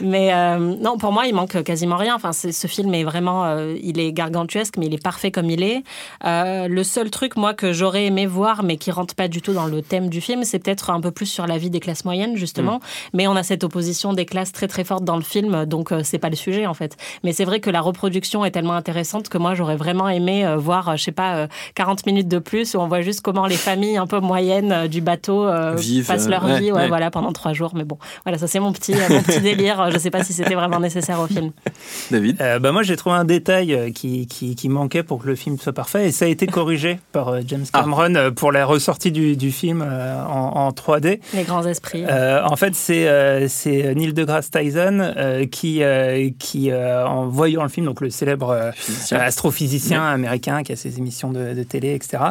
mais 0.00 0.32
euh, 0.32 0.58
non, 0.58 0.98
pour 0.98 1.12
moi, 1.12 1.26
il 1.26 1.34
manque 1.34 1.62
quasiment 1.62 1.96
rien. 1.96 2.14
Enfin, 2.14 2.32
ce 2.32 2.66
film 2.66 2.92
est 2.94 3.04
vraiment, 3.04 3.44
euh, 3.44 3.76
il 3.82 4.00
est 4.00 4.12
gargantuesque, 4.12 4.76
mais 4.78 4.86
il 4.86 4.94
est 4.94 5.02
parfait 5.02 5.30
comme 5.30 5.50
il 5.50 5.62
est. 5.62 5.82
Euh, 6.24 6.68
le 6.68 6.84
seul 6.84 7.10
truc, 7.10 7.36
moi, 7.36 7.54
que 7.54 7.72
j'aurais 7.72 8.06
aimé 8.06 8.26
voir, 8.26 8.62
mais 8.62 8.76
qui 8.76 8.90
rentre 8.90 9.14
pas 9.14 9.28
du 9.28 9.42
tout 9.42 9.52
dans 9.52 9.66
le 9.66 9.82
thème 9.82 10.08
du 10.08 10.20
film, 10.20 10.44
c'est 10.44 10.58
peut-être 10.58 10.90
un 10.90 11.00
peu 11.00 11.10
plus 11.10 11.26
sur 11.26 11.46
la 11.46 11.58
vie 11.58 11.70
des 11.70 11.80
classes 11.80 12.04
moyennes, 12.04 12.36
justement. 12.36 12.76
Mm. 12.76 12.80
Mais 13.14 13.26
on 13.28 13.36
a 13.36 13.42
cette 13.42 13.64
opposition 13.64 14.12
des 14.12 14.26
classes 14.26 14.52
très 14.52 14.68
très 14.68 14.84
forte 14.84 15.04
dans 15.04 15.16
le 15.16 15.22
film, 15.22 15.64
donc 15.66 15.92
euh, 15.92 16.00
c'est 16.02 16.18
pas 16.18 16.30
le 16.30 16.36
sujet 16.36 16.66
en 16.66 16.74
fait. 16.74 16.96
Mais 17.24 17.32
c'est 17.32 17.44
vrai 17.44 17.60
que 17.60 17.70
la 17.70 17.80
reproduction 17.80 18.44
est 18.44 18.50
tellement 18.50 18.74
intéressante 18.74 19.28
que 19.28 19.38
moi 19.38 19.54
j'aurais 19.54 19.76
vraiment 19.76 20.08
aimé 20.08 20.44
euh, 20.48 20.56
voir, 20.56 20.88
euh, 20.88 20.96
je 20.96 21.04
sais 21.04 21.12
pas, 21.12 21.36
euh, 21.36 21.46
40 21.74 22.06
minutes 22.06 22.28
de 22.28 22.38
plus 22.38 22.74
où 22.74 22.78
on 22.78 22.88
voit 22.88 23.00
juste 23.02 23.20
comment 23.20 23.46
les 23.46 23.56
familles 23.56 23.96
un 23.96 24.06
peu 24.06 24.20
moyennes 24.20 24.72
euh, 24.72 24.88
du 24.88 25.00
bateau 25.00 25.46
euh, 25.46 25.74
Vivent, 25.76 26.06
passent 26.06 26.26
euh, 26.26 26.30
leur 26.30 26.44
ouais, 26.44 26.58
vie, 26.60 26.72
ouais, 26.72 26.78
ouais. 26.82 26.88
voilà, 26.88 27.10
pendant 27.10 27.32
trois 27.32 27.52
jours. 27.52 27.72
Mais 27.74 27.84
bon, 27.84 27.98
voilà, 28.24 28.38
ça 28.38 28.46
c'est 28.46 28.60
mon 28.60 28.72
petit, 28.72 28.94
euh, 28.94 29.08
mon 29.10 29.22
petit 29.22 29.40
délire. 29.40 29.90
Je 29.90 29.98
sais 29.98 30.10
pas 30.10 30.24
si 30.24 30.32
c'était 30.32 30.54
vraiment 30.54 30.80
nécessaire 30.80 31.20
au 31.20 31.26
film. 31.26 31.50
David 32.10 32.36
Euh, 32.40 32.58
bah 32.58 32.72
moi, 32.72 32.82
j'ai 32.82 32.96
trouvé 32.96 33.16
un 33.16 33.24
détail 33.24 33.74
euh, 33.74 33.90
qui, 33.90 34.26
qui, 34.26 34.54
qui 34.54 34.68
manquait 34.68 35.02
pour 35.02 35.22
que 35.22 35.26
le 35.26 35.34
film 35.34 35.58
soit 35.58 35.72
parfait, 35.72 36.08
et 36.08 36.12
ça 36.12 36.24
a 36.24 36.28
été 36.28 36.46
corrigé 36.46 36.98
par 37.12 37.28
euh, 37.28 37.40
James 37.46 37.64
Ah. 37.72 37.80
Cameron 37.80 38.14
euh, 38.14 38.30
pour 38.30 38.52
la 38.52 38.64
ressortie 38.64 39.12
du, 39.12 39.36
du 39.36 39.50
film 39.52 39.82
euh, 39.86 40.22
en, 40.24 40.66
en 40.66 40.70
3D. 40.70 41.20
Les 41.34 41.42
grands 41.44 41.64
esprits. 41.66 42.04
Euh, 42.08 42.42
en 42.44 42.56
fait, 42.56 42.74
c'est 42.74 43.08
euh, 43.08 43.46
c'est 43.48 43.94
Neil 43.94 44.12
deGrasse 44.12 44.50
Tyson 44.50 44.98
euh, 45.00 45.46
qui, 45.46 45.82
euh, 45.82 46.30
qui 46.38 46.70
euh, 46.70 47.06
en 47.06 47.26
voyant 47.26 47.62
le 47.62 47.68
film, 47.68 47.86
donc 47.86 48.00
le 48.00 48.10
célèbre 48.10 48.50
euh, 48.50 48.70
Physicien. 48.74 49.18
astrophysicien 49.18 50.02
américain 50.06 50.37
qui 50.38 50.72
a 50.72 50.76
ses 50.76 50.98
émissions 50.98 51.30
de, 51.30 51.62
télé, 51.62 51.94
etc., 51.94 52.24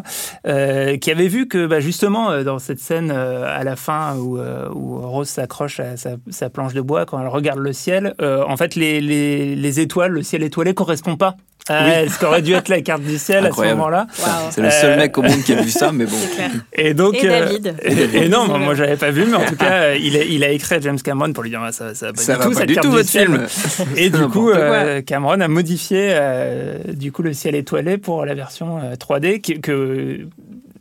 euh, 0.45 0.97
qui 0.97 1.11
avait 1.11 1.27
vu 1.27 1.47
que 1.47 1.65
bah, 1.67 1.79
justement 1.79 2.31
euh, 2.31 2.43
dans 2.43 2.59
cette 2.59 2.79
scène 2.79 3.11
euh, 3.11 3.45
à 3.45 3.63
la 3.63 3.75
fin 3.75 4.15
où, 4.17 4.39
où 4.39 4.99
Rose 4.99 5.27
s'accroche 5.27 5.79
à 5.79 5.97
sa, 5.97 6.11
sa 6.29 6.49
planche 6.49 6.73
de 6.73 6.81
bois 6.81 7.05
quand 7.05 7.19
elle 7.19 7.27
regarde 7.27 7.59
le 7.59 7.73
ciel, 7.73 8.13
en 8.19 8.57
fait 8.57 8.75
les, 8.75 9.01
les, 9.01 9.55
les 9.55 9.79
étoiles, 9.79 10.11
le 10.11 10.23
ciel 10.23 10.43
étoilé 10.43 10.73
correspond 10.73 11.15
pas 11.15 11.35
à 11.73 12.07
ce 12.09 12.19
qu'aurait 12.19 12.41
dû 12.41 12.53
être 12.53 12.69
la 12.69 12.81
carte 12.81 13.01
du 13.03 13.17
ciel 13.17 13.45
Incroyable. 13.45 13.81
à 13.81 13.83
ce 13.83 13.89
moment-là. 14.21 14.49
C'est 14.51 14.61
le 14.61 14.69
seul 14.71 14.91
Euh, 14.93 14.97
mec 14.97 15.17
au 15.17 15.21
monde 15.21 15.41
qui 15.43 15.53
a 15.53 15.61
vu 15.61 15.69
ça, 15.69 15.91
mais 15.91 16.05
bon. 16.05 16.17
Et 16.73 16.93
donc, 16.93 17.15
Et 17.15 17.27
euh, 17.29 17.39
David. 17.45 17.75
et, 17.83 18.17
et 18.25 18.29
non, 18.29 18.47
moi, 18.47 18.57
moi 18.57 18.75
j'avais 18.75 18.97
pas 18.97 19.11
vu, 19.11 19.25
mais 19.25 19.35
en 19.37 19.45
tout 19.45 19.55
cas, 19.55 19.71
euh, 19.73 19.97
il 20.01 20.15
a, 20.17 20.23
il 20.23 20.43
a 20.43 20.49
écrit 20.49 20.75
à 20.75 20.79
James 20.81 20.99
Cameron 21.01 21.33
pour 21.33 21.43
lui 21.43 21.49
dire 21.49 21.61
ah, 21.63 21.71
ça, 21.71 21.93
ça 21.95 22.07
va 22.07 22.13
pas 22.13 22.21
Ça 22.21 22.33
du 22.33 22.39
va 22.39 22.45
tout, 22.45 22.51
pas 22.51 22.57
cette 22.59 22.67
du 22.67 22.73
carte 22.75 22.85
tout, 22.85 22.91
du 22.91 22.97
votre 22.97 23.09
ciel. 23.09 23.27
film. 23.27 23.93
Et 23.95 24.09
du 24.09 24.27
coup, 24.27 24.49
euh, 24.51 25.01
Cameron 25.01 25.39
a 25.41 25.47
modifié 25.47 26.09
euh, 26.11 26.77
du 26.93 27.11
coup 27.11 27.21
le 27.23 27.33
ciel 27.33 27.55
étoilé 27.55 27.97
pour 27.97 28.25
la 28.25 28.33
version 28.33 28.79
euh, 28.79 28.95
3D 28.95 29.41
qui- 29.41 29.59
que 29.61 30.19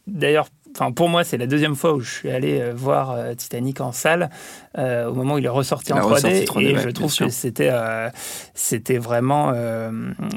d'ailleurs. 0.07 0.46
Enfin, 0.79 0.93
pour 0.93 1.09
moi, 1.09 1.25
c'est 1.25 1.39
la 1.39 1.47
deuxième 1.47 1.75
fois 1.75 1.95
où 1.95 2.01
je 2.01 2.11
suis 2.12 2.31
allé 2.31 2.61
euh, 2.61 2.75
voir 2.77 3.12
euh, 3.12 3.33
Titanic 3.35 3.81
en 3.81 3.93
salle, 3.93 4.29
euh, 4.77 5.09
au 5.09 5.15
moment 5.15 5.35
où 5.35 5.39
il 5.39 5.45
est 5.47 5.49
ressorti 5.49 5.93
La 5.95 6.05
en 6.05 6.11
3D, 6.11 6.12
ressortie 6.12 6.45
3D, 6.45 6.61
et 6.61 6.75
ouais, 6.75 6.83
je 6.83 6.91
trouve 6.91 7.17
que 7.17 7.31
c'était 7.31 7.71
euh, 7.73 8.11
c'était 8.53 8.99
vraiment 8.99 9.53
euh, 9.55 9.91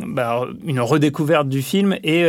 bah, 0.07 0.45
une 0.63 0.79
redécouverte 0.79 1.49
du 1.49 1.61
film 1.61 1.97
et, 2.05 2.21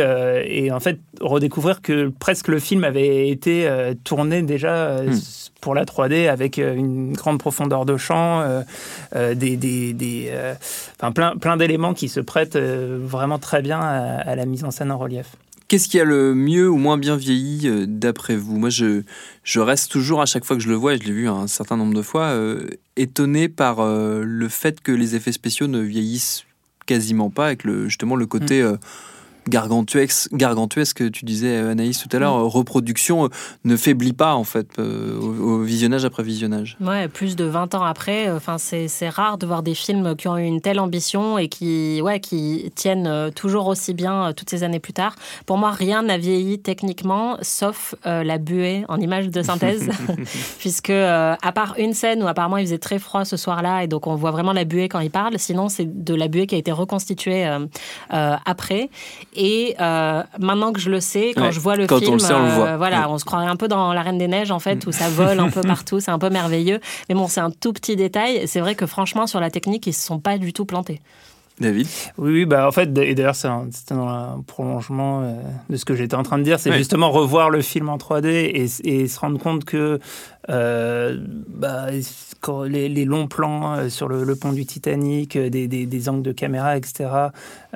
et 0.45 0.71
en 0.73 0.81
fait 0.81 0.99
redécouvrir 1.21 1.81
que 1.81 2.09
presque 2.19 2.49
le 2.49 2.59
film 2.59 2.83
avait 2.83 3.29
été 3.29 3.69
tourné 4.03 4.41
déjà 4.41 5.01
Hmm. 5.01 5.15
pour 5.61 5.73
la 5.73 5.85
3D 5.85 6.27
avec 6.29 6.57
une 6.57 7.13
grande 7.13 7.39
profondeur 7.39 7.85
de 7.85 7.95
champ, 7.97 8.43
des, 9.13 9.55
des, 9.57 9.93
des, 9.93 10.31
enfin, 10.99 11.11
plein, 11.11 11.37
plein 11.37 11.55
d'éléments 11.57 11.93
qui 11.93 12.09
se 12.09 12.19
prêtent 12.19 12.57
vraiment 12.57 13.39
très 13.39 13.61
bien 13.61 13.79
à, 13.79 14.17
à 14.19 14.35
la 14.35 14.45
mise 14.45 14.63
en 14.63 14.71
scène 14.71 14.91
en 14.91 14.97
relief. 14.97 15.27
Qu'est-ce 15.71 15.87
qui 15.87 16.01
a 16.01 16.03
le 16.03 16.35
mieux 16.35 16.69
ou 16.69 16.75
moins 16.75 16.97
bien 16.97 17.15
vieilli 17.15 17.69
euh, 17.69 17.85
d'après 17.87 18.35
vous? 18.35 18.57
Moi, 18.57 18.69
je, 18.69 19.03
je 19.45 19.61
reste 19.61 19.89
toujours 19.89 20.21
à 20.21 20.25
chaque 20.25 20.43
fois 20.43 20.57
que 20.57 20.61
je 20.61 20.67
le 20.67 20.75
vois, 20.75 20.95
et 20.95 20.97
je 20.97 21.05
l'ai 21.05 21.13
vu 21.13 21.29
un 21.29 21.47
certain 21.47 21.77
nombre 21.77 21.93
de 21.93 22.01
fois, 22.01 22.23
euh, 22.23 22.67
étonné 22.97 23.47
par 23.47 23.79
euh, 23.79 24.21
le 24.21 24.49
fait 24.49 24.81
que 24.81 24.91
les 24.91 25.15
effets 25.15 25.31
spéciaux 25.31 25.67
ne 25.67 25.79
vieillissent 25.79 26.43
quasiment 26.87 27.29
pas, 27.29 27.45
avec 27.45 27.63
le, 27.63 27.87
justement 27.87 28.17
le 28.17 28.25
côté 28.25 28.61
euh, 28.61 28.75
gargantuesque, 29.47 30.33
gargantuesque 30.33 30.97
que 30.97 31.07
tu 31.07 31.25
disais 31.25 31.57
Anaïs 31.57 31.97
tout 31.99 32.15
à 32.15 32.19
l'heure, 32.19 32.35
euh, 32.35 32.47
reproduction 32.47 33.25
euh, 33.25 33.29
ne 33.65 33.75
faiblit 33.75 34.13
pas 34.13 34.35
en 34.35 34.43
fait 34.43 34.67
euh, 34.79 35.19
au, 35.19 35.59
au 35.59 35.61
visionnage 35.61 36.05
après 36.05 36.23
visionnage. 36.23 36.77
Ouais, 36.79 37.07
plus 37.07 37.35
de 37.35 37.45
20 37.45 37.75
ans 37.75 37.83
après, 37.83 38.27
euh, 38.27 38.37
enfin 38.37 38.57
c'est 38.57 38.87
c'est 38.87 39.09
rare 39.09 39.37
de 39.37 39.45
voir 39.45 39.63
des 39.63 39.75
films 39.75 40.15
qui 40.15 40.27
ont 40.27 40.37
eu 40.37 40.43
une 40.43 40.61
telle 40.61 40.79
ambition 40.79 41.37
et 41.37 41.47
qui 41.47 42.01
ouais 42.01 42.19
qui 42.19 42.71
tiennent 42.75 43.31
toujours 43.35 43.67
aussi 43.67 43.93
bien 43.93 44.33
toutes 44.33 44.49
ces 44.49 44.63
années 44.63 44.79
plus 44.79 44.93
tard. 44.93 45.15
Pour 45.45 45.57
moi, 45.57 45.71
rien 45.71 46.03
n'a 46.03 46.17
vieilli 46.17 46.59
techniquement 46.59 47.37
sauf 47.41 47.95
euh, 48.05 48.23
la 48.23 48.37
buée 48.37 48.83
en 48.87 48.99
image 48.99 49.29
de 49.29 49.41
synthèse 49.41 49.89
puisque 50.59 50.89
euh, 50.89 51.35
à 51.41 51.51
part 51.51 51.75
une 51.77 51.93
scène 51.93 52.23
où 52.23 52.27
apparemment 52.27 52.57
il 52.57 52.65
faisait 52.65 52.77
très 52.77 52.99
froid 52.99 53.25
ce 53.25 53.37
soir-là 53.37 53.83
et 53.83 53.87
donc 53.87 54.07
on 54.07 54.15
voit 54.15 54.31
vraiment 54.31 54.53
la 54.53 54.63
buée 54.63 54.89
quand 54.89 54.99
il 54.99 55.11
parle, 55.11 55.37
sinon 55.39 55.69
c'est 55.69 56.03
de 56.03 56.13
la 56.13 56.27
buée 56.27 56.47
qui 56.47 56.55
a 56.55 56.57
été 56.57 56.71
reconstituée 56.71 57.45
euh, 57.47 58.35
après 58.45 58.89
et 59.33 59.75
euh, 59.79 60.23
maintenant 60.39 60.73
que 60.73 60.79
je 60.79 60.89
le 60.89 60.99
sais, 60.99 61.31
quand 61.35 61.43
Ouais, 61.43 61.51
je 61.51 61.59
vois 61.59 61.75
le 61.75 61.87
quand 61.87 61.97
on 61.97 61.99
film, 61.99 62.13
le 62.13 62.19
sait, 62.19 62.33
on 62.33 62.43
le 62.45 62.51
voit. 62.51 62.67
euh, 62.69 62.77
voilà, 62.77 63.01
Ouais. 63.01 63.05
on 63.09 63.17
se 63.17 63.25
croirait 63.25 63.47
un 63.47 63.55
peu 63.55 63.67
dans 63.67 63.93
La 63.93 64.01
Reine 64.01 64.17
des 64.17 64.27
Neiges, 64.27 64.51
en 64.51 64.59
fait, 64.59 64.85
où 64.87 64.91
ça 64.91 65.09
vole 65.09 65.39
un 65.39 65.49
peu 65.49 65.61
partout. 65.67 65.99
C'est 65.99 66.11
un 66.11 66.19
peu 66.19 66.29
merveilleux. 66.29 66.79
Mais 67.09 67.15
bon, 67.15 67.27
c'est 67.27 67.39
un 67.41 67.51
tout 67.51 67.73
petit 67.73 67.95
détail. 67.95 68.47
C'est 68.47 68.59
vrai 68.59 68.75
que 68.75 68.85
franchement, 68.85 69.27
sur 69.27 69.39
la 69.39 69.49
technique, 69.49 69.87
ils 69.87 69.93
se 69.93 70.05
sont 70.05 70.19
pas 70.19 70.37
du 70.37 70.53
tout 70.53 70.65
plantés. 70.65 71.01
David? 71.59 71.85
Oui, 72.17 72.31
oui, 72.31 72.45
bah 72.45 72.67
en 72.67 72.71
fait, 72.71 72.89
et 72.97 73.13
d'ailleurs, 73.13 73.35
c'est 73.35 73.47
un- 73.47 73.67
c'était 73.71 73.93
dans 73.93 74.07
un 74.07 74.41
prolongement 74.47 75.21
euh, 75.21 75.33
de 75.69 75.75
ce 75.75 75.85
que 75.85 75.93
j'étais 75.95 76.15
en 76.15 76.23
train 76.23 76.39
de 76.39 76.43
dire, 76.43 76.59
c'est 76.59 76.71
justement 76.73 77.11
revoir 77.11 77.51
le 77.51 77.61
film 77.61 77.87
en 77.89 77.97
3D 77.97 78.25
et, 78.29 78.65
et 78.83 79.07
se 79.07 79.19
rendre 79.19 79.37
compte 79.39 79.63
que 79.63 79.99
euh, 80.49 81.17
bah, 81.47 81.87
les, 82.47 83.05
longs 83.05 83.27
plans 83.27 83.75
euh, 83.75 83.89
sur 83.89 84.07
le, 84.07 84.35
pont 84.35 84.53
du 84.53 84.65
Titanic, 84.65 85.35
euh, 85.35 85.49
des, 85.49 86.09
angles 86.09 86.23
de 86.23 86.31
caméra, 86.31 86.77
etc., 86.77 87.09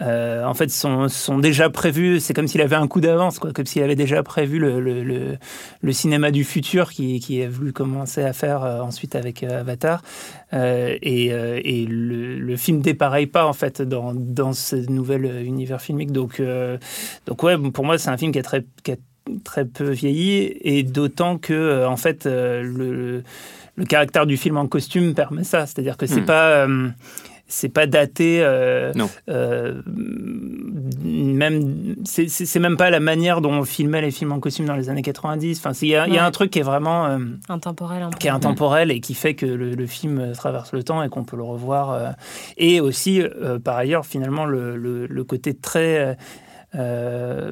euh, 0.02 0.44
en 0.44 0.54
fait, 0.54 0.70
sont, 0.70 1.08
déjà 1.40 1.70
prévus. 1.70 2.20
C'est 2.20 2.34
comme 2.34 2.48
s'il 2.48 2.62
avait 2.62 2.76
un 2.76 2.88
coup 2.88 3.02
d'avance, 3.02 3.40
comme 3.40 3.66
s'il 3.66 3.84
avait 3.84 3.96
déjà 3.96 4.24
prévu 4.24 4.60
le, 4.60 5.38
cinéma 5.92 6.32
du 6.32 6.44
futur 6.44 6.92
qui, 6.92 7.20
qui 7.20 7.42
a 7.42 7.50
voulu 7.50 7.72
commencer 7.72 8.22
à 8.22 8.34
faire 8.34 8.62
ensuite 8.62 9.16
avec 9.16 9.44
Avatar. 9.44 10.02
Et 10.52 11.86
le, 11.88 12.56
film 12.58 12.82
dépareille 12.82 13.28
pas 13.28 13.46
en 13.46 13.54
fait 13.54 13.82
dans, 13.82 14.54
ce 14.54 14.76
nouvel 14.90 15.26
univers 15.46 15.82
filmique. 15.82 16.12
Donc, 16.12 16.42
donc 17.26 17.44
ouais, 17.44 17.58
pour 17.72 17.86
moi, 17.86 17.98
c'est 17.98 18.10
un 18.10 18.18
film 18.18 18.32
qui 18.32 18.40
a 18.40 18.44
très, 18.44 18.66
qui 18.84 18.92
a 18.92 18.96
très 19.44 19.66
peu 19.66 19.90
vieilli 19.90 20.56
et 20.62 20.84
d'autant 20.84 21.38
que 21.38 21.86
en 21.86 21.98
fait 21.98 22.26
le, 22.26 23.24
le 23.76 23.86
caractère 23.86 24.26
du 24.26 24.38
film 24.38 24.58
en 24.58 24.68
costume 24.68 25.14
permet 25.14 25.44
ça. 25.44 25.66
C'est-à-dire 25.66 25.98
que 25.98 26.06
c'est 26.06 26.22
Hmm. 26.22 26.26
pas 26.26 26.50
euh, 26.68 26.90
c'est 27.48 27.70
pas 27.70 27.86
daté. 27.88 28.40
euh, 28.42 28.92
Non. 28.96 29.08
euh, 29.30 29.82
même 31.04 31.96
c'est- 32.06 32.60
même 32.60 32.78
pas 32.78 32.90
la 32.90 33.00
manière 33.00 33.42
dont 33.42 33.52
on 33.54 33.64
filmait 33.64 34.02
les 34.02 34.12
films 34.12 34.32
en 34.32 34.40
costume 34.40 34.66
dans 34.66 34.76
les 34.76 34.90
années 34.90 35.02
90. 35.02 35.60
Enfin, 35.60 35.72
il 35.82 35.90
y, 35.90 35.96
a- 35.96 36.08
y 36.08 36.18
un 36.18 36.32
truc 36.32 36.52
qui 36.52 36.60
est 36.60 36.64
vraiment 36.64 37.06
euh, 37.08 37.20
Intemporel 37.50 38.02
un 38.04 38.10
peu. 38.10 38.18
qui 38.18 38.28
est 38.28 38.32
intemporel 38.32 38.92
et 38.92 39.00
qui 39.00 39.14
fait 39.14 39.36
que 39.36 39.46
le, 39.46 39.72
le 39.76 39.86
film 39.86 40.32
traverse 40.34 40.72
le 40.74 40.84
temps 40.84 41.04
et 41.04 41.10
qu'on 41.10 41.24
peut 41.24 41.38
le 41.38 41.44
revoir. 41.44 41.92
euh, 41.92 42.10
et 42.58 42.80
aussi, 42.82 43.22
euh, 43.22 43.60
par 43.60 43.78
ailleurs, 43.78 44.06
finalement, 44.06 44.46
le, 44.46 44.76
le- 44.76 45.06
le 45.08 45.24
côté 45.24 45.54
très 45.54 46.18
euh, 46.74 47.52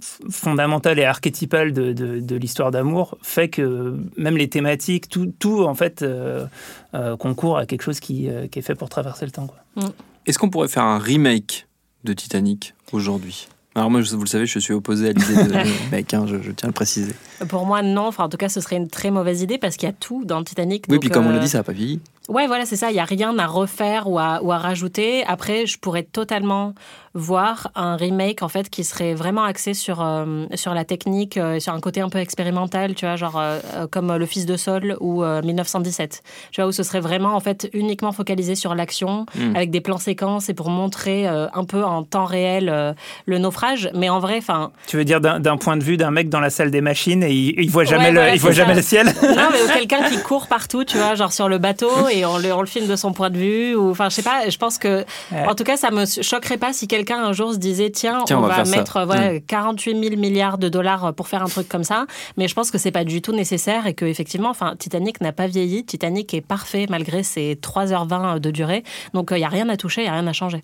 f- 0.00 0.30
fondamental 0.30 0.98
et 0.98 1.04
archétypal 1.04 1.72
de, 1.72 1.92
de- 1.92 2.20
de 2.20 2.36
l'histoire 2.36 2.70
d'amour 2.70 3.16
fait 3.22 3.48
que 3.48 3.96
même 4.16 4.36
les 4.36 4.48
thématiques, 4.48 5.08
tout, 5.08 5.32
tout 5.38 5.64
en 5.64 5.74
fait, 5.74 6.02
euh, 6.02 6.46
euh, 6.94 7.16
concourt 7.16 7.58
à 7.58 7.66
quelque 7.66 7.82
chose 7.82 8.00
qui, 8.00 8.28
euh, 8.28 8.46
qui 8.48 8.58
est 8.58 8.62
fait 8.62 8.74
pour 8.74 8.88
traverser 8.88 9.24
le 9.24 9.30
temps. 9.32 9.46
Quoi. 9.46 9.88
Est-ce 10.26 10.38
qu'on 10.38 10.50
pourrait 10.50 10.68
faire 10.68 10.84
un 10.84 10.98
remake 10.98 11.66
de 12.04 12.12
Titanic 12.12 12.74
aujourd'hui? 12.92 13.48
Alors 13.74 13.90
moi, 13.90 14.02
vous 14.02 14.20
le 14.20 14.26
savez, 14.26 14.44
je 14.44 14.58
suis 14.58 14.74
opposé 14.74 15.08
à 15.08 15.12
l'idée 15.12 15.44
de 15.48 15.54
remake, 15.86 16.12
hein, 16.12 16.26
je, 16.26 16.42
je 16.42 16.50
tiens 16.52 16.66
à 16.66 16.68
le 16.68 16.74
préciser. 16.74 17.14
Pour 17.48 17.64
moi, 17.64 17.80
non. 17.80 18.06
Enfin, 18.08 18.24
en 18.24 18.28
tout 18.28 18.36
cas, 18.36 18.50
ce 18.50 18.60
serait 18.60 18.76
une 18.76 18.88
très 18.88 19.10
mauvaise 19.10 19.40
idée 19.40 19.56
parce 19.56 19.76
qu'il 19.78 19.88
y 19.88 19.90
a 19.90 19.94
tout 19.94 20.26
dans 20.26 20.38
le 20.38 20.44
Titanic. 20.44 20.84
Oui, 20.88 20.96
donc, 20.96 21.00
puis 21.00 21.10
comme 21.10 21.26
on 21.26 21.30
l'a 21.30 21.38
dit, 21.38 21.48
ça 21.48 21.58
n'a 21.58 21.64
pas 21.64 21.72
vieilli. 21.72 21.98
Ouais, 22.28 22.46
voilà, 22.46 22.66
c'est 22.66 22.76
ça. 22.76 22.90
Il 22.90 22.94
n'y 22.94 23.00
a 23.00 23.06
rien 23.06 23.36
à 23.38 23.46
refaire 23.46 24.10
ou 24.10 24.18
à, 24.18 24.42
ou 24.42 24.52
à 24.52 24.58
rajouter. 24.58 25.24
Après, 25.24 25.64
je 25.66 25.78
pourrais 25.78 26.02
totalement 26.02 26.74
voir 27.14 27.70
un 27.74 27.96
remake, 27.96 28.42
en 28.42 28.48
fait, 28.48 28.70
qui 28.70 28.84
serait 28.84 29.14
vraiment 29.14 29.44
axé 29.44 29.74
sur, 29.74 30.00
euh, 30.02 30.46
sur 30.54 30.72
la 30.74 30.84
technique, 30.84 31.36
euh, 31.36 31.60
sur 31.60 31.74
un 31.74 31.80
côté 31.80 32.00
un 32.00 32.08
peu 32.08 32.18
expérimental, 32.18 32.94
tu 32.94 33.04
vois, 33.04 33.16
genre 33.16 33.38
euh, 33.38 33.58
comme 33.90 34.14
Le 34.16 34.26
Fils 34.26 34.46
de 34.46 34.56
Sol 34.56 34.96
ou 35.00 35.22
euh, 35.22 35.42
1917. 35.42 36.22
Tu 36.52 36.60
vois, 36.60 36.68
où 36.68 36.72
ce 36.72 36.82
serait 36.82 37.00
vraiment, 37.00 37.34
en 37.34 37.40
fait, 37.40 37.68
uniquement 37.74 38.12
focalisé 38.12 38.54
sur 38.54 38.74
l'action, 38.74 39.26
Mm. 39.34 39.56
avec 39.56 39.70
des 39.70 39.80
plans 39.80 39.98
séquences 39.98 40.48
et 40.48 40.54
pour 40.54 40.68
montrer 40.70 41.26
un 41.26 41.64
peu 41.64 41.84
en 41.84 42.02
temps 42.02 42.24
réel 42.24 42.94
le 43.26 43.38
naufrage. 43.38 43.90
Mais 43.94 44.08
en 44.08 44.18
vrai, 44.20 44.36
enfin, 44.38 44.70
Tu 44.86 44.96
veux 44.96 45.04
dire 45.04 45.20
d'un 45.20 45.56
point 45.56 45.76
de 45.76 45.84
vue 45.84 45.96
d'un 45.96 46.10
mec 46.10 46.28
dans 46.28 46.40
la 46.40 46.50
salle 46.50 46.70
des 46.70 46.80
machines 46.80 47.22
et 47.22 47.30
il, 47.32 47.60
il 47.60 47.70
voit 47.70 47.84
jamais, 47.84 48.04
Ouais, 48.04 48.10
le, 48.10 48.18
voilà, 48.18 48.34
il 48.34 48.40
voit 48.40 48.52
jamais 48.52 48.74
le 48.74 48.82
ciel? 48.82 49.06
Non, 49.22 49.48
mais 49.52 49.72
quelqu'un 49.78 50.08
qui 50.08 50.18
court 50.22 50.46
partout, 50.46 50.84
tu 50.84 50.96
vois, 50.98 51.14
genre 51.14 51.32
sur 51.32 51.48
le 51.48 51.58
bateau, 51.58 51.90
et 52.10 52.20
et 52.22 52.26
on 52.26 52.38
le, 52.38 52.52
on 52.54 52.60
le 52.60 52.66
filme 52.66 52.86
de 52.86 52.94
son 52.96 53.12
point 53.12 53.30
de 53.30 53.38
vue. 53.38 53.74
Ou, 53.74 53.90
enfin, 53.90 54.08
je 54.08 54.14
sais 54.14 54.22
pas, 54.22 54.48
je 54.48 54.56
pense 54.56 54.78
que, 54.78 55.04
Ouais. 55.32 55.46
en 55.48 55.54
tout 55.54 55.64
cas, 55.64 55.76
ça 55.76 55.90
me 55.90 56.04
choquerait 56.06 56.56
pas 56.58 56.72
si 56.72 56.86
quelqu'un 56.86 57.01
un 57.10 57.32
jour 57.32 57.52
se 57.52 57.58
disait 57.58 57.90
tiens, 57.90 58.22
Tiens, 58.26 58.38
on, 58.38 58.40
on 58.40 58.42
va 58.42 58.48
va, 58.48 58.54
faire 58.56 58.66
ça. 58.66 58.76
mettre 58.76 59.04
voilà, 59.04 59.40
48 59.40 60.02
000 60.08 60.16
milliards 60.20 60.58
de 60.58 60.68
dollars 60.68 61.12
pour 61.14 61.28
faire 61.28 61.42
un 61.42 61.48
truc 61.48 61.68
comme 61.68 61.84
ça. 61.84 62.06
Mais 62.36 62.48
je 62.48 62.54
pense 62.54 62.70
que 62.70 62.78
c'est 62.78 62.90
pas 62.92 63.04
du 63.04 63.20
tout 63.22 63.32
nécessaire 63.32 63.86
et 63.86 63.94
que, 63.94 64.04
effectivement, 64.04 64.50
enfin, 64.50 64.74
Titanic 64.78 65.20
n'a 65.20 65.32
pas 65.32 65.46
vieilli. 65.46 65.84
Titanic 65.84 66.32
est 66.34 66.40
parfait 66.40 66.86
malgré 66.88 67.22
ses 67.22 67.54
3h20 67.56 68.38
de 68.38 68.50
durée. 68.50 68.82
Donc, 69.14 69.28
il 69.32 69.38
n'y 69.38 69.44
a 69.44 69.48
rien 69.48 69.68
à 69.68 69.76
toucher, 69.76 70.02
il 70.02 70.04
n'y 70.04 70.10
a 70.10 70.14
rien 70.14 70.26
à 70.26 70.32
changer. 70.32 70.62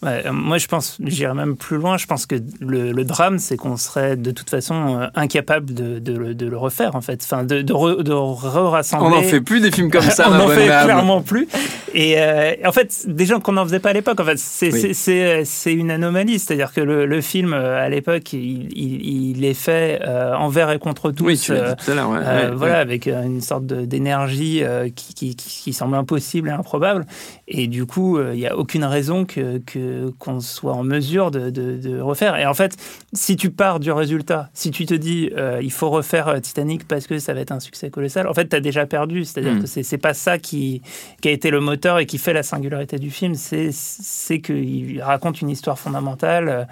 Ouais, 0.00 0.22
euh, 0.26 0.32
moi, 0.32 0.58
je 0.58 0.68
pense, 0.68 0.96
j'irais 1.04 1.34
même 1.34 1.56
plus 1.56 1.76
loin. 1.76 1.96
Je 1.96 2.06
pense 2.06 2.24
que 2.26 2.36
le, 2.60 2.92
le 2.92 3.04
drame, 3.04 3.38
c'est 3.40 3.56
qu'on 3.56 3.76
serait 3.76 4.16
de 4.16 4.30
toute 4.30 4.48
façon 4.48 4.96
euh, 5.00 5.06
incapable 5.16 5.74
de, 5.74 5.98
de 5.98 6.16
le- 6.16 6.34
de 6.34 6.46
le 6.46 6.56
refaire, 6.56 6.94
en 6.94 7.00
fait. 7.00 7.20
Enfin, 7.24 7.42
de, 7.42 7.62
de, 7.62 7.72
re- 7.72 8.02
de 8.04 8.12
re-rassembler. 8.12 9.06
On 9.06 9.10
n'en 9.10 9.22
fait 9.22 9.40
plus 9.40 9.60
des 9.60 9.72
films 9.72 9.90
comme 9.90 10.02
ça, 10.02 10.26
on 10.30 10.34
n'en 10.34 10.46
fait 10.46 10.66
clairement 10.66 11.20
plus. 11.20 11.48
Et 11.94 12.14
euh, 12.20 12.52
en 12.64 12.70
fait, 12.70 13.06
des 13.08 13.26
gens 13.26 13.40
qu'on 13.40 13.52
n'en 13.52 13.64
faisait 13.64 13.80
pas 13.80 13.90
à 13.90 13.92
l'époque. 13.92 14.20
En 14.20 14.24
fait, 14.24 14.38
c'est 14.38 14.72
Oui. 14.72 14.80
c'est- 14.80 14.92
c'est- 14.94 15.44
c'est 15.44 15.72
une 15.74 15.90
anomalie. 15.90 16.38
C'est-à-dire 16.38 16.72
que 16.72 16.80
le, 16.80 17.04
le 17.04 17.20
film, 17.20 17.52
à 17.52 17.88
l'époque, 17.88 18.32
il, 18.34 18.68
il, 18.78 19.30
il 19.36 19.44
est 19.44 19.54
fait 19.54 20.00
euh, 20.06 20.34
envers 20.36 20.70
et 20.70 20.78
contre 20.78 21.10
tous. 21.10 21.24
Oui, 21.24 21.38
tu 21.38 21.54
l'as 21.54 21.72
dit 21.74 21.84
tout 21.84 21.90
à 21.90 21.94
l'heure. 21.96 22.10
ouais, 22.10 22.18
ouais, 22.18 22.50
voilà, 22.54 22.78
avec 22.78 23.06
une 23.08 23.40
sorte 23.40 23.64
d'énergie 23.66 24.62
qui, 24.94 25.34
qui, 25.34 25.72
semble 25.72 25.96
impossible 25.96 26.50
et 26.50 26.52
improbable. 26.52 27.04
Et 27.48 27.66
du 27.66 27.84
coup, 27.84 28.20
il 28.20 28.38
n'y 28.38 28.46
a 28.46 28.56
aucune 28.56 28.84
raison 28.84 29.24
que 29.24 29.58
que- 29.58 29.87
qu'on 30.18 30.40
soit 30.40 30.72
en 30.74 30.82
mesure 30.82 31.30
de, 31.30 31.50
de- 31.50 31.76
de 31.76 32.00
refaire. 32.00 32.36
Et 32.36 32.46
en 32.46 32.54
fait, 32.54 32.76
si 33.12 33.36
tu 33.36 33.50
pars 33.50 33.80
du 33.80 33.90
résultat, 33.92 34.50
si 34.54 34.70
tu 34.70 34.86
te 34.86 34.94
dis 34.94 35.30
euh, 35.36 35.60
il 35.62 35.72
faut 35.72 35.90
refaire 35.90 36.28
euh, 36.28 36.38
Titanic 36.40 36.86
parce 36.88 37.06
que 37.06 37.18
ça 37.18 37.34
va 37.34 37.40
être 37.40 37.52
un 37.52 37.60
succès 37.60 37.90
colossal, 37.90 38.26
en 38.28 38.34
fait, 38.34 38.48
tu 38.48 38.56
as 38.56 38.60
déjà 38.60 38.86
perdu. 38.86 39.24
C'est-à-dire 39.24 39.54
Mm. 39.54 39.60
que 39.60 39.66
c'est 39.66 39.82
c'est 39.82 39.98
pas 39.98 40.14
ça 40.14 40.38
qui, 40.38 40.82
qui 41.20 41.28
a 41.28 41.30
été 41.32 41.50
le 41.50 41.60
moteur 41.60 41.98
et 41.98 42.06
qui 42.06 42.18
fait 42.18 42.32
la 42.32 42.42
singularité 42.42 42.98
du 42.98 43.10
film. 43.10 43.34
C'est 43.34 43.70
c'est 43.72 44.40
qu'il 44.40 45.00
raconte 45.02 45.40
une 45.40 45.50
histoire 45.50 45.78
fondamentale 45.78 46.48
euh, 46.48 46.64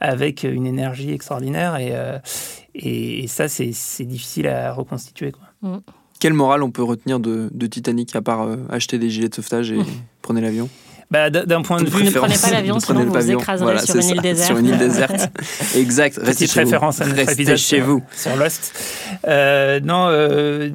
avec 0.00 0.42
une 0.44 0.66
énergie 0.66 1.12
extraordinaire. 1.12 1.76
Et, 1.76 1.90
euh, 1.92 2.18
et, 2.74 3.24
et 3.24 3.26
ça, 3.26 3.48
c'est 3.48 3.72
c'est 3.72 4.04
difficile 4.04 4.48
à 4.48 4.72
reconstituer. 4.72 5.32
Quoi. 5.32 5.80
Quelle 6.20 6.34
morale 6.34 6.62
on 6.62 6.70
peut 6.70 6.82
retenir 6.84 7.18
de, 7.18 7.48
de 7.52 7.66
Titanic 7.66 8.14
à 8.14 8.22
part 8.22 8.42
euh, 8.42 8.56
acheter 8.70 8.98
des 8.98 9.10
gilets 9.10 9.28
de 9.28 9.34
sauvetage 9.34 9.72
et 9.72 9.78
prenez 10.22 10.40
l'avion? 10.40 10.68
Bah, 11.12 11.28
D'un 11.30 11.60
point 11.62 11.78
de 11.78 11.84
De 11.84 11.90
vue. 11.90 12.04
ne 12.04 12.10
prenez 12.10 12.36
pas 12.38 12.50
l'avion, 12.50 12.80
sinon 12.80 13.04
vous 13.04 13.12
vous 13.12 13.30
écraserez 13.30 13.64
Voilà, 13.64 13.82
sur 13.82 13.96
une 13.96 14.08
île 14.08 14.20
déserte. 14.22 14.46
Sur 14.48 14.56
une 14.58 14.66
île 14.66 14.78
déserte. 14.78 15.28
exact. 15.76 16.16
Restez 16.16 16.32
Petite 16.46 16.52
chez 16.52 16.60
vous. 16.60 16.64
référence 16.66 17.00
à 17.00 17.04
notre 17.04 17.16
Restez 17.18 17.32
épisode 17.34 17.56
chez 17.58 17.76
sur, 17.76 17.84
vous. 17.84 18.02
sur 18.16 18.34
Lost. 18.36 18.72
Euh, 19.28 19.78
non, 19.80 20.06
euh, 20.08 20.70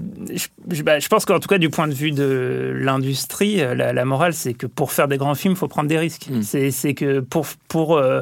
je, 0.72 0.84
bah, 0.84 1.00
je 1.00 1.08
pense 1.08 1.26
qu'en 1.26 1.40
tout 1.40 1.48
cas, 1.50 1.58
du 1.58 1.70
point 1.72 1.88
de 1.88 1.94
vue 1.94 2.12
de 2.12 2.72
l'industrie, 2.80 3.62
euh, 3.62 3.74
la, 3.74 3.94
la 3.94 4.06
morale, 4.06 4.34
c'est 4.34 4.54
que 4.54 4.68
pour 4.68 4.92
faire 4.92 5.08
des 5.08 5.18
grands 5.18 5.34
films, 5.36 5.54
il 5.54 5.58
faut 5.58 5.68
prendre 5.68 5.90
des 5.90 5.98
risques. 5.98 6.28
Mm. 6.30 6.42
C'est 6.44 6.70
c'est 6.72 6.94
que 6.94 7.20
pour, 7.20 7.48
pour 7.68 7.98
euh, 7.98 8.22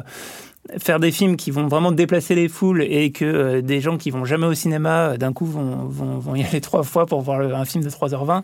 faire 0.78 0.98
des 1.00 1.10
films 1.12 1.36
qui 1.36 1.50
vont 1.50 1.66
vraiment 1.68 1.92
déplacer 1.92 2.34
les 2.34 2.48
foules 2.48 2.82
et 2.82 3.10
que 3.12 3.24
euh, 3.24 3.62
des 3.62 3.80
gens 3.80 3.96
qui 3.96 4.10
vont 4.10 4.24
jamais 4.24 4.46
au 4.46 4.54
cinéma, 4.54 5.10
euh, 5.10 5.16
d'un 5.16 5.32
coup, 5.32 5.46
vont, 5.46 5.84
vont, 5.86 6.18
vont 6.18 6.34
y 6.34 6.44
aller 6.48 6.60
trois 6.60 6.82
fois 6.82 7.06
pour 7.06 7.20
voir 7.22 7.38
le- 7.38 7.54
un 7.54 7.64
film 7.64 7.82
de 7.84 7.90
3h20, 7.90 8.42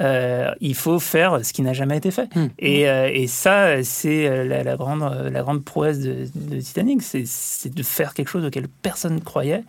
euh, 0.00 0.50
il 0.60 0.74
faut 0.74 0.98
faire 0.98 1.40
ce 1.44 1.52
qui 1.52 1.62
n'a 1.62 1.72
jamais 1.72 1.96
été 1.96 2.10
fait. 2.10 2.34
Mm. 2.34 2.46
Et, 2.58 2.88
euh, 2.88 3.10
et 3.12 3.26
ça, 3.26 3.82
c'est 3.84 4.44
la, 4.46 4.62
la 4.62 4.76
grande, 4.76 5.02
la 5.32 5.42
grande 5.42 5.64
prouesse 5.64 5.98
de, 6.00 6.26
de 6.34 6.60
Titanic, 6.60 7.02
c'est- 7.02 7.68
de 7.74 7.82
faire 7.82 8.14
quelque 8.14 8.28
chose 8.28 8.44
auquel 8.44 8.66
personne 8.82 9.14
ne 9.16 9.20
croyait. 9.20 9.62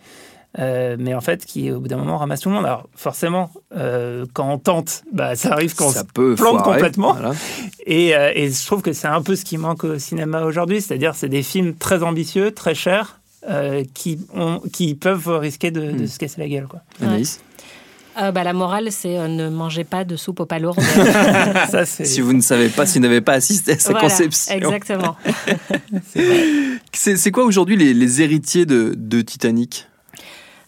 euh, 0.58 0.96
mais 0.98 1.14
en 1.14 1.22
fait, 1.22 1.46
qui 1.46 1.70
au 1.70 1.80
bout 1.80 1.88
d'un 1.88 1.96
moment 1.96 2.18
ramasse 2.18 2.40
tout 2.40 2.50
le 2.50 2.54
monde. 2.56 2.66
Alors 2.66 2.86
forcément, 2.94 3.50
euh, 3.74 4.26
quand 4.34 4.50
on 4.52 4.58
tente, 4.58 5.02
bah, 5.10 5.34
ça 5.34 5.52
arrive 5.52 5.74
qu'on 5.74 5.90
se 5.90 6.00
plante 6.12 6.36
foirer, 6.38 6.62
complètement. 6.74 7.14
voilà. 7.14 7.32
Et, 7.86 8.14
euh, 8.14 8.30
et 8.34 8.50
je 8.50 8.66
trouve 8.66 8.82
que 8.82 8.92
c'est 8.92 9.08
un 9.08 9.22
peu 9.22 9.34
ce 9.36 9.44
qui 9.44 9.58
manque 9.58 9.84
au 9.84 9.98
cinéma 9.98 10.42
aujourd'hui, 10.42 10.80
c'est-à-dire 10.80 11.14
c'est 11.14 11.28
des 11.28 11.42
films 11.42 11.74
très 11.74 12.02
ambitieux, 12.02 12.52
très 12.52 12.74
chers, 12.74 13.18
euh, 13.48 13.82
qui, 13.94 14.18
ont, 14.34 14.60
qui 14.72 14.94
peuvent 14.94 15.28
risquer 15.28 15.70
de, 15.70 15.90
de 15.92 16.02
Mm. 16.04 16.06
se 16.06 16.18
casser 16.18 16.40
la 16.40 16.48
gueule. 16.48 16.66
Quoi. 16.68 16.80
Anaïs 17.00 17.40
Euh, 18.20 18.30
bah, 18.30 18.44
la 18.44 18.52
morale, 18.52 18.92
c'est 18.92 19.16
euh, 19.18 19.26
ne 19.26 19.48
mangez 19.48 19.84
pas 19.84 20.04
de 20.04 20.16
soupe 20.16 20.40
aux 20.40 20.46
palourdes. 20.46 20.78
Ça, 21.70 21.86
Si 21.86 22.20
vous 22.20 22.34
ne 22.34 22.42
savez 22.42 22.68
pas, 22.68 22.84
si 22.86 22.98
vous 22.98 23.02
n'avez 23.02 23.22
pas 23.22 23.32
assisté 23.32 23.72
à 23.72 23.78
sa 23.78 23.90
Voilà, 23.92 24.06
conception. 24.08 24.54
Exactement. 24.54 25.16
C'est 26.92 27.16
c'est 27.16 27.30
quoi 27.30 27.44
aujourd'hui 27.44 27.76
les, 27.76 27.94
les 27.94 28.22
héritiers 28.22 28.66
de, 28.66 28.94
de 28.96 29.20
Titanic? 29.22 29.86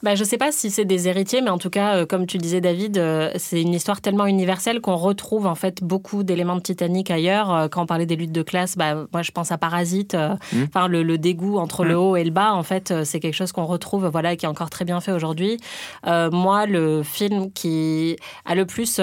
Bah, 0.05 0.15
je 0.17 0.23
sais 0.23 0.37
pas 0.37 0.53
si 0.53 0.71
c'est 0.71 0.85
des 0.85 1.09
héritiers, 1.09 1.41
mais 1.41 1.49
en 1.49 1.57
tout 1.57 1.71
cas, 1.71 1.97
euh, 1.97 2.05
comme 2.07 2.27
tu 2.27 2.37
disais, 2.37 2.61
David, 2.61 2.99
euh, 2.99 3.31
c'est 3.37 3.63
une 3.63 3.73
histoire 3.73 4.03
tellement 4.03 4.27
universelle 4.27 4.83
qu'on 4.83 4.97
retrouve 4.97 5.47
en 5.47 5.55
fait 5.55 5.83
beaucoup 5.83 6.23
d'éléments 6.25 6.57
de 6.57 6.61
Titanic 6.61 7.11
ailleurs. 7.11 7.51
Euh, 7.55 7.69
Quand 7.69 7.83
on 7.83 7.87
parlait 7.87 8.05
des 8.05 8.15
luttes 8.15 8.31
de 8.31 8.43
classe, 8.43 8.77
bah, 8.77 9.07
moi 9.15 9.23
je 9.23 9.31
pense 9.31 9.51
à 9.51 9.57
Parasite. 9.57 10.15
euh, 10.15 10.35
Mm. 10.53 10.65
Enfin, 10.69 10.89
le, 10.89 11.03
le 11.03 11.17
dégoût 11.17 11.57
entre 11.57 11.85
le 11.85 11.95
Mm. 11.95 11.99
haut 11.99 12.17
et 12.17 12.25
le 12.25 12.31
bas, 12.31 12.53
en 12.53 12.63
fait, 12.63 12.93
c'est 13.05 13.19
quelque 13.19 13.33
chose 13.35 13.53
qu'on 13.53 13.65
retrouve, 13.65 14.07
voilà, 14.09 14.35
et 14.35 14.37
qui 14.37 14.45
est 14.45 14.49
encore 14.49 14.69
très 14.69 14.85
bien 14.85 15.01
fait 15.01 15.13
aujourd'hui. 15.13 15.59
Moi, 16.07 16.67
le 16.67 17.03
film 17.03 17.51
qui 17.51 18.17
a 18.45 18.55
le 18.55 18.67
plus 18.67 19.01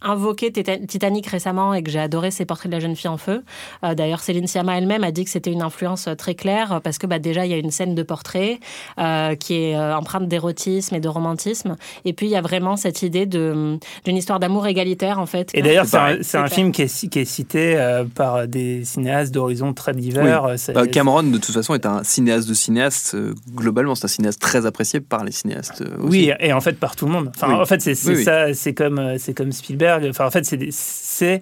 invoqué 0.00 0.50
Tita- 0.52 0.86
Titanic 0.86 1.26
récemment 1.26 1.74
et 1.74 1.82
que 1.82 1.90
j'ai 1.90 1.98
adoré, 1.98 2.30
c'est 2.30 2.44
Portrait 2.44 2.68
de 2.68 2.74
la 2.74 2.80
jeune 2.80 2.94
fille 2.94 3.08
en 3.10 3.16
feu. 3.16 3.42
D'ailleurs, 3.82 4.20
Céline 4.20 4.46
Sciamma 4.46 4.78
elle-même 4.78 5.02
a 5.02 5.10
dit 5.10 5.24
que 5.24 5.30
c'était 5.30 5.50
une 5.50 5.62
influence 5.62 6.08
très 6.18 6.36
claire 6.36 6.80
parce 6.84 6.98
que 6.98 7.06
bah, 7.08 7.18
déjà, 7.18 7.46
il 7.46 7.50
y 7.50 7.54
a 7.54 7.58
une 7.58 7.72
scène 7.72 7.96
de 7.96 8.02
portrait 8.04 8.60
euh, 9.00 9.34
qui 9.34 9.54
est 9.54 9.76
euh, 9.76 9.96
empreinte 10.04 10.28
d'érotisme 10.28 10.94
et 10.94 11.00
de 11.00 11.08
romantisme. 11.08 11.76
Et 12.04 12.12
puis, 12.12 12.26
il 12.26 12.30
y 12.30 12.36
a 12.36 12.42
vraiment 12.42 12.76
cette 12.76 13.00
idée 13.02 13.26
de- 13.26 13.78
d'une 14.04 14.16
histoire 14.16 14.38
d'amour 14.40 14.66
égalitaire, 14.66 15.18
en 15.18 15.26
fait. 15.26 15.50
Et 15.54 15.62
d'ailleurs, 15.62 15.86
C'est 15.86 16.22
c'est 16.22 16.38
un, 16.38 16.44
un 16.44 16.48
film 16.48 16.70
qui 16.72 16.82
est, 16.82 17.08
qui 17.08 17.18
est 17.18 17.24
cité 17.24 17.76
euh, 17.76 18.04
par 18.04 18.46
des 18.48 18.84
cinéastes 18.84 19.32
d'horizons 19.34 19.72
très 19.72 19.92
divers. 19.94 20.44
Euh, 20.44 20.56
Bah, 20.74 20.86
Cameron, 20.86 21.22
de 21.22 21.38
toute 21.38 21.54
façon, 21.54 21.74
est 21.74 21.86
un 21.86 22.02
cinéaste 22.04 22.48
de 22.48 22.54
cinéaste. 22.54 23.14
euh, 23.14 23.34
globalement, 23.54 23.94
c'est 23.94 24.04
un 24.04 24.08
cinéaste 24.08 24.40
très 24.40 24.66
apprécié 24.66 25.00
par 25.00 25.24
les 25.24 25.32
cinéastes. 25.32 25.80
euh, 25.82 25.96
aussi. 25.98 26.08
Oui, 26.08 26.30
et 26.40 26.52
en 26.52 26.60
fait 26.60 26.78
par 26.78 26.96
tout 26.96 27.06
le 27.06 27.12
monde. 27.12 27.30
Enfin, 27.34 27.48
Oui. 27.48 27.54
en 27.54 27.66
fait, 27.66 27.80
c'est 27.80 27.96
Oui, 28.08 28.22
ça, 28.24 28.52
c'est 28.54 28.74
comme 28.74 28.98
euh, 28.98 29.16
c'est 29.18 29.34
comme 29.34 29.52
Spielberg. 29.52 30.06
Enfin, 30.10 30.26
en 30.26 30.30
fait, 30.30 30.44
c'est 30.44 31.40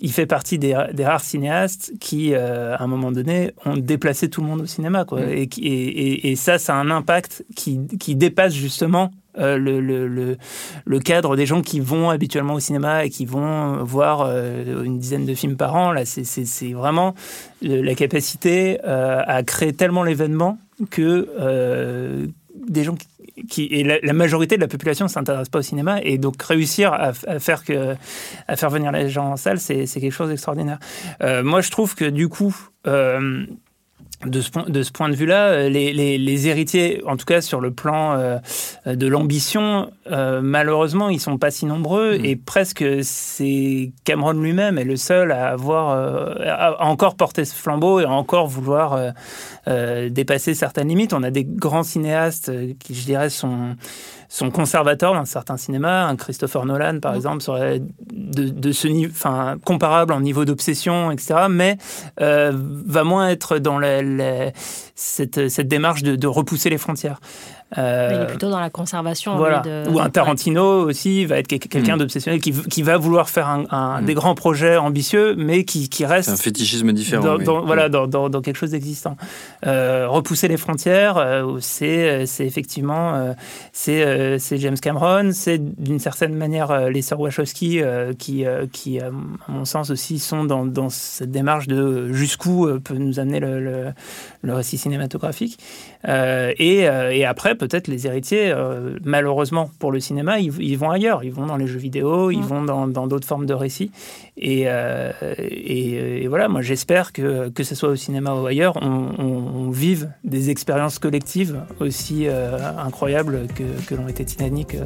il 0.00 0.10
fait 0.10 0.24
partie 0.24 0.58
des, 0.58 0.74
des 0.94 1.04
rares 1.04 1.20
cinéastes 1.20 1.92
qui, 2.00 2.32
euh, 2.32 2.74
à 2.78 2.82
un 2.82 2.86
moment 2.86 3.12
donné, 3.12 3.52
ont 3.66 3.76
déplacé 3.76 4.30
tout 4.30 4.40
le 4.40 4.46
monde 4.46 4.62
au 4.62 4.66
cinéma, 4.66 5.04
quoi. 5.04 5.20
Mm. 5.20 5.30
Et, 5.30 5.46
qui- 5.48 5.66
et, 5.66 5.88
et- 5.88 6.30
et 6.32 6.36
ça, 6.36 6.58
ça 6.58 6.72
a 6.74 6.76
un 6.78 6.90
impact 6.90 7.44
qui, 7.54 7.78
qui 8.02 8.14
dépasse 8.16 8.54
justement. 8.54 9.10
euh, 9.38 9.56
le, 9.56 9.80
le, 9.80 10.36
le, 10.84 10.98
cadre 11.00 11.36
des 11.36 11.46
gens 11.46 11.62
qui 11.62 11.80
vont 11.80 12.10
habituellement 12.10 12.52
au 12.52 12.60
cinéma 12.60 13.04
et 13.06 13.10
qui 13.16 13.24
vont 13.24 13.82
voir 13.82 14.16
euh, 14.26 14.84
une 14.84 14.98
dizaine 14.98 15.24
de 15.24 15.34
films 15.34 15.56
par 15.56 15.74
an, 15.74 15.90
là, 15.96 16.04
c'est- 16.04 16.72
vraiment 16.74 17.14
euh, 17.64 17.82
la 17.82 17.94
capacité 17.94 18.78
euh, 18.84 19.22
à 19.36 19.42
créer 19.42 19.72
tellement 19.72 20.02
l'événement 20.04 20.58
que 20.90 21.28
euh, 21.40 22.26
des 22.76 22.84
gens 22.84 22.96
qui, 23.48 23.62
et 23.70 23.82
la, 23.84 24.12
majorité 24.12 24.56
de 24.56 24.60
la 24.60 24.68
population 24.68 25.06
ne 25.06 25.10
s'intéresse 25.10 25.48
pas 25.48 25.60
au 25.60 25.68
cinéma 25.72 25.94
et 26.02 26.18
donc 26.18 26.42
réussir 26.42 26.92
à, 26.92 27.14
faire 27.38 27.64
que 27.64 27.94
à 28.48 28.56
faire 28.56 28.68
venir 28.68 28.92
les 28.92 29.08
gens 29.08 29.28
en 29.32 29.36
salle 29.38 29.58
c'est 29.58 29.86
quelque 29.86 30.10
chose 30.20 30.28
d'extraordinaire 30.28 30.78
Euh, 31.22 31.42
moi 31.42 31.60
je 31.62 31.70
trouve 31.70 31.94
que 31.94 32.04
du 32.20 32.28
coup 32.28 32.54
euh, 32.86 33.46
de 34.26 34.40
ce, 34.40 34.50
point, 34.50 34.64
de 34.68 34.82
ce 34.82 34.92
point 34.92 35.08
de 35.08 35.16
vue-là, 35.16 35.68
les, 35.68 35.92
les, 35.92 36.18
les 36.18 36.48
héritiers, 36.48 37.02
en 37.06 37.16
tout 37.16 37.24
cas 37.24 37.40
sur 37.40 37.60
le 37.60 37.72
plan 37.72 38.14
euh, 38.14 38.38
de 38.86 39.06
l'ambition, 39.06 39.90
euh, 40.10 40.40
malheureusement, 40.42 41.08
ils 41.08 41.20
sont 41.20 41.38
pas 41.38 41.50
si 41.50 41.66
nombreux 41.66 42.12
Mmh. 42.18 42.24
et 42.24 42.36
presque 42.36 42.84
c'est 43.02 43.92
Cameron 44.04 44.32
lui-même 44.32 44.78
est 44.78 44.84
le 44.84 44.96
seul 44.96 45.32
à 45.32 45.48
avoir 45.48 45.90
euh, 45.90 46.34
à 46.46 46.84
encore 46.84 47.16
porter 47.16 47.44
ce 47.44 47.54
flambeau 47.54 48.00
et 48.00 48.04
à 48.04 48.10
encore 48.10 48.46
vouloir 48.46 48.92
euh, 48.94 49.10
euh, 49.68 50.08
dépasser 50.08 50.54
certaines 50.54 50.88
limites. 50.88 51.12
On 51.12 51.22
a 51.22 51.30
des 51.30 51.44
grands 51.44 51.82
cinéastes 51.82 52.48
euh, 52.48 52.72
qui, 52.78 52.94
je 52.94 53.04
dirais, 53.04 53.30
sont 53.30 53.76
sont 54.34 54.50
conservateurs 54.50 55.12
dans 55.12 55.26
certains 55.26 55.58
cinémas. 55.58 56.06
Un 56.06 56.16
Christopher 56.16 56.64
Nolan, 56.64 57.00
par 57.00 57.14
exemple, 57.14 57.42
serait 57.42 57.82
de, 58.10 58.48
de 58.48 58.72
ce 58.72 58.88
niveau, 58.88 59.12
enfin 59.14 59.56
comparable 59.64 60.12
en 60.14 60.20
niveau 60.20 60.46
d'obsession, 60.46 61.10
etc. 61.10 61.48
Mais 61.50 61.76
euh, 62.20 62.50
va 62.54 63.04
moins 63.04 63.28
être 63.28 63.58
dans 63.58 63.78
la, 63.78 64.00
la- 64.02 64.50
cette, 64.94 65.50
cette 65.50 65.68
démarche 65.68 66.02
de, 66.02 66.16
de 66.16 66.26
repousser 66.26 66.70
les 66.70 66.78
frontières. 66.78 67.20
Euh, 67.78 68.10
Il 68.14 68.22
est 68.22 68.26
plutôt 68.26 68.50
dans 68.50 68.60
la 68.60 68.70
conservation. 68.70 69.36
voilà. 69.36 69.60
de- 69.60 69.88
Ou 69.90 69.98
un 70.00 70.10
Tarantino 70.10 70.82
aussi 70.86 71.24
va 71.24 71.38
être 71.38 71.46
quel- 71.48 71.58
quelqu'un 71.58 71.96
Mm. 71.96 72.00
d'obsessionnel 72.00 72.40
qui, 72.40 72.52
qui 72.52 72.82
va 72.82 72.98
vouloir 72.98 73.30
faire 73.30 73.48
un, 73.48 73.64
un- 73.70 74.00
Mm. 74.02 74.04
des 74.06 74.14
grands 74.14 74.34
projets 74.34 74.76
ambitieux, 74.76 75.34
mais 75.36 75.64
qui, 75.64 75.88
qui 75.88 76.04
reste 76.04 76.28
C'est 76.28 76.34
un 76.34 76.36
fétichisme 76.36 76.92
différent. 76.92 77.24
dans, 77.24 77.36
oui. 77.38 77.44
dans- 77.44 77.64
voilà, 77.64 77.88
dans, 77.88 78.06
dans- 78.06 78.28
dans 78.28 78.40
quelque 78.42 78.56
chose 78.58 78.70
d'existant. 78.72 79.16
Euh, 79.66 80.06
repousser 80.08 80.48
les 80.48 80.56
frontières, 80.56 81.16
euh, 81.16 81.56
c'est 81.60 82.26
effectivement 82.40 83.14
euh, 83.14 83.32
c'est 83.72 84.02
euh, 84.04 84.38
James 84.58 84.76
Cameron, 84.78 85.30
c'est 85.32 85.58
d'une 85.58 85.98
certaine 85.98 86.34
manière 86.34 86.70
euh, 86.70 86.90
les 86.90 87.02
sœurs 87.02 87.20
Wachowski 87.20 87.80
euh, 87.82 88.12
qui, 88.12 88.44
euh, 88.46 88.66
qui, 88.70 89.00
à 89.00 89.10
mon 89.48 89.64
sens 89.64 89.90
aussi, 89.90 90.18
sont 90.18 90.44
dans, 90.44 90.66
dans 90.66 90.90
cette 90.90 91.30
démarche 91.30 91.66
de 91.68 92.12
jusqu'où 92.12 92.68
peut 92.84 92.94
nous 92.94 93.18
amener 93.18 93.40
le, 93.40 93.60
le, 93.60 93.84
le 94.42 94.54
récit 94.54 94.76
cinématographique. 94.78 95.58
Euh, 96.08 96.52
et, 96.58 96.88
euh, 96.88 97.12
et 97.12 97.24
après, 97.24 97.54
peut-être 97.54 97.88
les 97.88 98.06
héritiers, 98.06 98.50
euh, 98.50 98.98
malheureusement 99.04 99.70
pour 99.78 99.92
le 99.92 100.00
cinéma, 100.00 100.38
ils, 100.40 100.76
vont 100.76 100.90
ailleurs. 100.90 101.24
Ils 101.24 101.32
vont 101.32 101.46
dans 101.46 101.56
les 101.56 101.66
jeux 101.66 101.78
vidéo, 101.78 102.30
ils 102.30 102.38
mm. 102.38 102.42
vont 102.42 102.62
dans 102.62 103.06
d'autres 103.06 103.26
formes 103.26 103.46
de 103.46 103.54
récits. 103.54 103.90
Et, 104.36 104.66
et, 105.38 106.26
voilà, 106.26 106.48
moi 106.48 106.62
j'espère 106.62 107.12
que, 107.12 107.50
que 107.50 107.64
ce 107.64 107.74
soit 107.74 107.90
au 107.90 107.96
cinéma 107.96 108.32
ou 108.34 108.46
ailleurs, 108.46 108.76
on, 108.82 109.70
vive 109.70 110.10
des 110.24 110.50
expériences 110.50 110.98
collectives 110.98 111.60
aussi 111.80 112.26
incroyables 112.28 113.46
que, 113.54 113.62
que 113.86 113.94
l'ont 113.94 114.08
été 114.08 114.24
Titanic 114.24 114.76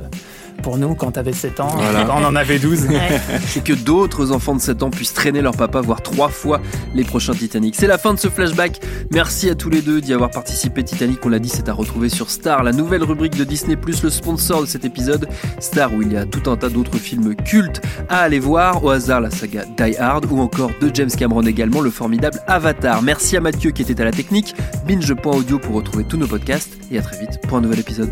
pour 0.62 0.78
nous 0.78 0.94
quand 0.94 1.12
t'avais 1.12 1.32
7 1.32 1.61
ans, 1.61 1.76
quand 2.07 2.20
on 2.20 2.24
en 2.24 2.36
avait 2.36 2.59
12. 2.59 2.86
Et 3.57 3.61
que 3.61 3.72
d'autres 3.72 4.32
enfants 4.32 4.55
de 4.55 4.61
7 4.61 4.82
ans 4.82 4.90
puissent 4.90 5.14
traîner 5.14 5.40
leur 5.40 5.57
papa 5.57 5.80
voir 5.80 6.03
trois 6.03 6.28
fois 6.28 6.61
les 6.94 7.05
prochains 7.05 7.34
Titanic. 7.34 7.74
C'est 7.76 7.86
la 7.86 7.99
fin 7.99 8.14
de 8.14 8.18
ce 8.18 8.28
flashback. 8.28 8.80
Merci 9.12 9.51
à 9.51 9.55
tous 9.55 9.70
les 9.70 9.82
deux 9.82 10.01
d'y 10.01 10.12
avoir 10.12 10.30
participé. 10.30 10.82
Titanic, 10.82 11.24
on 11.24 11.28
l'a 11.28 11.38
dit, 11.38 11.49
c'est 11.49 11.68
à 11.68 11.72
retrouver 11.72 12.09
sur 12.09 12.30
Star, 12.30 12.62
la 12.62 12.72
nouvelle 12.72 13.03
rubrique 13.03 13.36
de 13.36 13.44
Disney+, 13.44 13.76
le 14.03 14.11
sponsor 14.11 14.62
de 14.62 14.66
cet 14.66 14.84
épisode. 14.84 15.28
Star 15.61 15.92
où 15.92 16.03
il 16.03 16.12
y 16.12 16.16
a 16.16 16.26
tout 16.26 16.51
un 16.51 16.57
tas 16.57 16.68
d'autres 16.68 16.99
films 16.99 17.34
cultes 17.34 17.80
à 18.09 18.20
aller 18.20 18.38
voir. 18.38 18.84
Au 18.84 18.90
hasard, 18.90 19.20
la 19.20 19.30
saga 19.37 19.64
Die 19.64 19.97
Hard 19.99 20.26
ou 20.30 20.41
encore 20.41 20.70
de 20.80 20.91
James 20.93 21.11
Cameron 21.11 21.43
également, 21.43 21.80
le 21.80 21.91
formidable 21.91 22.41
Avatar. 22.47 23.03
Merci 23.03 23.37
à 23.37 23.41
Mathieu 23.41 23.70
qui 23.70 23.82
était 23.82 24.01
à 24.01 24.05
la 24.05 24.12
technique. 24.12 24.55
Binge.audio 24.87 25.59
pour 25.59 25.74
retrouver 25.74 26.05
tous 26.05 26.16
nos 26.16 26.26
podcasts 26.26 26.78
et 26.91 26.99
à 26.99 27.03
très 27.03 27.20
vite 27.20 27.41
pour 27.47 27.59
un 27.59 27.61
nouvel 27.61 27.80
épisode. 27.80 28.11